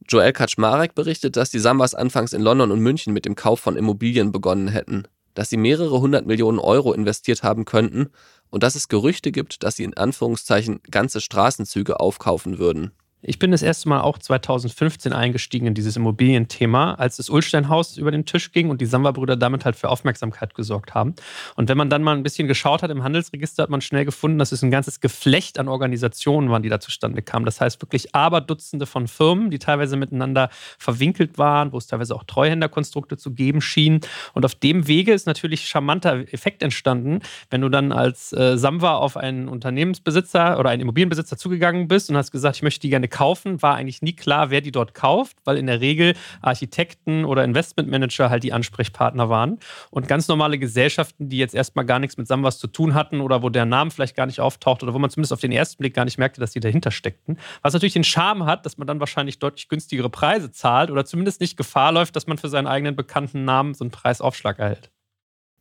Joel 0.07 0.33
Kaczmarek 0.33 0.95
berichtet, 0.95 1.37
dass 1.37 1.51
die 1.51 1.59
Sambas 1.59 1.97
anfangs 1.97 2.33
in 2.33 2.43
London 2.43 2.71
und 2.71 2.79
München 2.79 3.13
mit 3.13 3.25
dem 3.25 3.35
Kauf 3.35 3.59
von 3.59 3.77
Immobilien 3.77 4.31
begonnen 4.31 4.69
hätten, 4.69 5.09
dass 5.35 5.51
sie 5.51 5.57
mehrere 5.57 6.01
hundert 6.01 6.25
Millionen 6.25 6.61
Euro 6.61 6.93
investiert 6.93 7.43
haben 7.43 7.65
könnten 7.65 8.11
und 8.51 8.63
dass 8.63 8.77
es 8.77 8.87
Gerüchte 8.87 9.33
gibt, 9.33 9.65
dass 9.65 9.75
sie 9.75 9.83
in 9.83 9.97
Anführungszeichen 9.97 10.83
ganze 10.89 11.21
Straßenzüge 11.21 11.99
aufkaufen 11.99 12.59
würden. 12.59 12.93
Ich 13.29 13.41
bin 13.41 13.51
das 13.51 13.63
erste 13.63 13.89
Mal 13.89 14.03
auch 14.03 14.19
2015 14.19 15.13
eingestiegen 15.13 15.67
in 15.67 15.75
dieses 15.75 15.97
Immobilienthema, 15.97 16.95
als 16.95 17.17
das 17.17 17.29
Ulstein-Haus 17.29 17.97
über 17.97 18.13
den 18.13 18.25
Tisch 18.25 18.53
ging 18.53 18.71
und 18.71 18.81
die 18.81 18.87
Samba-Brüder 18.87 19.37
damit 19.37 19.65
halt 19.65 19.75
für 19.75 19.89
Aufmerksamkeit 19.89 20.55
gesorgt 20.55 20.95
haben. 20.95 21.17
Und 21.57 21.69
wenn 21.69 21.77
man 21.77 21.91
dann 21.91 22.05
mal 22.05 22.17
ein 22.17 22.23
bisschen 22.23 22.47
geschaut 22.47 22.85
hat 22.85 22.91
im 22.93 23.03
Handelsregister, 23.03 23.65
hat 23.65 23.71
man 23.71 23.81
schnell 23.81 24.05
gefunden, 24.05 24.39
dass 24.39 24.53
es 24.53 24.63
ein 24.63 24.71
ganzes 24.71 25.01
Geflecht 25.01 25.59
an 25.59 25.67
Organisationen 25.67 26.51
waren, 26.51 26.63
die 26.63 26.69
da 26.69 26.79
zustande 26.79 27.21
kamen. 27.21 27.45
Das 27.45 27.61
heißt 27.61 27.83
wirklich 27.83 28.15
Aberdutzende 28.15 28.87
von 28.87 29.09
Firmen, 29.09 29.51
die 29.51 29.59
teilweise 29.59 29.97
miteinander 29.97 30.49
verwinkelt 30.79 31.37
waren, 31.37 31.73
wo 31.73 31.79
es 31.79 31.89
teilweise 31.89 32.15
auch 32.15 32.23
Treuhänderkonstrukte 32.23 33.17
zu 33.17 33.33
geben 33.33 33.61
schien. 33.61 34.03
Und 34.35 34.45
auf 34.45 34.55
dem 34.55 34.87
Wege 34.87 35.13
ist 35.13 35.27
natürlich 35.27 35.67
charmanter 35.67 36.33
Effekt 36.33 36.63
entstanden, 36.63 37.19
wenn 37.51 37.61
du 37.61 37.71
dann 37.71 37.91
als 37.91 38.33
äh, 38.33 38.57
Samba 38.57 38.99
auf 38.99 39.17
einen 39.17 39.49
Unternehmensbesitzer 39.49 40.61
oder 40.61 40.71
einen 40.71 40.83
Immobilienbesitzer 40.83 41.37
zugegangen 41.37 41.89
bist 41.89 42.09
und 42.09 42.17
hast 42.17 42.31
gesagt, 42.31 42.55
ich 42.55 42.63
möchte 42.63 42.83
die 42.83 42.91
gerne 42.91 43.09
kaufen, 43.17 43.63
war 43.63 43.77
eigentlich 43.77 44.03
nie 44.03 44.15
klar, 44.15 44.51
wer 44.51 44.61
die 44.61 44.73
dort 44.73 44.93
kauft, 44.93 45.39
weil 45.45 45.57
in 45.57 45.67
der 45.67 45.81
Regel 45.81 46.15
Architekten 46.43 47.25
oder 47.25 47.45
Investmentmanager 47.45 48.29
halt 48.29 48.43
die 48.43 48.53
Ansprechpartner 48.53 49.31
waren. 49.31 49.59
Und 49.91 50.07
ganz 50.07 50.29
normale 50.29 50.59
Gesellschaften, 50.59 51.31
die 51.31 51.39
jetzt 51.39 51.55
erstmal 51.55 51.87
gar 51.87 51.99
nichts 51.99 52.19
mit 52.19 52.29
Samwas 52.29 52.59
zu 52.59 52.67
tun 52.67 52.93
hatten 52.93 53.23
oder 53.23 53.43
wo 53.43 53.49
der 53.49 53.65
Name 53.65 53.91
vielleicht 53.91 54.17
gar 54.17 54.27
nicht 54.27 54.41
auftaucht 54.41 54.83
oder 54.83 54.93
wo 54.93 54.99
man 54.99 55.09
zumindest 55.09 55.33
auf 55.33 55.41
den 55.41 55.51
ersten 55.51 55.79
Blick 55.79 55.95
gar 55.95 56.05
nicht 56.05 56.19
merkte, 56.19 56.43
dass 56.43 56.51
die 56.51 56.61
dahinter 56.61 56.91
steckten. 56.91 57.39
Was 57.63 57.73
natürlich 57.73 57.95
den 57.95 58.05
Charme 58.05 58.45
hat, 58.45 58.67
dass 58.67 58.77
man 58.77 58.87
dann 58.87 59.01
wahrscheinlich 59.01 59.39
deutlich 59.39 59.71
günstigere 59.71 60.11
Preise 60.11 60.53
zahlt 60.53 60.91
oder 60.91 61.07
zumindest 61.07 61.41
nicht 61.41 61.57
Gefahr 61.57 61.93
läuft, 61.93 62.17
dass 62.17 62.27
man 62.27 62.37
für 62.37 62.51
seinen 62.51 62.67
eigenen 62.67 62.97
bekannten 62.97 63.47
Namen 63.47 63.73
so 63.73 63.83
einen 63.83 63.93
Preisaufschlag 63.93 64.59
erhält. 64.59 64.91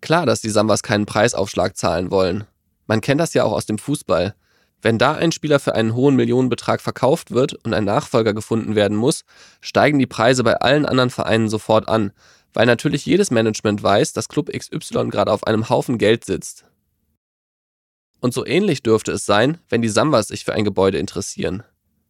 Klar, 0.02 0.26
dass 0.26 0.42
die 0.42 0.50
Sambas 0.50 0.84
keinen 0.84 1.06
Preisaufschlag 1.06 1.78
zahlen 1.78 2.12
wollen. 2.12 2.44
Man 2.86 3.00
kennt 3.00 3.22
das 3.22 3.34
ja 3.34 3.46
auch 3.46 3.54
aus 3.54 3.66
dem 3.66 3.78
Fußball. 3.78 4.36
Wenn 4.86 5.00
da 5.00 5.14
ein 5.14 5.32
Spieler 5.32 5.60
für 5.60 5.74
einen 5.74 5.96
hohen 5.96 6.16
Millionenbetrag 6.16 6.80
verkauft 6.80 7.32
wird 7.32 7.56
und 7.56 7.74
ein 7.74 7.86
Nachfolger 7.86 8.36
gefunden 8.36 8.76
werden 8.76 8.96
muss, 8.96 9.24
steigen 9.60 9.98
die 9.98 10.06
Preise 10.06 10.44
bei 10.44 10.58
allen 10.58 10.86
anderen 10.86 11.10
Vereinen 11.10 11.50
sofort 11.50 11.90
an, 11.90 12.12
weil 12.54 12.68
natürlich 12.68 13.04
jedes 13.04 13.32
Management 13.32 13.82
weiß, 13.82 14.14
dass 14.14 14.30
Club 14.30 14.52
XY 14.56 15.10
gerade 15.10 15.32
auf 15.32 15.48
einem 15.48 15.70
Haufen 15.70 15.98
Geld 15.98 16.24
sitzt. 16.24 16.66
Und 18.20 18.36
so 18.36 18.46
ähnlich 18.46 18.84
dürfte 18.84 19.12
es 19.12 19.26
sein, 19.26 19.58
wenn 19.70 19.82
die 19.82 19.90
Sambas 19.90 20.28
sich 20.28 20.46
für 20.46 20.54
ein 20.54 20.64
Gebäude 20.64 21.00
interessieren. 21.00 21.64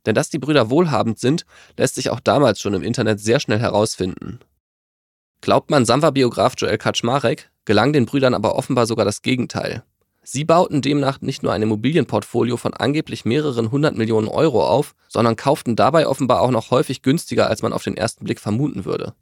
Denn 0.06 0.14
dass 0.14 0.30
die 0.30 0.40
Brüder 0.40 0.70
wohlhabend 0.70 1.18
sind, 1.18 1.46
lässt 1.78 1.96
sich 1.96 2.10
auch 2.10 2.20
damals 2.20 2.60
schon 2.60 2.74
im 2.74 2.84
Internet 2.84 3.22
sehr 3.22 3.40
schnell 3.40 3.60
herausfinden. 3.60 4.40
Glaubt 5.40 5.70
man 5.70 5.86
Samba-Biograf 5.86 6.56
Joel 6.58 6.78
Kaczmarek, 6.78 7.50
gelang 7.64 7.94
den 7.94 8.06
Brüdern 8.06 8.34
aber 8.34 8.58
offenbar 8.58 8.86
sogar 8.86 9.06
das 9.06 9.22
Gegenteil. 9.22 9.86
Sie 10.28 10.44
bauten 10.44 10.82
demnach 10.82 11.22
nicht 11.22 11.44
nur 11.44 11.54
ein 11.54 11.62
Immobilienportfolio 11.62 12.58
von 12.58 12.74
angeblich 12.74 13.26
mehreren 13.26 13.70
hundert 13.70 13.96
Millionen 13.96 14.28
Euro 14.28 14.68
auf, 14.68 14.96
sondern 15.08 15.36
kauften 15.36 15.76
dabei 15.76 16.08
offenbar 16.08 16.42
auch 16.42 16.50
noch 16.50 16.72
häufig 16.72 17.04
günstiger, 17.04 17.48
als 17.48 17.62
man 17.62 17.74
auf 17.74 17.84
den 17.84 17.96
ersten 17.96 18.26
Blick 18.26 18.40
vermuten 18.40 18.86
würde. 18.86 19.14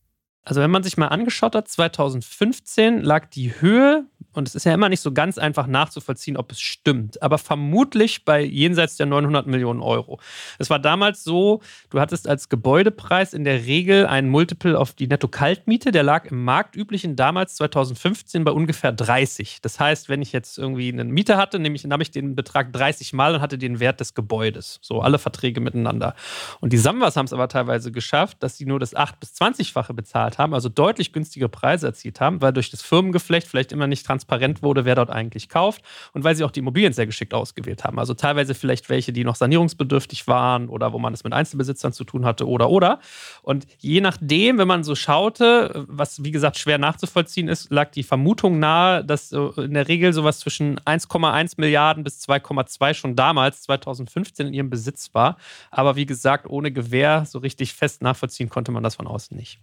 Also 0.46 0.62
wenn 0.62 0.72
man 0.72 0.84
sich 0.84 0.96
mal 0.98 1.08
angeschaut 1.08 1.56
hat, 1.56 1.68
2015 1.68 3.02
lag 3.02 3.28
die 3.28 3.62
Höhe 3.62 4.06
und 4.34 4.48
es 4.48 4.56
ist 4.56 4.66
ja 4.66 4.74
immer 4.74 4.90
nicht 4.90 5.02
so 5.02 5.12
ganz 5.12 5.38
einfach 5.38 5.68
nachzuvollziehen, 5.68 6.38
ob 6.38 6.52
es 6.52 6.60
stimmt, 6.60 7.22
aber 7.22 7.38
vermutlich 7.38 8.26
bei 8.26 8.42
jenseits 8.42 8.98
der 8.98 9.06
900 9.06 9.48
Millionen 9.48 9.82
Euro. 9.82 10.20
Es 10.60 10.70
war 10.70 10.80
damals 10.80 11.24
so, 11.24 11.62
du 11.90 12.00
hattest 12.00 12.28
als 12.28 12.50
Gebäudepreis 12.50 13.34
in 13.34 13.44
der 13.44 13.66
Regel 13.66 14.06
einen 14.06 14.30
Multiple 14.30 14.78
auf 14.78 14.94
die 14.94 15.08
Netto-Kaltmiete, 15.08 15.92
der 15.92 16.04
lag 16.04 16.26
im 16.26 16.44
marktüblichen 16.44 17.16
damals 17.16 17.56
2015 17.56 18.44
bei 18.44 18.52
ungefähr 18.52 18.92
30. 18.92 19.60
Das 19.62 19.80
heißt, 19.80 20.10
wenn 20.10 20.22
ich 20.22 20.32
jetzt 20.32 20.58
irgendwie 20.58 20.92
einen 20.92 21.12
Mieter 21.12 21.38
hatte, 21.38 21.60
nämlich 21.60 21.84
dann 21.84 21.94
habe 21.94 22.04
ich 22.04 22.12
den 22.12 22.36
Betrag 22.36 22.74
30 22.74 23.14
Mal 23.14 23.36
und 23.36 23.42
hatte 23.42 23.58
den 23.58 23.80
Wert 23.80 24.00
des 24.00 24.14
Gebäudes. 24.14 24.80
So 24.82 25.02
alle 25.02 25.20
Verträge 25.20 25.62
miteinander. 25.62 26.16
Und 26.60 26.74
die 26.74 26.78
Samwas 26.78 27.16
haben 27.16 27.26
es 27.26 27.34
aber 27.34 27.48
teilweise 27.48 27.92
geschafft, 27.92 28.38
dass 28.42 28.58
sie 28.58 28.66
nur 28.66 28.80
das 28.80 28.96
8- 28.96 29.14
bis 29.20 29.34
20-fache 29.36 29.94
bezahlt 29.94 30.38
haben, 30.38 30.54
also 30.54 30.70
deutlich 30.70 31.14
günstige 31.14 31.50
Preise 31.50 31.88
erzielt 31.88 32.20
haben, 32.20 32.42
weil 32.42 32.54
durch 32.54 32.72
das 32.72 32.82
Firmengeflecht 32.82 33.48
vielleicht 33.48 33.72
immer 33.72 33.88
nicht 33.88 34.06
transparent 34.06 34.23
transparent 34.24 34.64
wurde, 34.64 34.86
wer 34.86 34.96
dort 34.96 35.10
eigentlich 35.10 35.50
kauft 35.50 35.82
und 36.14 36.24
weil 36.24 36.36
sie 36.36 36.44
auch 36.44 36.52
die 36.52 36.60
Immobilien 36.60 36.94
sehr 36.94 37.06
geschickt 37.06 37.34
ausgewählt 37.34 37.84
haben. 37.84 38.00
Also 38.00 38.14
teilweise 38.14 38.56
vielleicht 38.56 38.90
welche, 38.90 39.12
die 39.14 39.24
noch 39.24 39.36
sanierungsbedürftig 39.36 40.28
waren 40.28 40.70
oder 40.70 40.94
wo 40.94 41.00
man 41.00 41.14
es 41.14 41.24
mit 41.24 41.34
Einzelbesitzern 41.34 41.94
zu 41.94 42.04
tun 42.04 42.26
hatte 42.26 42.48
oder 42.48 42.70
oder. 42.70 43.00
Und 43.42 43.68
je 43.80 44.02
nachdem, 44.02 44.58
wenn 44.58 44.68
man 44.68 44.84
so 44.84 44.96
schaute, 44.96 45.86
was 45.88 46.24
wie 46.24 46.32
gesagt 46.32 46.58
schwer 46.58 46.78
nachzuvollziehen 46.78 47.48
ist, 47.48 47.72
lag 47.72 47.92
die 47.92 48.04
Vermutung 48.04 48.60
nahe, 48.60 49.04
dass 49.04 49.32
in 49.32 49.74
der 49.74 49.88
Regel 49.88 50.14
sowas 50.14 50.40
zwischen 50.40 50.80
1,1 50.80 51.56
Milliarden 51.58 52.04
bis 52.04 52.22
2,2 52.28 52.94
schon 52.94 53.16
damals 53.16 53.64
2015 53.64 54.48
in 54.48 54.54
ihrem 54.54 54.70
Besitz 54.70 55.14
war. 55.14 55.38
Aber 55.72 55.96
wie 55.96 56.06
gesagt, 56.06 56.48
ohne 56.48 56.72
Gewähr 56.72 57.26
so 57.26 57.40
richtig 57.40 57.74
fest 57.74 58.02
nachvollziehen 58.02 58.50
konnte 58.50 58.72
man 58.72 58.84
das 58.84 58.96
von 58.96 59.08
außen 59.08 59.36
nicht. 59.36 59.60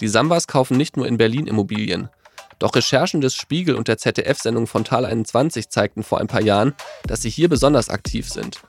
Die 0.00 0.08
Sambas 0.08 0.46
kaufen 0.46 0.76
nicht 0.76 0.96
nur 0.96 1.06
in 1.06 1.16
Berlin 1.16 1.46
Immobilien. 1.46 2.10
Doch 2.58 2.74
Recherchen 2.74 3.20
des 3.20 3.34
Spiegel 3.34 3.74
und 3.74 3.88
der 3.88 3.98
ZDF-Sendung 3.98 4.66
Frontal 4.66 5.04
21 5.04 5.68
zeigten 5.68 6.02
vor 6.02 6.20
ein 6.20 6.26
paar 6.26 6.42
Jahren, 6.42 6.74
dass 7.06 7.22
sie 7.22 7.30
hier 7.30 7.48
besonders 7.48 7.90
aktiv 7.90 8.28
sind. 8.28 8.62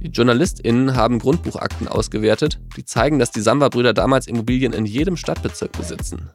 Die 0.00 0.08
JournalistInnen 0.08 0.96
haben 0.96 1.18
Grundbuchakten 1.18 1.88
ausgewertet, 1.88 2.58
die 2.76 2.84
zeigen, 2.84 3.18
dass 3.18 3.30
die 3.30 3.40
Samba-Brüder 3.40 3.92
damals 3.94 4.26
Immobilien 4.26 4.72
in 4.72 4.86
jedem 4.86 5.16
Stadtbezirk 5.16 5.72
besitzen. 5.72 6.30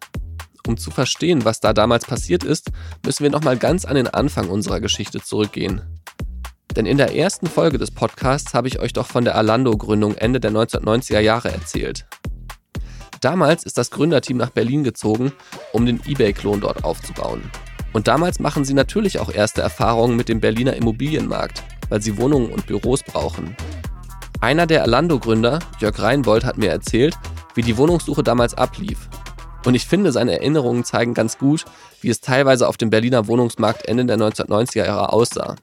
Um 0.68 0.78
zu 0.78 0.92
verstehen, 0.92 1.46
was 1.46 1.60
da 1.60 1.74
damals 1.74 2.06
passiert 2.06 2.44
ist, 2.44 2.70
müssen 3.04 3.24
wir 3.24 3.32
nochmal 3.32 3.58
ganz 3.58 3.86
an 3.86 3.96
den 3.96 4.08
Anfang 4.08 4.50
unserer 4.50 4.80
Geschichte 4.80 5.20
zurückgehen. 5.20 5.82
Denn 6.76 6.86
in 6.86 6.98
der 6.98 7.16
ersten 7.16 7.48
Folge 7.48 7.80
des 7.80 7.92
Podcasts 7.92 8.54
habe 8.54 8.68
ich 8.68 8.80
euch 8.80 8.94
doch 8.94 9.08
von 9.08 9.26
der 9.26 9.36
Alando-Gründung 9.36 10.16
Ende 10.16 10.40
der 10.40 10.52
1990er 10.52 11.20
Jahre 11.20 11.52
erzählt. 11.52 12.06
Damals 13.20 13.66
ist 13.66 13.78
das 13.78 13.92
Gründerteam 13.92 14.38
nach 14.38 14.50
Berlin 14.50 14.84
gezogen, 14.84 15.34
um 15.74 15.86
den 15.86 16.00
eBay-Klon 16.06 16.62
dort 16.62 16.84
aufzubauen. 16.84 17.42
Und 17.92 18.08
damals 18.08 18.40
machen 18.40 18.64
sie 18.64 18.74
natürlich 18.74 19.20
auch 19.20 19.32
erste 19.32 19.62
Erfahrungen 19.62 20.16
mit 20.16 20.30
dem 20.30 20.40
Berliner 20.40 20.76
Immobilienmarkt, 20.76 21.64
weil 21.90 22.02
sie 22.02 22.18
Wohnungen 22.18 22.52
und 22.52 22.68
Büros 22.68 23.04
brauchen. 23.04 23.58
Einer 24.40 24.68
der 24.68 24.84
Alando-Gründer, 24.84 25.60
Jörg 25.80 26.00
Reinbold, 26.00 26.46
hat 26.46 26.58
mir 26.58 26.70
erzählt, 26.70 27.16
wie 27.56 27.62
die 27.62 27.78
Wohnungssuche 27.78 28.24
damals 28.24 28.54
ablief. 28.54 29.10
Und 29.66 29.76
ich 29.76 29.86
finde, 29.86 30.14
seine 30.14 30.34
Erinnerungen 30.34 30.86
zeigen 30.86 31.14
ganz 31.14 31.38
gut, 31.38 31.66
wie 32.00 32.10
es 32.10 32.22
teilweise 32.22 32.70
auf 32.70 32.78
dem 32.78 32.90
Berliner 32.90 33.28
Wohnungsmarkt 33.28 33.86
Ende 33.86 34.06
der 34.06 34.18
1990er 34.18 34.86
Jahre 34.86 35.12
aussah 35.12 35.56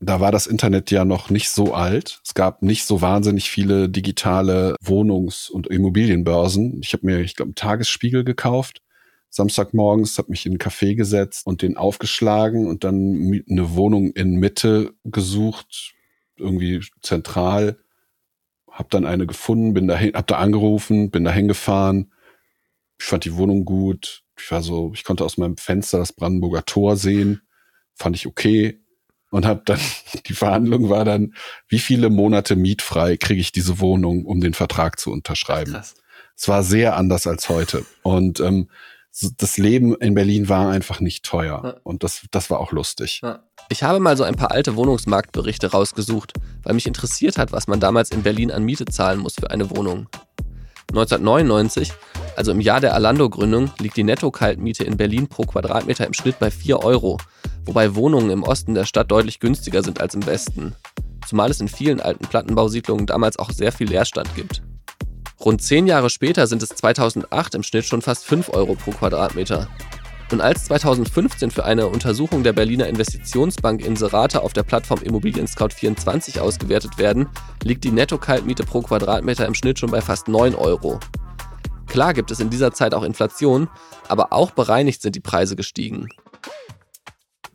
da 0.00 0.20
war 0.20 0.32
das 0.32 0.46
Internet 0.46 0.90
ja 0.90 1.04
noch 1.04 1.30
nicht 1.30 1.50
so 1.50 1.74
alt. 1.74 2.20
Es 2.24 2.34
gab 2.34 2.62
nicht 2.62 2.84
so 2.84 3.00
wahnsinnig 3.00 3.50
viele 3.50 3.88
digitale 3.88 4.76
Wohnungs- 4.82 5.50
und 5.50 5.66
Immobilienbörsen. 5.66 6.80
Ich 6.82 6.92
habe 6.92 7.06
mir, 7.06 7.20
ich 7.20 7.36
glaube, 7.36 7.48
einen 7.48 7.54
Tagesspiegel 7.54 8.24
gekauft. 8.24 8.82
Samstagmorgens 9.30 10.16
habe 10.18 10.30
mich 10.30 10.46
in 10.46 10.52
einen 10.52 10.58
Café 10.58 10.94
gesetzt 10.94 11.46
und 11.46 11.62
den 11.62 11.76
aufgeschlagen 11.76 12.68
und 12.68 12.84
dann 12.84 13.42
eine 13.50 13.74
Wohnung 13.74 14.12
in 14.12 14.36
Mitte 14.36 14.94
gesucht, 15.04 15.94
irgendwie 16.36 16.84
zentral. 17.00 17.78
Hab 18.70 18.90
dann 18.90 19.04
eine 19.06 19.26
gefunden, 19.26 19.74
bin 19.74 19.88
da 19.88 19.98
hab 19.98 20.26
da 20.26 20.36
angerufen, 20.36 21.10
bin 21.10 21.24
da 21.24 21.32
hingefahren. 21.32 22.12
Ich 22.98 23.06
fand 23.06 23.24
die 23.24 23.36
Wohnung 23.36 23.64
gut. 23.64 24.22
Ich 24.38 24.50
war 24.50 24.62
so, 24.62 24.92
ich 24.94 25.04
konnte 25.04 25.24
aus 25.24 25.36
meinem 25.36 25.56
Fenster 25.56 25.98
das 25.98 26.12
Brandenburger 26.12 26.64
Tor 26.64 26.96
sehen. 26.96 27.42
Fand 27.94 28.16
ich 28.16 28.26
okay 28.26 28.83
und 29.34 29.46
habe 29.46 29.62
dann 29.64 29.80
die 30.26 30.32
Verhandlung 30.32 30.90
war 30.90 31.04
dann, 31.04 31.34
wie 31.68 31.80
viele 31.80 32.08
Monate 32.08 32.54
mietfrei 32.54 33.16
kriege 33.16 33.40
ich 33.40 33.50
diese 33.50 33.80
Wohnung, 33.80 34.24
um 34.26 34.40
den 34.40 34.54
Vertrag 34.54 35.00
zu 35.00 35.10
unterschreiben. 35.10 35.72
Krass. 35.72 35.94
Es 36.36 36.46
war 36.46 36.62
sehr 36.62 36.96
anders 36.96 37.26
als 37.26 37.48
heute 37.48 37.84
und 38.02 38.38
ähm, 38.38 38.68
das 39.36 39.56
Leben 39.58 39.94
in 39.96 40.14
Berlin 40.14 40.48
war 40.48 40.70
einfach 40.70 41.00
nicht 41.00 41.24
teuer 41.24 41.60
ja. 41.64 41.74
und 41.82 42.04
das, 42.04 42.26
das 42.30 42.48
war 42.50 42.60
auch 42.60 42.72
lustig. 42.72 43.20
Ja. 43.22 43.42
Ich 43.68 43.82
habe 43.82 43.98
mal 43.98 44.16
so 44.16 44.22
ein 44.24 44.36
paar 44.36 44.52
alte 44.52 44.76
Wohnungsmarktberichte 44.76 45.70
rausgesucht, 45.70 46.32
weil 46.62 46.74
mich 46.74 46.86
interessiert 46.86 47.36
hat, 47.36 47.50
was 47.50 47.66
man 47.66 47.80
damals 47.80 48.10
in 48.10 48.22
Berlin 48.22 48.52
an 48.52 48.64
Miete 48.64 48.84
zahlen 48.84 49.18
muss 49.18 49.34
für 49.34 49.50
eine 49.50 49.70
Wohnung. 49.70 50.08
1999, 50.90 51.92
also 52.36 52.52
im 52.52 52.60
Jahr 52.60 52.80
der 52.80 52.94
Alando-Gründung, 52.94 53.72
liegt 53.80 53.96
die 53.96 54.04
Netto-Kaltmiete 54.04 54.84
in 54.84 54.96
Berlin 54.96 55.28
pro 55.28 55.42
Quadratmeter 55.42 56.06
im 56.06 56.14
Schnitt 56.14 56.38
bei 56.38 56.50
4 56.50 56.84
Euro, 56.84 57.18
wobei 57.64 57.94
Wohnungen 57.94 58.30
im 58.30 58.42
Osten 58.42 58.74
der 58.74 58.84
Stadt 58.84 59.10
deutlich 59.10 59.40
günstiger 59.40 59.82
sind 59.82 60.00
als 60.00 60.14
im 60.14 60.26
Westen. 60.26 60.74
Zumal 61.26 61.50
es 61.50 61.60
in 61.60 61.68
vielen 61.68 62.00
alten 62.00 62.26
Plattenbausiedlungen 62.26 63.06
damals 63.06 63.38
auch 63.38 63.50
sehr 63.50 63.72
viel 63.72 63.88
Leerstand 63.88 64.34
gibt. 64.34 64.62
Rund 65.40 65.62
zehn 65.62 65.86
Jahre 65.86 66.10
später 66.10 66.46
sind 66.46 66.62
es 66.62 66.70
2008 66.70 67.54
im 67.54 67.62
Schnitt 67.62 67.84
schon 67.84 68.02
fast 68.02 68.24
5 68.24 68.50
Euro 68.50 68.74
pro 68.74 68.92
Quadratmeter. 68.92 69.68
Und 70.32 70.40
als 70.40 70.64
2015 70.64 71.50
für 71.50 71.64
eine 71.64 71.86
Untersuchung 71.86 72.42
der 72.42 72.54
Berliner 72.54 72.86
Investitionsbank 72.86 73.84
Inserate 73.84 74.42
auf 74.42 74.52
der 74.52 74.62
Plattform 74.62 75.02
Immobilien 75.02 75.46
Scout 75.46 75.70
24 75.74 76.40
ausgewertet 76.40 76.98
werden, 76.98 77.28
liegt 77.62 77.84
die 77.84 77.92
Netto-Kaltmiete 77.92 78.64
pro 78.64 78.80
Quadratmeter 78.80 79.46
im 79.46 79.54
Schnitt 79.54 79.78
schon 79.78 79.90
bei 79.90 80.00
fast 80.00 80.28
9 80.28 80.54
Euro. 80.54 80.98
Klar 81.86 82.14
gibt 82.14 82.30
es 82.30 82.40
in 82.40 82.50
dieser 82.50 82.72
Zeit 82.72 82.94
auch 82.94 83.02
Inflation, 83.02 83.68
aber 84.08 84.32
auch 84.32 84.50
bereinigt 84.50 85.02
sind 85.02 85.14
die 85.14 85.20
Preise 85.20 85.56
gestiegen. 85.56 86.08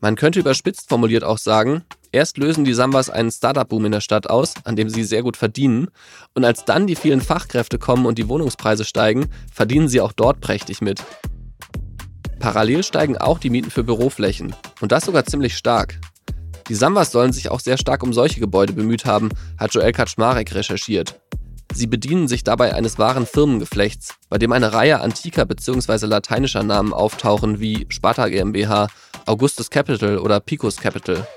Man 0.01 0.15
könnte 0.15 0.39
überspitzt 0.39 0.87
formuliert 0.87 1.25
auch 1.25 1.37
sagen, 1.37 1.83
erst 2.13 2.37
lösen 2.37 2.63
die 2.63 2.73
Sambas 2.73 3.09
einen 3.09 3.31
Startup-Boom 3.31 3.85
in 3.85 3.91
der 3.91 3.99
Stadt 3.99 4.29
aus, 4.29 4.53
an 4.63 4.77
dem 4.77 4.89
sie 4.89 5.03
sehr 5.03 5.23
gut 5.23 5.35
verdienen, 5.35 5.89
und 6.33 6.45
als 6.45 6.63
dann 6.63 6.87
die 6.87 6.95
vielen 6.95 7.19
Fachkräfte 7.19 7.77
kommen 7.77 8.05
und 8.05 8.17
die 8.17 8.29
Wohnungspreise 8.29 8.85
steigen, 8.85 9.29
verdienen 9.51 9.89
sie 9.89 9.99
auch 9.99 10.13
dort 10.13 10.39
prächtig 10.39 10.79
mit. 10.79 11.03
Parallel 12.39 12.83
steigen 12.83 13.17
auch 13.17 13.39
die 13.39 13.49
Mieten 13.49 13.71
für 13.71 13.83
Büroflächen, 13.83 14.55
und 14.79 14.93
das 14.93 15.03
sogar 15.03 15.25
ziemlich 15.25 15.57
stark. 15.57 15.99
Die 16.69 16.75
Sambas 16.75 17.11
sollen 17.11 17.33
sich 17.33 17.51
auch 17.51 17.59
sehr 17.59 17.77
stark 17.77 18.01
um 18.01 18.13
solche 18.13 18.39
Gebäude 18.39 18.71
bemüht 18.71 19.03
haben, 19.03 19.29
hat 19.57 19.73
Joel 19.73 19.91
Kaczmarek 19.91 20.55
recherchiert. 20.55 21.19
Sie 21.73 21.87
bedienen 21.87 22.27
sich 22.27 22.43
dabei 22.43 22.73
eines 22.73 22.97
wahren 22.97 23.25
Firmengeflechts, 23.25 24.15
bei 24.29 24.37
dem 24.37 24.51
eine 24.53 24.73
Reihe 24.73 25.01
antiker 25.01 25.45
bzw. 25.45 26.05
lateinischer 26.05 26.63
Namen 26.63 26.93
auftauchen 26.93 27.59
wie 27.59 27.85
Sparta 27.89 28.27
GmbH, 28.29 28.87
Augustus 29.25 29.69
Capital 29.69 30.17
oder 30.17 30.39
Picus 30.39 30.77
Capital. 30.77 31.27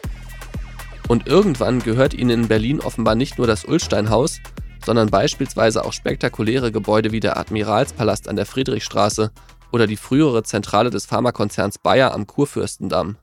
Und 1.09 1.27
irgendwann 1.27 1.81
gehört 1.81 2.15
ihnen 2.15 2.31
in 2.43 2.49
Berlin 2.49 2.81
offenbar 2.81 3.15
nicht 3.15 3.39
nur 3.39 3.47
das 3.47 3.65
Ullsteinhaus, 3.65 4.41
sondern 4.85 5.11
beispielsweise 5.11 5.85
auch 5.85 5.93
spektakuläre 5.93 6.73
Gebäude 6.73 7.13
wie 7.13 7.21
der 7.21 7.37
Admiralspalast 7.37 8.29
an 8.29 8.37
der 8.37 8.47
Friedrichstraße 8.47 9.31
oder 9.73 9.87
die 9.87 9.97
frühere 9.97 10.43
Zentrale 10.43 10.91
des 10.91 11.07
Pharmakonzerns 11.07 11.79
Bayer 11.79 12.13
am 12.13 12.27
Kurfürstendamm. 12.27 13.17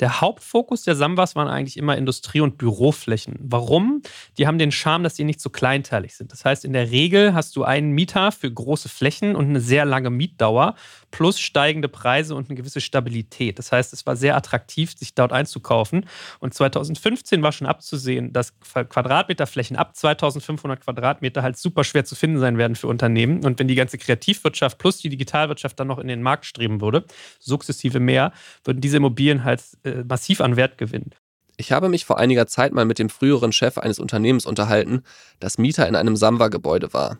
Der 0.00 0.20
Hauptfokus 0.20 0.82
der 0.82 0.96
Sambas 0.96 1.36
waren 1.36 1.48
eigentlich 1.48 1.76
immer 1.76 1.96
Industrie- 1.96 2.40
und 2.40 2.56
Büroflächen. 2.56 3.36
Warum? 3.40 4.02
Die 4.38 4.46
haben 4.46 4.58
den 4.58 4.72
Charme, 4.72 5.02
dass 5.02 5.16
sie 5.16 5.24
nicht 5.24 5.40
so 5.40 5.50
kleinteilig 5.50 6.16
sind. 6.16 6.32
Das 6.32 6.44
heißt, 6.44 6.64
in 6.64 6.72
der 6.72 6.90
Regel 6.90 7.34
hast 7.34 7.54
du 7.56 7.64
einen 7.64 7.92
Mieter 7.92 8.32
für 8.32 8.50
große 8.50 8.88
Flächen 8.88 9.36
und 9.36 9.50
eine 9.50 9.60
sehr 9.60 9.84
lange 9.84 10.10
Mietdauer 10.10 10.76
plus 11.10 11.38
steigende 11.38 11.88
Preise 11.88 12.34
und 12.34 12.48
eine 12.48 12.56
gewisse 12.56 12.80
Stabilität. 12.80 13.58
Das 13.58 13.70
heißt, 13.70 13.92
es 13.92 14.06
war 14.06 14.16
sehr 14.16 14.34
attraktiv, 14.34 14.96
sich 14.96 15.14
dort 15.14 15.32
einzukaufen. 15.32 16.06
Und 16.40 16.54
2015 16.54 17.42
war 17.42 17.52
schon 17.52 17.66
abzusehen, 17.66 18.32
dass 18.32 18.58
Quadratmeterflächen 18.60 19.76
ab 19.76 19.94
2500 19.94 20.80
Quadratmeter 20.80 21.42
halt 21.42 21.58
super 21.58 21.84
schwer 21.84 22.04
zu 22.04 22.14
finden 22.14 22.40
sein 22.40 22.56
werden 22.56 22.76
für 22.76 22.86
Unternehmen. 22.86 23.44
Und 23.44 23.58
wenn 23.58 23.68
die 23.68 23.74
ganze 23.74 23.98
Kreativwirtschaft 23.98 24.78
plus 24.78 24.98
die 24.98 25.10
Digitalwirtschaft 25.10 25.78
dann 25.78 25.88
noch 25.88 25.98
in 25.98 26.08
den 26.08 26.22
Markt 26.22 26.46
streben 26.46 26.80
würde, 26.80 27.04
sukzessive 27.38 28.00
mehr, 28.00 28.32
würden 28.64 28.80
diese 28.80 28.96
Immobilien 28.96 29.44
halt 29.44 29.62
äh, 29.84 30.04
massiv 30.04 30.40
an 30.40 30.56
Wert 30.56 30.78
gewinnen. 30.78 31.10
Ich 31.56 31.72
habe 31.72 31.88
mich 31.88 32.04
vor 32.04 32.18
einiger 32.18 32.46
Zeit 32.46 32.72
mal 32.72 32.84
mit 32.84 32.98
dem 32.98 33.10
früheren 33.10 33.52
Chef 33.52 33.78
eines 33.78 33.98
Unternehmens 33.98 34.46
unterhalten, 34.46 35.02
das 35.38 35.58
Mieter 35.58 35.86
in 35.86 35.96
einem 35.96 36.16
Samwa-Gebäude 36.16 36.92
war. 36.92 37.18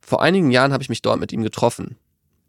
Vor 0.00 0.22
einigen 0.22 0.50
Jahren 0.50 0.72
habe 0.72 0.82
ich 0.82 0.88
mich 0.88 1.02
dort 1.02 1.18
mit 1.18 1.32
ihm 1.32 1.42
getroffen. 1.42 1.96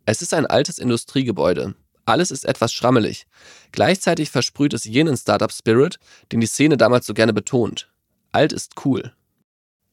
Es 0.05 0.21
ist 0.21 0.33
ein 0.33 0.45
altes 0.45 0.77
Industriegebäude. 0.77 1.73
Alles 2.05 2.29
ist 2.29 2.45
etwas 2.45 2.71
schrammelig. 2.71 3.25
Gleichzeitig 3.71 4.29
versprüht 4.29 4.73
es 4.73 4.85
jenen 4.85 5.17
Startup-Spirit, 5.17 5.97
den 6.31 6.39
die 6.39 6.47
Szene 6.47 6.77
damals 6.77 7.07
so 7.07 7.13
gerne 7.13 7.33
betont. 7.33 7.91
Alt 8.31 8.53
ist 8.53 8.85
cool. 8.85 9.13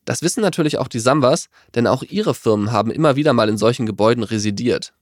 Das 0.05 0.23
wissen 0.23 0.43
natürlich 0.43 0.79
auch 0.79 0.89
die 0.89 0.99
Sambas, 0.99 1.49
denn 1.75 1.87
auch 1.87 2.03
ihre 2.03 2.35
Firmen 2.35 2.73
haben 2.73 2.91
immer 2.91 3.17
wieder 3.17 3.33
mal 3.33 3.49
in 3.49 3.57
solchen 3.57 3.87
Gebäuden 3.87 4.25
residiert. 4.25 4.93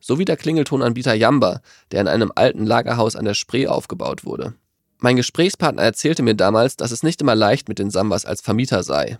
So 0.00 0.18
wie 0.18 0.24
der 0.24 0.36
Klingeltonanbieter 0.36 1.14
Yamba, 1.14 1.60
der 1.90 2.00
in 2.00 2.08
einem 2.08 2.32
alten 2.34 2.66
Lagerhaus 2.66 3.16
an 3.16 3.24
der 3.24 3.34
Spree 3.34 3.66
aufgebaut 3.66 4.24
wurde. 4.24 4.54
Mein 4.98 5.16
Gesprächspartner 5.16 5.82
erzählte 5.82 6.22
mir 6.22 6.34
damals, 6.34 6.76
dass 6.76 6.90
es 6.90 7.02
nicht 7.02 7.20
immer 7.20 7.34
leicht 7.34 7.68
mit 7.68 7.78
den 7.78 7.90
Sambas 7.90 8.24
als 8.24 8.40
Vermieter 8.40 8.82
sei. 8.82 9.18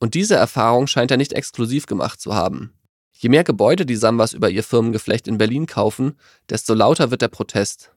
Und 0.00 0.14
diese 0.14 0.34
Erfahrung 0.34 0.86
scheint 0.86 1.10
er 1.10 1.18
nicht 1.18 1.32
exklusiv 1.32 1.86
gemacht 1.86 2.20
zu 2.20 2.34
haben. 2.34 2.72
Je 3.12 3.28
mehr 3.28 3.44
Gebäude 3.44 3.84
die 3.86 3.96
Sambas 3.96 4.32
über 4.32 4.48
ihr 4.48 4.64
Firmengeflecht 4.64 5.28
in 5.28 5.38
Berlin 5.38 5.66
kaufen, 5.66 6.16
desto 6.48 6.74
lauter 6.74 7.10
wird 7.10 7.22
der 7.22 7.28
Protest. 7.28 7.92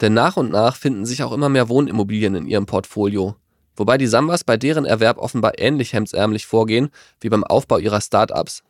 Denn 0.00 0.14
nach 0.14 0.36
und 0.36 0.50
nach 0.50 0.76
finden 0.76 1.04
sich 1.04 1.22
auch 1.22 1.32
immer 1.32 1.48
mehr 1.48 1.68
Wohnimmobilien 1.68 2.36
in 2.36 2.46
ihrem 2.46 2.66
Portfolio, 2.66 3.36
wobei 3.76 3.98
die 3.98 4.06
Sambas 4.06 4.44
bei 4.44 4.56
deren 4.56 4.84
Erwerb 4.84 5.18
offenbar 5.18 5.58
ähnlich 5.58 5.92
hemdsärmlich 5.92 6.46
vorgehen 6.46 6.90
wie 7.20 7.28
beim 7.28 7.44
Aufbau 7.44 7.78
ihrer 7.78 8.00
Startups. 8.00 8.62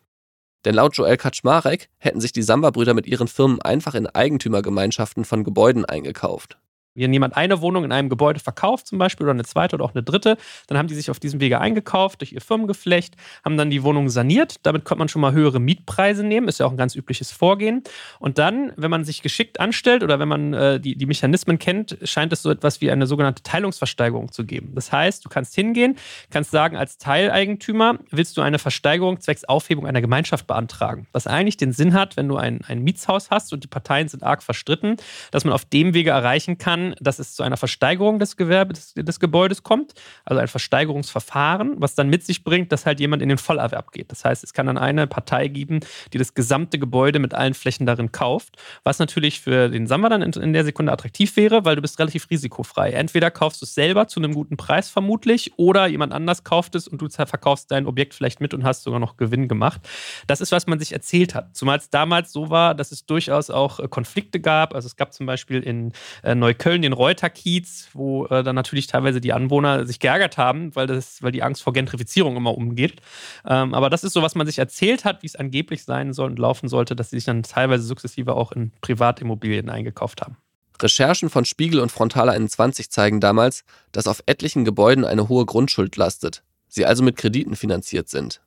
Denn 0.64 0.74
laut 0.74 0.96
Joel 0.96 1.16
Kaczmarek 1.16 1.88
hätten 1.98 2.20
sich 2.20 2.32
die 2.32 2.42
Samba-Brüder 2.42 2.94
mit 2.94 3.06
ihren 3.06 3.28
Firmen 3.28 3.60
einfach 3.60 3.94
in 3.94 4.06
Eigentümergemeinschaften 4.06 5.24
von 5.24 5.44
Gebäuden 5.44 5.84
eingekauft. 5.84 6.58
Wenn 6.94 7.12
jemand 7.12 7.36
eine 7.36 7.60
Wohnung 7.60 7.84
in 7.84 7.92
einem 7.92 8.08
Gebäude 8.08 8.40
verkauft, 8.40 8.86
zum 8.86 8.98
Beispiel, 8.98 9.24
oder 9.24 9.32
eine 9.32 9.44
zweite 9.44 9.76
oder 9.76 9.84
auch 9.84 9.94
eine 9.94 10.02
dritte, 10.02 10.36
dann 10.66 10.78
haben 10.78 10.88
die 10.88 10.94
sich 10.94 11.10
auf 11.10 11.18
diesem 11.18 11.40
Wege 11.40 11.60
eingekauft 11.60 12.20
durch 12.20 12.32
ihr 12.32 12.40
Firmengeflecht, 12.40 13.16
haben 13.44 13.56
dann 13.56 13.70
die 13.70 13.82
Wohnung 13.82 14.08
saniert. 14.08 14.56
Damit 14.64 14.84
konnte 14.84 14.98
man 14.98 15.08
schon 15.08 15.22
mal 15.22 15.32
höhere 15.32 15.60
Mietpreise 15.60 16.24
nehmen, 16.24 16.48
ist 16.48 16.60
ja 16.60 16.66
auch 16.66 16.70
ein 16.70 16.76
ganz 16.76 16.94
übliches 16.94 17.32
Vorgehen. 17.32 17.82
Und 18.18 18.38
dann, 18.38 18.72
wenn 18.76 18.90
man 18.90 19.04
sich 19.04 19.22
geschickt 19.22 19.60
anstellt 19.60 20.02
oder 20.02 20.18
wenn 20.18 20.28
man 20.28 20.52
äh, 20.52 20.80
die, 20.80 20.96
die 20.96 21.06
Mechanismen 21.06 21.58
kennt, 21.58 21.96
scheint 22.04 22.32
es 22.32 22.42
so 22.42 22.50
etwas 22.50 22.80
wie 22.80 22.90
eine 22.90 23.06
sogenannte 23.06 23.42
Teilungsversteigerung 23.42 24.32
zu 24.32 24.44
geben. 24.44 24.72
Das 24.74 24.92
heißt, 24.92 25.24
du 25.24 25.28
kannst 25.28 25.54
hingehen, 25.54 25.96
kannst 26.30 26.50
sagen, 26.50 26.76
als 26.76 26.98
Teileigentümer 26.98 27.98
willst 28.10 28.36
du 28.36 28.42
eine 28.42 28.58
Versteigerung 28.58 29.20
zwecks 29.20 29.44
Aufhebung 29.44 29.86
einer 29.86 30.00
Gemeinschaft 30.00 30.46
beantragen. 30.46 31.06
Was 31.12 31.26
eigentlich 31.26 31.56
den 31.56 31.72
Sinn 31.72 31.94
hat, 31.94 32.16
wenn 32.16 32.28
du 32.28 32.36
ein, 32.36 32.60
ein 32.66 32.82
Mietshaus 32.82 33.30
hast 33.30 33.52
und 33.52 33.64
die 33.64 33.68
Parteien 33.68 34.08
sind 34.08 34.22
arg 34.22 34.42
verstritten, 34.42 34.96
dass 35.30 35.44
man 35.44 35.52
auf 35.52 35.64
dem 35.64 35.94
Wege 35.94 36.10
erreichen 36.10 36.58
kann, 36.58 36.81
dass 37.00 37.18
es 37.18 37.34
zu 37.34 37.42
einer 37.42 37.56
Versteigerung 37.56 38.18
des, 38.18 38.36
Gewerbe, 38.36 38.74
des, 38.74 38.94
des, 38.94 39.20
Gebäudes 39.20 39.62
kommt, 39.62 39.94
also 40.24 40.40
ein 40.40 40.48
Versteigerungsverfahren, 40.48 41.76
was 41.78 41.94
dann 41.94 42.08
mit 42.08 42.24
sich 42.24 42.44
bringt, 42.44 42.72
dass 42.72 42.86
halt 42.86 43.00
jemand 43.00 43.22
in 43.22 43.28
den 43.28 43.38
Vollerwerb 43.38 43.92
geht. 43.92 44.10
Das 44.10 44.24
heißt, 44.24 44.44
es 44.44 44.52
kann 44.52 44.66
dann 44.66 44.78
eine 44.78 45.06
Partei 45.06 45.48
geben, 45.48 45.80
die 46.12 46.18
das 46.18 46.34
gesamte 46.34 46.78
Gebäude 46.78 47.18
mit 47.18 47.34
allen 47.34 47.54
Flächen 47.54 47.86
darin 47.86 48.12
kauft, 48.12 48.56
was 48.84 48.98
natürlich 48.98 49.40
für 49.40 49.68
den 49.68 49.86
Sammler 49.86 50.10
dann 50.10 50.22
in, 50.22 50.32
in 50.32 50.52
der 50.52 50.64
Sekunde 50.64 50.92
attraktiv 50.92 51.36
wäre, 51.36 51.64
weil 51.64 51.76
du 51.76 51.82
bist 51.82 51.98
relativ 51.98 52.28
risikofrei. 52.30 52.90
Entweder 52.90 53.30
kaufst 53.30 53.60
du 53.62 53.66
es 53.66 53.74
selber 53.74 54.08
zu 54.08 54.20
einem 54.20 54.34
guten 54.34 54.56
Preis 54.56 54.90
vermutlich 54.90 55.52
oder 55.56 55.86
jemand 55.86 56.12
anders 56.12 56.44
kauft 56.44 56.74
es 56.74 56.88
und 56.88 57.00
du 57.00 57.08
verkaufst 57.08 57.70
dein 57.70 57.86
Objekt 57.86 58.14
vielleicht 58.14 58.40
mit 58.40 58.54
und 58.54 58.64
hast 58.64 58.82
sogar 58.82 59.00
noch 59.00 59.16
Gewinn 59.16 59.48
gemacht. 59.48 59.80
Das 60.26 60.40
ist, 60.40 60.52
was 60.52 60.66
man 60.66 60.78
sich 60.78 60.92
erzählt 60.92 61.34
hat. 61.34 61.54
Zumal 61.56 61.78
es 61.78 61.90
damals 61.90 62.32
so 62.32 62.50
war, 62.50 62.74
dass 62.74 62.92
es 62.92 63.06
durchaus 63.06 63.50
auch 63.50 63.80
äh, 63.80 63.88
Konflikte 63.88 64.40
gab. 64.40 64.74
Also 64.74 64.86
es 64.86 64.96
gab 64.96 65.12
zum 65.12 65.26
Beispiel 65.26 65.60
in 65.60 65.92
äh, 66.22 66.34
Neukölln 66.34 66.71
Köln 66.72 66.80
den 66.80 66.94
Reuter-Kiez, 66.94 67.90
wo 67.92 68.24
äh, 68.26 68.42
dann 68.42 68.54
natürlich 68.54 68.86
teilweise 68.86 69.20
die 69.20 69.34
Anwohner 69.34 69.84
sich 69.84 69.98
geärgert 69.98 70.38
haben, 70.38 70.74
weil, 70.74 70.86
das, 70.86 71.22
weil 71.22 71.30
die 71.30 71.42
Angst 71.42 71.62
vor 71.62 71.74
Gentrifizierung 71.74 72.34
immer 72.34 72.56
umgeht. 72.56 73.02
Ähm, 73.46 73.74
aber 73.74 73.90
das 73.90 74.04
ist 74.04 74.14
so, 74.14 74.22
was 74.22 74.34
man 74.34 74.46
sich 74.46 74.58
erzählt 74.58 75.04
hat, 75.04 75.22
wie 75.22 75.26
es 75.26 75.36
angeblich 75.36 75.84
sein 75.84 76.14
soll 76.14 76.30
und 76.30 76.38
laufen 76.38 76.70
sollte, 76.70 76.96
dass 76.96 77.10
sie 77.10 77.16
sich 77.16 77.26
dann 77.26 77.42
teilweise 77.42 77.84
sukzessive 77.84 78.34
auch 78.34 78.52
in 78.52 78.72
Privatimmobilien 78.80 79.68
eingekauft 79.68 80.22
haben. 80.22 80.38
Recherchen 80.80 81.28
von 81.28 81.44
Spiegel 81.44 81.78
und 81.78 81.92
Frontale 81.92 82.32
21 82.32 82.90
zeigen 82.90 83.20
damals, 83.20 83.64
dass 83.92 84.06
auf 84.06 84.22
etlichen 84.24 84.64
Gebäuden 84.64 85.04
eine 85.04 85.28
hohe 85.28 85.44
Grundschuld 85.44 85.94
lastet, 85.98 86.42
sie 86.68 86.86
also 86.86 87.02
mit 87.02 87.18
Krediten 87.18 87.54
finanziert 87.54 88.08
sind. 88.08 88.40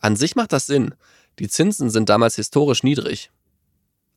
An 0.00 0.16
sich 0.16 0.34
macht 0.34 0.52
das 0.52 0.66
Sinn. 0.66 0.96
Die 1.38 1.46
Zinsen 1.46 1.90
sind 1.90 2.08
damals 2.08 2.34
historisch 2.34 2.82
niedrig. 2.82 3.30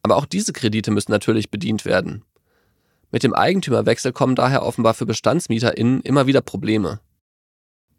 Aber 0.01 0.15
auch 0.15 0.25
diese 0.25 0.51
Kredite 0.51 0.89
müssen 0.89 1.11
natürlich 1.11 1.51
bedient 1.51 1.85
werden. 1.85 2.23
Mit 3.11 3.23
dem 3.23 3.33
Eigentümerwechsel 3.33 4.13
kommen 4.13 4.35
daher 4.35 4.63
offenbar 4.63 4.93
für 4.93 5.05
BestandsmieterInnen 5.05 6.01
immer 6.01 6.27
wieder 6.27 6.41
Probleme. 6.41 7.01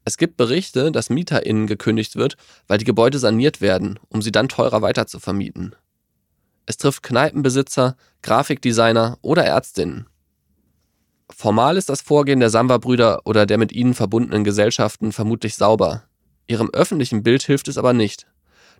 Es 0.04 0.16
gibt 0.16 0.36
Berichte, 0.36 0.90
dass 0.90 1.10
MieterInnen 1.10 1.66
gekündigt 1.66 2.16
wird, 2.16 2.36
weil 2.66 2.78
die 2.78 2.84
Gebäude 2.84 3.18
saniert 3.18 3.60
werden, 3.60 4.00
um 4.08 4.20
sie 4.20 4.32
dann 4.32 4.48
teurer 4.48 4.82
weiter 4.82 5.06
zu 5.06 5.20
vermieten. 5.20 5.76
Es 6.66 6.76
trifft 6.76 7.02
Kneipenbesitzer, 7.02 7.96
Grafikdesigner 8.22 9.18
oder 9.20 9.44
Ärztinnen. 9.44 10.06
Formal 11.30 11.76
ist 11.76 11.88
das 11.88 12.02
Vorgehen 12.02 12.40
der 12.40 12.50
Samba-Brüder 12.50 13.20
oder 13.24 13.46
der 13.46 13.58
mit 13.58 13.72
ihnen 13.72 13.94
verbundenen 13.94 14.44
Gesellschaften 14.44 15.12
vermutlich 15.12 15.54
sauber. 15.54 16.04
Ihrem 16.46 16.70
öffentlichen 16.70 17.22
Bild 17.22 17.42
hilft 17.42 17.68
es 17.68 17.78
aber 17.78 17.92
nicht. 17.92 18.26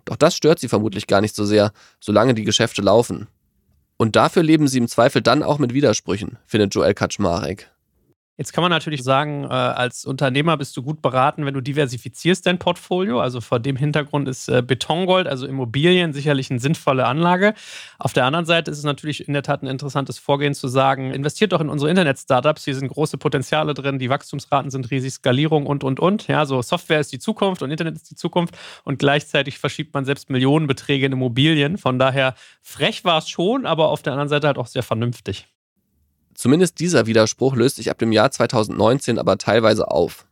Doch 0.05 0.15
das 0.15 0.35
stört 0.35 0.59
sie 0.59 0.67
vermutlich 0.67 1.07
gar 1.07 1.21
nicht 1.21 1.35
so 1.35 1.45
sehr, 1.45 1.71
solange 1.99 2.33
die 2.33 2.43
Geschäfte 2.43 2.81
laufen. 2.81 3.27
Und 4.03 4.17
dafür 4.17 4.43
leben 4.43 4.67
sie 4.67 4.79
im 4.79 4.89
Zweifel 4.89 5.21
dann 5.21 5.43
auch 5.43 5.59
mit 5.59 5.73
Widersprüchen, 5.73 6.37
findet 6.45 6.75
Joel 6.75 6.93
Kaczmarek. 6.93 7.71
Jetzt 8.35 8.51
kann 8.51 8.63
man 8.63 8.71
natürlich 8.71 9.03
sagen, 9.03 9.43
äh, 9.43 9.47
als 9.49 10.05
Unternehmer 10.05 10.57
bist 10.57 10.75
du 10.75 10.81
gut 10.81 11.03
beraten, 11.03 11.45
wenn 11.45 11.53
du 11.53 11.61
diversifizierst 11.61 12.47
dein 12.47 12.57
Portfolio. 12.57 13.19
Also 13.19 13.41
vor 13.41 13.59
dem 13.59 13.75
Hintergrund 13.75 14.27
ist 14.27 14.49
äh, 14.49 14.63
Betongold, 14.65 15.27
also 15.27 15.45
Immobilien, 15.45 16.13
sicherlich 16.13 16.49
eine 16.49 16.59
sinnvolle 16.59 17.05
Anlage. 17.05 17.53
Auf 17.99 18.11
der 18.13 18.25
anderen 18.25 18.47
Seite 18.47 18.71
ist 18.71 18.79
es 18.79 18.83
natürlich 18.85 19.27
in 19.27 19.33
der 19.33 19.43
Tat 19.43 19.61
ein 19.61 19.67
interessantes 19.67 20.17
Vorgehen 20.17 20.55
zu 20.55 20.67
sagen, 20.67 21.11
investiert 21.11 21.51
doch 21.53 21.61
in 21.61 21.69
unsere 21.69 21.91
Internet-Startups. 21.91 22.65
Hier 22.65 22.73
sind 22.73 22.87
große 22.87 23.19
Potenziale 23.19 23.75
drin, 23.75 23.99
die 23.99 24.09
Wachstumsraten 24.09 24.71
sind 24.71 24.89
riesig, 24.89 25.13
Skalierung 25.13 25.67
und, 25.67 25.83
und, 25.83 25.99
und. 25.99 26.27
Ja, 26.27 26.47
so 26.47 26.59
Software 26.63 27.01
ist 27.01 27.11
die 27.11 27.19
Zukunft 27.19 27.61
und 27.61 27.69
Internet 27.69 27.97
ist 27.97 28.09
die 28.09 28.15
Zukunft. 28.15 28.57
Und 28.83 28.97
gleichzeitig 28.97 29.59
verschiebt 29.59 29.93
man 29.93 30.05
selbst 30.05 30.31
Millionenbeträge 30.31 31.05
in 31.05 31.11
Immobilien. 31.11 31.77
Von 31.77 31.99
daher 31.99 32.33
frech 32.63 33.05
war 33.05 33.19
es 33.19 33.29
schon, 33.29 33.67
aber 33.67 33.89
auf 33.89 34.01
der 34.01 34.13
anderen 34.13 34.29
Seite 34.29 34.47
halt 34.47 34.57
auch 34.57 34.65
sehr 34.65 34.81
vernünftig. 34.81 35.52
Zumindest 36.35 36.79
dieser 36.79 37.05
Widerspruch 37.05 37.55
löst 37.55 37.75
sich 37.77 37.91
ab 37.91 37.99
dem 37.99 38.11
Jahr 38.11 38.31
2019 38.31 39.19
aber 39.19 39.37
teilweise 39.37 39.89
auf. 39.91 40.25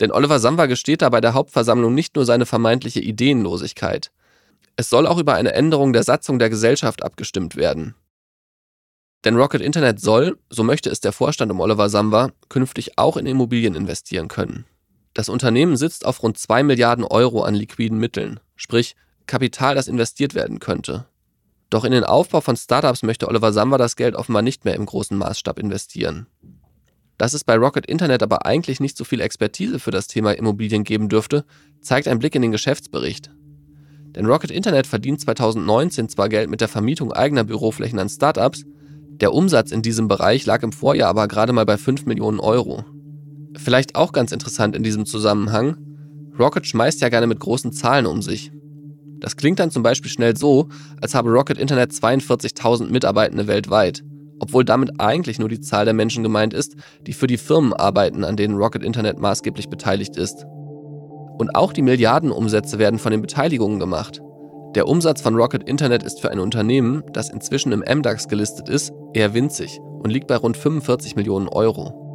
Denn 0.00 0.12
Oliver 0.12 0.38
Samba 0.38 0.66
gesteht 0.66 1.02
da 1.02 1.08
bei 1.08 1.20
der 1.20 1.34
Hauptversammlung 1.34 1.94
nicht 1.94 2.16
nur 2.16 2.24
seine 2.24 2.46
vermeintliche 2.46 3.00
Ideenlosigkeit. 3.00 4.10
Es 4.76 4.88
soll 4.88 5.06
auch 5.06 5.18
über 5.18 5.34
eine 5.34 5.52
Änderung 5.52 5.92
der 5.92 6.04
Satzung 6.04 6.38
der 6.38 6.48
Gesellschaft 6.48 7.02
abgestimmt 7.02 7.56
werden. 7.56 7.94
Denn 9.24 9.36
Rocket 9.36 9.60
Internet 9.60 10.00
soll, 10.00 10.38
so 10.48 10.64
möchte 10.64 10.88
es 10.88 11.00
der 11.00 11.12
Vorstand 11.12 11.52
um 11.52 11.60
Oliver 11.60 11.90
Samba, 11.90 12.30
künftig 12.48 12.96
auch 12.96 13.18
in 13.18 13.26
Immobilien 13.26 13.74
investieren 13.74 14.28
können. 14.28 14.64
Das 15.12 15.28
Unternehmen 15.28 15.76
sitzt 15.76 16.06
auf 16.06 16.22
rund 16.22 16.38
2 16.38 16.62
Milliarden 16.62 17.04
Euro 17.04 17.42
an 17.42 17.54
liquiden 17.54 17.98
Mitteln, 17.98 18.40
sprich 18.56 18.96
Kapital, 19.26 19.74
das 19.74 19.88
investiert 19.88 20.34
werden 20.34 20.60
könnte. 20.60 21.06
Doch 21.70 21.84
in 21.84 21.92
den 21.92 22.04
Aufbau 22.04 22.40
von 22.40 22.56
Startups 22.56 23.04
möchte 23.04 23.28
Oliver 23.28 23.52
Samba 23.52 23.78
das 23.78 23.96
Geld 23.96 24.16
offenbar 24.16 24.42
nicht 24.42 24.64
mehr 24.64 24.74
im 24.74 24.86
großen 24.86 25.16
Maßstab 25.16 25.58
investieren. 25.58 26.26
Dass 27.16 27.32
es 27.32 27.44
bei 27.44 27.56
Rocket 27.56 27.86
Internet 27.86 28.22
aber 28.22 28.44
eigentlich 28.44 28.80
nicht 28.80 28.96
so 28.96 29.04
viel 29.04 29.20
Expertise 29.20 29.78
für 29.78 29.90
das 29.90 30.08
Thema 30.08 30.32
Immobilien 30.32 30.84
geben 30.84 31.08
dürfte, 31.08 31.44
zeigt 31.80 32.08
ein 32.08 32.18
Blick 32.18 32.34
in 32.34 32.42
den 32.42 32.50
Geschäftsbericht. 32.50 33.30
Denn 34.16 34.26
Rocket 34.26 34.50
Internet 34.50 34.88
verdient 34.88 35.20
2019 35.20 36.08
zwar 36.08 36.28
Geld 36.28 36.50
mit 36.50 36.60
der 36.60 36.68
Vermietung 36.68 37.12
eigener 37.12 37.44
Büroflächen 37.44 38.00
an 38.00 38.08
Startups, 38.08 38.64
der 39.20 39.34
Umsatz 39.34 39.70
in 39.70 39.82
diesem 39.82 40.08
Bereich 40.08 40.46
lag 40.46 40.62
im 40.62 40.72
Vorjahr 40.72 41.10
aber 41.10 41.28
gerade 41.28 41.52
mal 41.52 41.66
bei 41.66 41.76
5 41.76 42.06
Millionen 42.06 42.40
Euro. 42.40 42.84
Vielleicht 43.56 43.94
auch 43.94 44.12
ganz 44.12 44.32
interessant 44.32 44.74
in 44.74 44.82
diesem 44.82 45.04
Zusammenhang, 45.04 45.76
Rocket 46.38 46.66
schmeißt 46.66 47.02
ja 47.02 47.10
gerne 47.10 47.26
mit 47.26 47.38
großen 47.38 47.70
Zahlen 47.72 48.06
um 48.06 48.22
sich. 48.22 48.50
Das 49.20 49.36
klingt 49.36 49.58
dann 49.58 49.70
zum 49.70 49.82
Beispiel 49.82 50.10
schnell 50.10 50.36
so, 50.36 50.68
als 51.00 51.14
habe 51.14 51.30
Rocket 51.30 51.58
Internet 51.58 51.92
42.000 51.92 52.90
Mitarbeitende 52.90 53.46
weltweit, 53.46 54.02
obwohl 54.38 54.64
damit 54.64 54.98
eigentlich 54.98 55.38
nur 55.38 55.48
die 55.48 55.60
Zahl 55.60 55.84
der 55.84 55.94
Menschen 55.94 56.22
gemeint 56.22 56.54
ist, 56.54 56.74
die 57.06 57.12
für 57.12 57.26
die 57.26 57.36
Firmen 57.36 57.72
arbeiten, 57.72 58.24
an 58.24 58.36
denen 58.36 58.56
Rocket 58.56 58.82
Internet 58.82 59.18
maßgeblich 59.18 59.68
beteiligt 59.68 60.16
ist. 60.16 60.44
Und 61.38 61.54
auch 61.54 61.72
die 61.72 61.82
Milliardenumsätze 61.82 62.78
werden 62.78 62.98
von 62.98 63.12
den 63.12 63.22
Beteiligungen 63.22 63.78
gemacht. 63.78 64.20
Der 64.74 64.86
Umsatz 64.86 65.20
von 65.20 65.34
Rocket 65.36 65.64
Internet 65.68 66.02
ist 66.02 66.20
für 66.20 66.30
ein 66.30 66.38
Unternehmen, 66.38 67.02
das 67.12 67.28
inzwischen 67.28 67.72
im 67.72 67.80
MDAX 67.80 68.28
gelistet 68.28 68.68
ist, 68.68 68.92
eher 69.14 69.34
winzig 69.34 69.80
und 69.80 70.10
liegt 70.10 70.28
bei 70.28 70.36
rund 70.36 70.56
45 70.56 71.16
Millionen 71.16 71.48
Euro. 71.48 72.09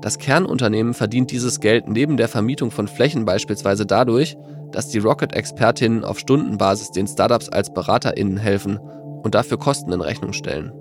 Das 0.00 0.18
Kernunternehmen 0.18 0.94
verdient 0.94 1.32
dieses 1.32 1.58
Geld 1.60 1.88
neben 1.88 2.16
der 2.16 2.28
Vermietung 2.28 2.70
von 2.70 2.86
Flächen 2.86 3.24
beispielsweise 3.24 3.84
dadurch, 3.84 4.36
dass 4.70 4.88
die 4.88 4.98
Rocket-Expertinnen 4.98 6.04
auf 6.04 6.18
Stundenbasis 6.18 6.90
den 6.92 7.06
Startups 7.06 7.48
als 7.48 7.72
BeraterInnen 7.72 8.36
helfen 8.36 8.78
und 9.22 9.34
dafür 9.34 9.58
Kosten 9.58 9.92
in 9.92 10.00
Rechnung 10.00 10.32
stellen. 10.32 10.72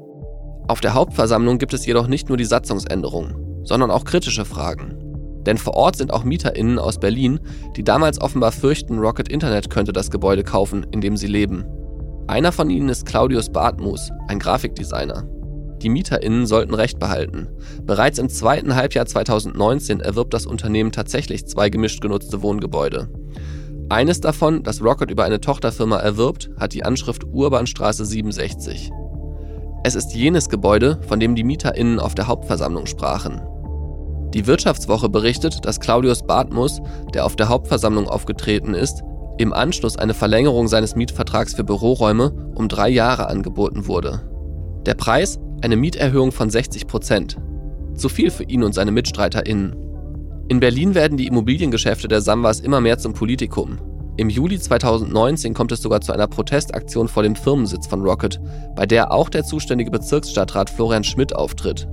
Auf 0.68 0.82
der 0.82 0.94
Hauptversammlung 0.94 1.58
gibt 1.58 1.74
es 1.74 1.86
jedoch 1.86 2.08
nicht 2.08 2.28
nur 2.28 2.38
die 2.38 2.46
Satzungsänderungen, 2.46 3.64
sondern 3.64 3.90
auch 3.90 4.04
kritische 4.04 4.46
Fragen. 4.46 4.98
Denn 5.46 5.58
vor 5.58 5.76
Ort 5.76 5.96
sind 5.96 6.12
auch 6.12 6.26
MieterInnen 6.26 6.78
aus 6.78 7.00
Berlin, 7.00 7.40
die 7.78 7.84
damals 7.84 8.20
offenbar 8.20 8.52
fürchten, 8.52 9.00
Rocket 9.00 9.30
Internet 9.30 9.70
könnte 9.70 9.94
das 9.94 10.12
Gebäude 10.12 10.44
kaufen, 10.44 10.86
in 10.92 11.00
dem 11.00 11.16
sie 11.16 11.28
leben. 11.28 11.66
Einer 12.28 12.52
von 12.52 12.70
ihnen 12.70 12.90
ist 12.90 13.06
Claudius 13.06 13.50
Bartmus, 13.50 14.12
ein 14.28 14.40
Grafikdesigner. 14.40 15.24
Die 15.82 15.90
MieterInnen 15.90 16.46
sollten 16.46 16.74
Recht 16.74 17.00
behalten. 17.00 17.48
Bereits 17.84 18.20
im 18.20 18.30
zweiten 18.30 18.76
Halbjahr 18.76 19.06
2019 19.06 20.00
erwirbt 20.00 20.34
das 20.34 20.46
Unternehmen 20.46 20.92
tatsächlich 20.92 21.46
zwei 21.48 21.70
gemischt 21.70 22.02
genutzte 22.02 22.42
Wohngebäude. 22.42 23.10
Eines 23.90 24.20
davon, 24.20 24.64
das 24.64 24.82
Rocket 24.82 25.12
über 25.12 25.24
eine 25.24 25.40
Tochterfirma 25.40 25.98
erwirbt, 25.98 26.50
hat 26.60 26.74
die 26.74 26.84
Anschrift 26.84 27.24
Urbanstraße 27.26 28.06
67. 28.06 28.92
Es 29.84 29.96
ist 29.96 30.14
jenes 30.14 30.50
Gebäude, 30.50 31.00
von 31.08 31.20
dem 31.20 31.36
die 31.36 31.46
MieterInnen 31.46 32.00
auf 32.00 32.14
der 32.14 32.28
Hauptversammlung 32.28 32.88
sprachen. 32.88 33.42
Die 34.34 34.46
Wirtschaftswoche 34.46 35.08
berichtet, 35.08 35.64
dass 35.66 35.80
Claudius 35.80 36.24
Bartmus, 36.24 36.82
der 37.14 37.26
auf 37.26 37.38
der 37.38 37.48
Hauptversammlung 37.48 38.10
aufgetreten 38.10 38.74
ist, 38.74 39.04
im 39.38 39.54
Anschluss 39.54 39.96
eine 39.96 40.14
Verlängerung 40.14 40.68
seines 40.68 40.96
Mietvertrags 40.96 41.54
für 41.54 41.64
Büroräume 41.64 42.34
um 42.56 42.68
drei 42.68 42.90
Jahre 42.90 43.28
angeboten 43.28 43.88
wurde. 43.88 44.22
Der 44.86 44.96
Preis 44.96 45.40
eine 45.62 45.76
Mieterhöhung 45.76 46.32
von 46.32 46.50
60 46.50 46.88
Prozent. 46.88 47.38
Zu 47.96 48.10
viel 48.10 48.30
für 48.30 48.44
ihn 48.44 48.64
und 48.64 48.74
seine 48.74 48.92
MitstreiterInnen. 48.92 49.76
In 50.50 50.60
Berlin 50.60 50.96
werden 50.96 51.18
die 51.18 51.28
Immobiliengeschäfte 51.28 52.08
der 52.08 52.22
Samwas 52.22 52.60
immer 52.60 52.80
mehr 52.80 52.98
zum 53.00 53.14
Politikum. 53.14 53.80
Im 54.18 54.30
Juli 54.30 54.60
2019 54.60 55.54
kommt 55.54 55.72
es 55.72 55.82
sogar 55.82 56.02
zu 56.02 56.12
einer 56.12 56.28
Protestaktion 56.28 57.08
vor 57.08 57.24
dem 57.24 57.36
Firmensitz 57.36 57.86
von 57.86 58.02
Rocket, 58.02 58.40
bei 58.76 58.86
der 58.86 59.12
auch 59.12 59.30
der 59.30 59.44
zuständige 59.44 59.92
Bezirksstadtrat 59.92 60.70
Florian 60.70 61.04
Schmidt 61.04 61.36
auftritt. 61.36 61.88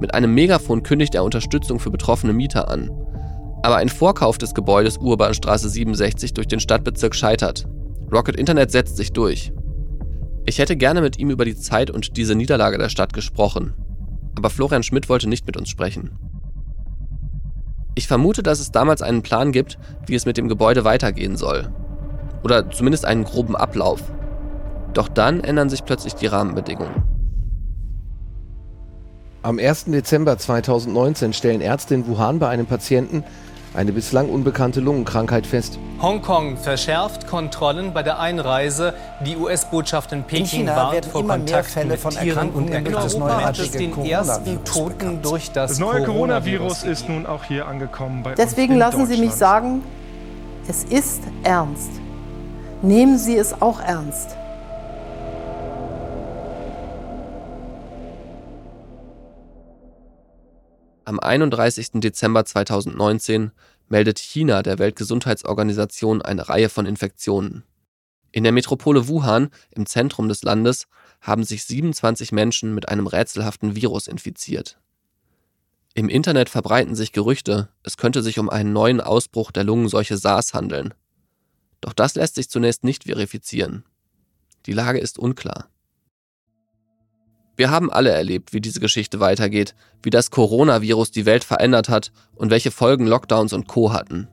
Mit 0.00 0.14
einem 0.14 0.34
Megafon 0.34 0.82
kündigt 0.82 1.14
er 1.14 1.24
Unterstützung 1.24 1.78
für 1.78 1.90
betroffene 1.90 2.32
Mieter 2.32 2.68
an. 2.68 2.90
Aber 3.62 3.76
ein 3.76 3.88
Vorkauf 3.88 4.38
des 4.38 4.54
Gebäudes 4.54 4.98
Urbanstraße 4.98 5.68
67 5.68 6.32
durch 6.32 6.48
den 6.48 6.60
Stadtbezirk 6.60 7.14
scheitert. 7.14 7.66
Rocket 8.12 8.36
Internet 8.36 8.70
setzt 8.70 8.96
sich 8.96 9.12
durch. 9.12 9.52
Ich 10.50 10.58
hätte 10.58 10.76
gerne 10.76 11.00
mit 11.00 11.16
ihm 11.16 11.30
über 11.30 11.44
die 11.44 11.54
Zeit 11.54 11.92
und 11.92 12.16
diese 12.16 12.34
Niederlage 12.34 12.76
der 12.76 12.88
Stadt 12.88 13.12
gesprochen. 13.12 13.72
Aber 14.36 14.50
Florian 14.50 14.82
Schmidt 14.82 15.08
wollte 15.08 15.28
nicht 15.28 15.46
mit 15.46 15.56
uns 15.56 15.68
sprechen. 15.68 16.18
Ich 17.94 18.08
vermute, 18.08 18.42
dass 18.42 18.58
es 18.58 18.72
damals 18.72 19.00
einen 19.00 19.22
Plan 19.22 19.52
gibt, 19.52 19.78
wie 20.08 20.16
es 20.16 20.26
mit 20.26 20.36
dem 20.36 20.48
Gebäude 20.48 20.82
weitergehen 20.82 21.36
soll. 21.36 21.72
Oder 22.42 22.68
zumindest 22.68 23.04
einen 23.04 23.22
groben 23.22 23.54
Ablauf. 23.54 24.02
Doch 24.92 25.06
dann 25.06 25.38
ändern 25.44 25.70
sich 25.70 25.84
plötzlich 25.84 26.14
die 26.14 26.26
Rahmenbedingungen. 26.26 27.04
Am 29.42 29.60
1. 29.60 29.84
Dezember 29.84 30.36
2019 30.36 31.32
stellen 31.32 31.60
Ärzte 31.60 31.94
in 31.94 32.08
Wuhan 32.08 32.40
bei 32.40 32.48
einem 32.48 32.66
Patienten 32.66 33.22
eine 33.74 33.92
bislang 33.92 34.28
unbekannte 34.28 34.80
Lungenkrankheit 34.80 35.46
fest. 35.46 35.78
Hongkong 36.02 36.56
verschärft 36.56 37.26
Kontrollen 37.26 37.92
bei 37.92 38.02
der 38.02 38.18
Einreise. 38.18 38.94
Die 39.24 39.36
US-Botschaft 39.36 40.12
in 40.12 40.24
Peking 40.24 40.44
in 40.44 40.50
China 40.50 40.76
warnt 40.76 40.92
werden 40.94 41.10
vor 41.10 41.20
immer 41.20 41.36
mehr 41.36 41.46
Kontakten 41.46 41.72
Fälle 41.72 41.90
mit 41.90 42.00
von 42.00 42.10
Tieren 42.12 42.28
Erkrankungen 42.28 42.86
und 42.86 43.04
es 43.04 43.16
neuartige 43.16 43.78
den 43.78 44.04
ersten 44.04 44.64
Toten 44.64 45.22
durch 45.22 45.52
das, 45.52 45.72
Das 45.72 45.78
neue 45.78 46.02
Coronavirus 46.04 46.80
Coronavirus 46.80 46.82
ist 46.84 47.08
nun 47.08 47.26
auch 47.26 47.44
hier 47.44 47.66
angekommen 47.66 48.22
bei 48.22 48.34
Deswegen 48.34 48.72
uns 48.72 48.72
in 48.72 48.78
lassen 48.78 49.06
Sie 49.06 49.16
mich 49.18 49.32
sagen, 49.32 49.82
es 50.68 50.84
ist 50.84 51.22
ernst. 51.42 51.90
Nehmen 52.82 53.18
Sie 53.18 53.36
es 53.36 53.60
auch 53.60 53.80
ernst. 53.80 54.36
Am 61.10 61.18
31. 61.18 61.94
Dezember 61.94 62.44
2019 62.44 63.50
meldet 63.88 64.20
China 64.20 64.62
der 64.62 64.78
Weltgesundheitsorganisation 64.78 66.22
eine 66.22 66.48
Reihe 66.48 66.68
von 66.68 66.86
Infektionen. 66.86 67.64
In 68.30 68.44
der 68.44 68.52
Metropole 68.52 69.08
Wuhan, 69.08 69.50
im 69.72 69.86
Zentrum 69.86 70.28
des 70.28 70.44
Landes, 70.44 70.86
haben 71.20 71.42
sich 71.42 71.64
27 71.64 72.30
Menschen 72.30 72.76
mit 72.76 72.88
einem 72.88 73.08
rätselhaften 73.08 73.74
Virus 73.74 74.06
infiziert. 74.06 74.78
Im 75.94 76.08
Internet 76.08 76.48
verbreiten 76.48 76.94
sich 76.94 77.10
Gerüchte, 77.10 77.70
es 77.82 77.96
könnte 77.96 78.22
sich 78.22 78.38
um 78.38 78.48
einen 78.48 78.72
neuen 78.72 79.00
Ausbruch 79.00 79.50
der 79.50 79.64
Lungenseuche 79.64 80.16
SARS 80.16 80.54
handeln. 80.54 80.94
Doch 81.80 81.92
das 81.92 82.14
lässt 82.14 82.36
sich 82.36 82.48
zunächst 82.48 82.84
nicht 82.84 83.02
verifizieren. 83.02 83.82
Die 84.66 84.74
Lage 84.74 85.00
ist 85.00 85.18
unklar. 85.18 85.70
Wir 87.60 87.70
haben 87.70 87.92
alle 87.92 88.08
erlebt, 88.08 88.54
wie 88.54 88.62
diese 88.62 88.80
Geschichte 88.80 89.20
weitergeht, 89.20 89.74
wie 90.02 90.08
das 90.08 90.30
Coronavirus 90.30 91.10
die 91.10 91.26
Welt 91.26 91.44
verändert 91.44 91.90
hat 91.90 92.10
und 92.34 92.50
welche 92.50 92.70
Folgen 92.70 93.06
Lockdowns 93.06 93.52
und 93.52 93.68
Co 93.68 93.92
hatten. 93.92 94.28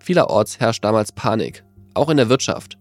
Vielerorts 0.00 0.58
herrscht 0.58 0.84
damals 0.84 1.12
Panik, 1.12 1.62
auch 1.94 2.08
in 2.08 2.16
der 2.16 2.28
Wirtschaft. 2.28 2.76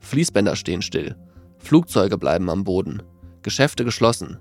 Fließbänder 0.00 0.54
stehen 0.54 0.82
still, 0.82 1.16
Flugzeuge 1.56 2.18
bleiben 2.18 2.50
am 2.50 2.64
Boden, 2.64 3.02
Geschäfte 3.40 3.86
geschlossen. 3.86 4.38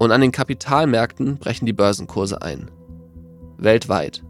Und 0.00 0.10
an 0.10 0.20
den 0.20 0.32
Kapitalmärkten 0.32 1.38
brechen 1.38 1.66
die 1.66 1.72
Börsenkurse 1.72 2.42
ein. 2.42 2.72
Weltweit. 3.56 4.24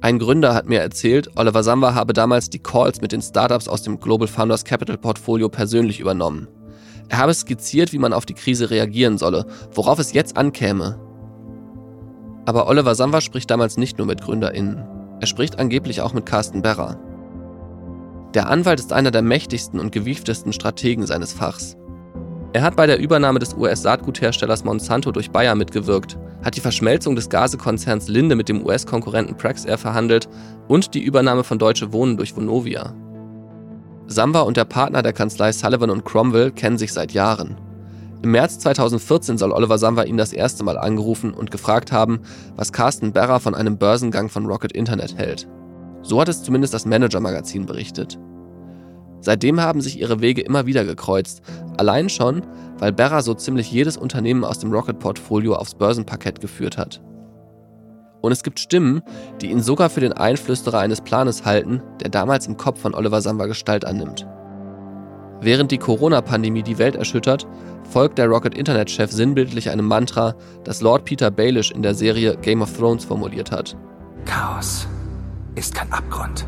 Ein 0.00 0.18
Gründer 0.18 0.54
hat 0.54 0.66
mir 0.70 0.80
erzählt, 0.80 1.36
Oliver 1.36 1.62
Samba 1.62 1.92
habe 1.92 2.14
damals 2.14 2.48
die 2.48 2.60
Calls 2.60 3.02
mit 3.02 3.12
den 3.12 3.20
Startups 3.20 3.68
aus 3.68 3.82
dem 3.82 4.00
Global 4.00 4.26
Founders 4.26 4.64
Capital 4.64 4.96
Portfolio 4.96 5.50
persönlich 5.50 6.00
übernommen. 6.00 6.48
Er 7.08 7.18
habe 7.18 7.34
skizziert, 7.34 7.92
wie 7.92 7.98
man 7.98 8.12
auf 8.12 8.26
die 8.26 8.34
Krise 8.34 8.70
reagieren 8.70 9.18
solle, 9.18 9.46
worauf 9.72 9.98
es 9.98 10.12
jetzt 10.12 10.36
ankäme. 10.36 11.00
Aber 12.44 12.66
Oliver 12.66 12.94
Samba 12.94 13.20
spricht 13.20 13.50
damals 13.50 13.76
nicht 13.76 13.98
nur 13.98 14.06
mit 14.06 14.22
GründerInnen. 14.22 14.84
Er 15.20 15.26
spricht 15.26 15.58
angeblich 15.58 16.00
auch 16.00 16.12
mit 16.12 16.26
Carsten 16.26 16.62
Berra. 16.62 16.98
Der 18.34 18.48
Anwalt 18.48 18.78
ist 18.78 18.92
einer 18.92 19.10
der 19.10 19.22
mächtigsten 19.22 19.80
und 19.80 19.90
gewieftesten 19.90 20.52
Strategen 20.52 21.06
seines 21.06 21.32
Fachs. 21.32 21.76
Er 22.52 22.62
hat 22.62 22.76
bei 22.76 22.86
der 22.86 22.98
Übernahme 22.98 23.38
des 23.38 23.54
US-Saatgutherstellers 23.54 24.64
Monsanto 24.64 25.12
durch 25.12 25.30
Bayer 25.30 25.54
mitgewirkt, 25.54 26.18
hat 26.42 26.56
die 26.56 26.60
Verschmelzung 26.60 27.16
des 27.16 27.28
Gasekonzerns 27.28 28.08
Linde 28.08 28.36
mit 28.36 28.48
dem 28.48 28.64
US-Konkurrenten 28.64 29.36
Praxair 29.36 29.76
verhandelt 29.76 30.28
und 30.68 30.94
die 30.94 31.02
Übernahme 31.02 31.44
von 31.44 31.58
Deutsche 31.58 31.92
Wohnen 31.92 32.16
durch 32.16 32.36
Vonovia. 32.36 32.94
Samba 34.10 34.40
und 34.40 34.56
der 34.56 34.64
Partner 34.64 35.02
der 35.02 35.12
Kanzlei 35.12 35.52
Sullivan 35.52 35.90
und 35.90 36.06
Cromwell 36.06 36.50
kennen 36.50 36.78
sich 36.78 36.94
seit 36.94 37.12
Jahren. 37.12 37.60
Im 38.22 38.30
März 38.30 38.58
2014 38.58 39.36
soll 39.36 39.52
Oliver 39.52 39.76
Samba 39.76 40.04
ihn 40.04 40.16
das 40.16 40.32
erste 40.32 40.64
Mal 40.64 40.78
angerufen 40.78 41.34
und 41.34 41.50
gefragt 41.50 41.92
haben, 41.92 42.20
was 42.56 42.72
Carsten 42.72 43.12
Berra 43.12 43.38
von 43.38 43.54
einem 43.54 43.76
Börsengang 43.76 44.30
von 44.30 44.46
Rocket 44.46 44.72
Internet 44.72 45.18
hält. 45.18 45.46
So 46.00 46.20
hat 46.20 46.28
es 46.30 46.42
zumindest 46.42 46.72
das 46.72 46.86
Manager-Magazin 46.86 47.66
berichtet. 47.66 48.18
Seitdem 49.20 49.60
haben 49.60 49.82
sich 49.82 50.00
ihre 50.00 50.22
Wege 50.22 50.40
immer 50.40 50.64
wieder 50.64 50.86
gekreuzt, 50.86 51.42
allein 51.76 52.08
schon, 52.08 52.42
weil 52.78 52.92
Berra 52.92 53.20
so 53.20 53.34
ziemlich 53.34 53.70
jedes 53.70 53.98
Unternehmen 53.98 54.44
aus 54.44 54.58
dem 54.58 54.72
Rocket-Portfolio 54.72 55.54
aufs 55.54 55.74
Börsenparkett 55.74 56.40
geführt 56.40 56.78
hat. 56.78 57.02
Und 58.20 58.32
es 58.32 58.42
gibt 58.42 58.58
Stimmen, 58.58 59.02
die 59.40 59.50
ihn 59.50 59.60
sogar 59.62 59.90
für 59.90 60.00
den 60.00 60.12
Einflüsterer 60.12 60.78
eines 60.78 61.00
Planes 61.00 61.44
halten, 61.44 61.82
der 62.00 62.10
damals 62.10 62.46
im 62.46 62.56
Kopf 62.56 62.80
von 62.80 62.94
Oliver 62.94 63.20
Samba 63.20 63.46
Gestalt 63.46 63.84
annimmt. 63.84 64.26
Während 65.40 65.70
die 65.70 65.78
Corona-Pandemie 65.78 66.64
die 66.64 66.78
Welt 66.78 66.96
erschüttert, 66.96 67.46
folgt 67.88 68.18
der 68.18 68.26
Rocket-Internet-Chef 68.26 69.12
sinnbildlich 69.12 69.70
einem 69.70 69.86
Mantra, 69.86 70.34
das 70.64 70.80
Lord 70.80 71.04
Peter 71.04 71.30
Baelish 71.30 71.70
in 71.70 71.82
der 71.82 71.94
Serie 71.94 72.36
Game 72.36 72.60
of 72.60 72.76
Thrones 72.76 73.04
formuliert 73.04 73.52
hat. 73.52 73.76
Chaos 74.24 74.88
ist 75.54 75.74
kein 75.74 75.92
Abgrund. 75.92 76.44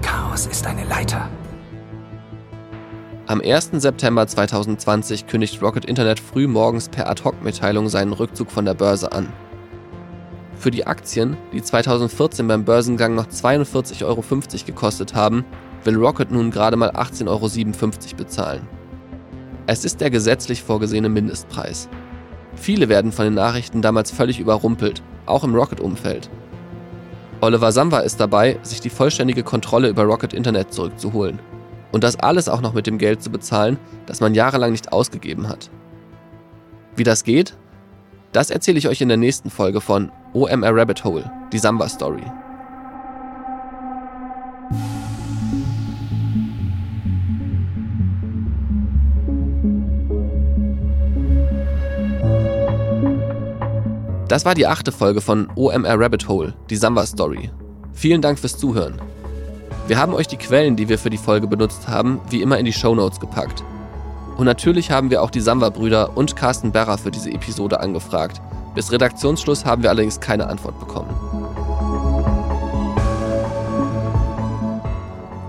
Chaos 0.00 0.46
ist 0.46 0.66
eine 0.66 0.84
Leiter. 0.84 1.28
Am 3.26 3.40
1. 3.40 3.70
September 3.74 4.26
2020 4.26 5.26
kündigt 5.26 5.62
Rocket 5.62 5.84
Internet 5.84 6.20
früh 6.20 6.46
morgens 6.46 6.88
per 6.88 7.08
Ad-Hoc-Mitteilung 7.08 7.88
seinen 7.88 8.12
Rückzug 8.12 8.50
von 8.50 8.64
der 8.64 8.74
Börse 8.74 9.12
an. 9.12 9.32
Für 10.64 10.70
die 10.70 10.86
Aktien, 10.86 11.36
die 11.52 11.62
2014 11.62 12.48
beim 12.48 12.64
Börsengang 12.64 13.14
noch 13.14 13.26
42,50 13.26 14.02
Euro 14.06 14.24
gekostet 14.64 15.14
haben, 15.14 15.44
will 15.84 15.94
Rocket 15.96 16.30
nun 16.30 16.50
gerade 16.50 16.78
mal 16.78 16.92
18,57 16.92 17.28
Euro 17.28 18.16
bezahlen. 18.16 18.66
Es 19.66 19.84
ist 19.84 20.00
der 20.00 20.08
gesetzlich 20.08 20.62
vorgesehene 20.62 21.10
Mindestpreis. 21.10 21.90
Viele 22.54 22.88
werden 22.88 23.12
von 23.12 23.26
den 23.26 23.34
Nachrichten 23.34 23.82
damals 23.82 24.10
völlig 24.10 24.40
überrumpelt, 24.40 25.02
auch 25.26 25.44
im 25.44 25.54
Rocket-Umfeld. 25.54 26.30
Oliver 27.42 27.70
Samba 27.70 27.98
ist 27.98 28.18
dabei, 28.18 28.58
sich 28.62 28.80
die 28.80 28.88
vollständige 28.88 29.42
Kontrolle 29.42 29.90
über 29.90 30.04
Rocket 30.04 30.32
Internet 30.32 30.72
zurückzuholen. 30.72 31.40
Und 31.92 32.04
das 32.04 32.18
alles 32.18 32.48
auch 32.48 32.62
noch 32.62 32.72
mit 32.72 32.86
dem 32.86 32.96
Geld 32.96 33.22
zu 33.22 33.28
bezahlen, 33.28 33.76
das 34.06 34.20
man 34.20 34.34
jahrelang 34.34 34.70
nicht 34.70 34.94
ausgegeben 34.94 35.46
hat. 35.46 35.68
Wie 36.96 37.04
das 37.04 37.22
geht? 37.22 37.54
Das 38.32 38.48
erzähle 38.48 38.78
ich 38.78 38.88
euch 38.88 39.02
in 39.02 39.08
der 39.08 39.18
nächsten 39.18 39.50
Folge 39.50 39.82
von 39.82 40.10
OMR 40.34 40.76
Rabbit 40.76 41.04
Hole, 41.04 41.30
die 41.52 41.58
Samba 41.58 41.88
Story. 41.88 42.24
Das 54.26 54.44
war 54.44 54.56
die 54.56 54.66
achte 54.66 54.90
Folge 54.90 55.20
von 55.20 55.48
OMR 55.54 56.00
Rabbit 56.00 56.26
Hole, 56.26 56.54
die 56.68 56.74
Samba 56.74 57.06
Story. 57.06 57.50
Vielen 57.92 58.20
Dank 58.20 58.40
fürs 58.40 58.58
Zuhören. 58.58 59.00
Wir 59.86 59.98
haben 59.98 60.14
euch 60.14 60.26
die 60.26 60.36
Quellen, 60.36 60.74
die 60.74 60.88
wir 60.88 60.98
für 60.98 61.10
die 61.10 61.16
Folge 61.16 61.46
benutzt 61.46 61.86
haben, 61.86 62.20
wie 62.30 62.42
immer 62.42 62.58
in 62.58 62.64
die 62.64 62.72
Shownotes 62.72 63.20
gepackt. 63.20 63.62
Und 64.36 64.46
natürlich 64.46 64.90
haben 64.90 65.10
wir 65.10 65.22
auch 65.22 65.30
die 65.30 65.40
Samba-Brüder 65.40 66.16
und 66.16 66.34
Carsten 66.34 66.72
Berra 66.72 66.96
für 66.96 67.12
diese 67.12 67.30
Episode 67.30 67.78
angefragt. 67.78 68.40
Bis 68.74 68.90
Redaktionsschluss 68.90 69.64
haben 69.64 69.82
wir 69.82 69.90
allerdings 69.90 70.18
keine 70.18 70.48
Antwort 70.48 70.78
bekommen. 70.80 71.10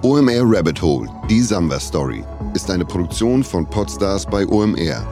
OMR 0.03 0.43
Rabbit 0.43 0.79
Hole, 0.81 1.09
die 1.29 1.41
Samba 1.41 1.79
Story, 1.79 2.23
ist 2.53 2.69
eine 2.69 2.85
Produktion 2.85 3.43
von 3.43 3.65
Podstars 3.65 4.25
bei 4.25 4.45
OMR. 4.47 5.03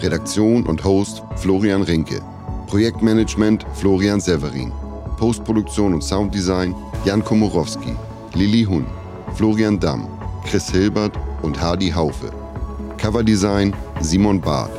Redaktion 0.00 0.66
und 0.66 0.82
Host 0.82 1.22
Florian 1.36 1.82
Rinke. 1.82 2.20
Projektmanagement 2.66 3.64
Florian 3.74 4.20
Severin. 4.20 4.72
Postproduktion 5.16 5.94
und 5.94 6.02
Sounddesign 6.02 6.74
Jan 7.04 7.24
Komorowski, 7.24 7.94
Lili 8.34 8.64
Hun, 8.64 8.86
Florian 9.34 9.78
Damm, 9.78 10.08
Chris 10.44 10.70
Hilbert 10.70 11.12
und 11.42 11.60
Hardy 11.60 11.90
Haufe. 11.90 12.30
Coverdesign 12.96 13.74
Simon 14.00 14.40
Barth 14.40 14.72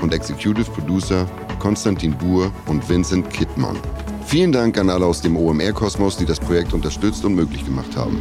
und 0.00 0.12
Executive 0.12 0.70
Producer 0.72 1.26
Konstantin 1.62 2.18
Buhr 2.18 2.50
und 2.66 2.88
Vincent 2.88 3.30
Kittmann. 3.30 3.78
Vielen 4.26 4.50
Dank 4.50 4.76
an 4.78 4.90
alle 4.90 5.06
aus 5.06 5.20
dem 5.20 5.36
OMR-Kosmos, 5.36 6.16
die 6.16 6.26
das 6.26 6.40
Projekt 6.40 6.72
unterstützt 6.72 7.24
und 7.24 7.36
möglich 7.36 7.64
gemacht 7.64 7.96
haben. 7.96 8.20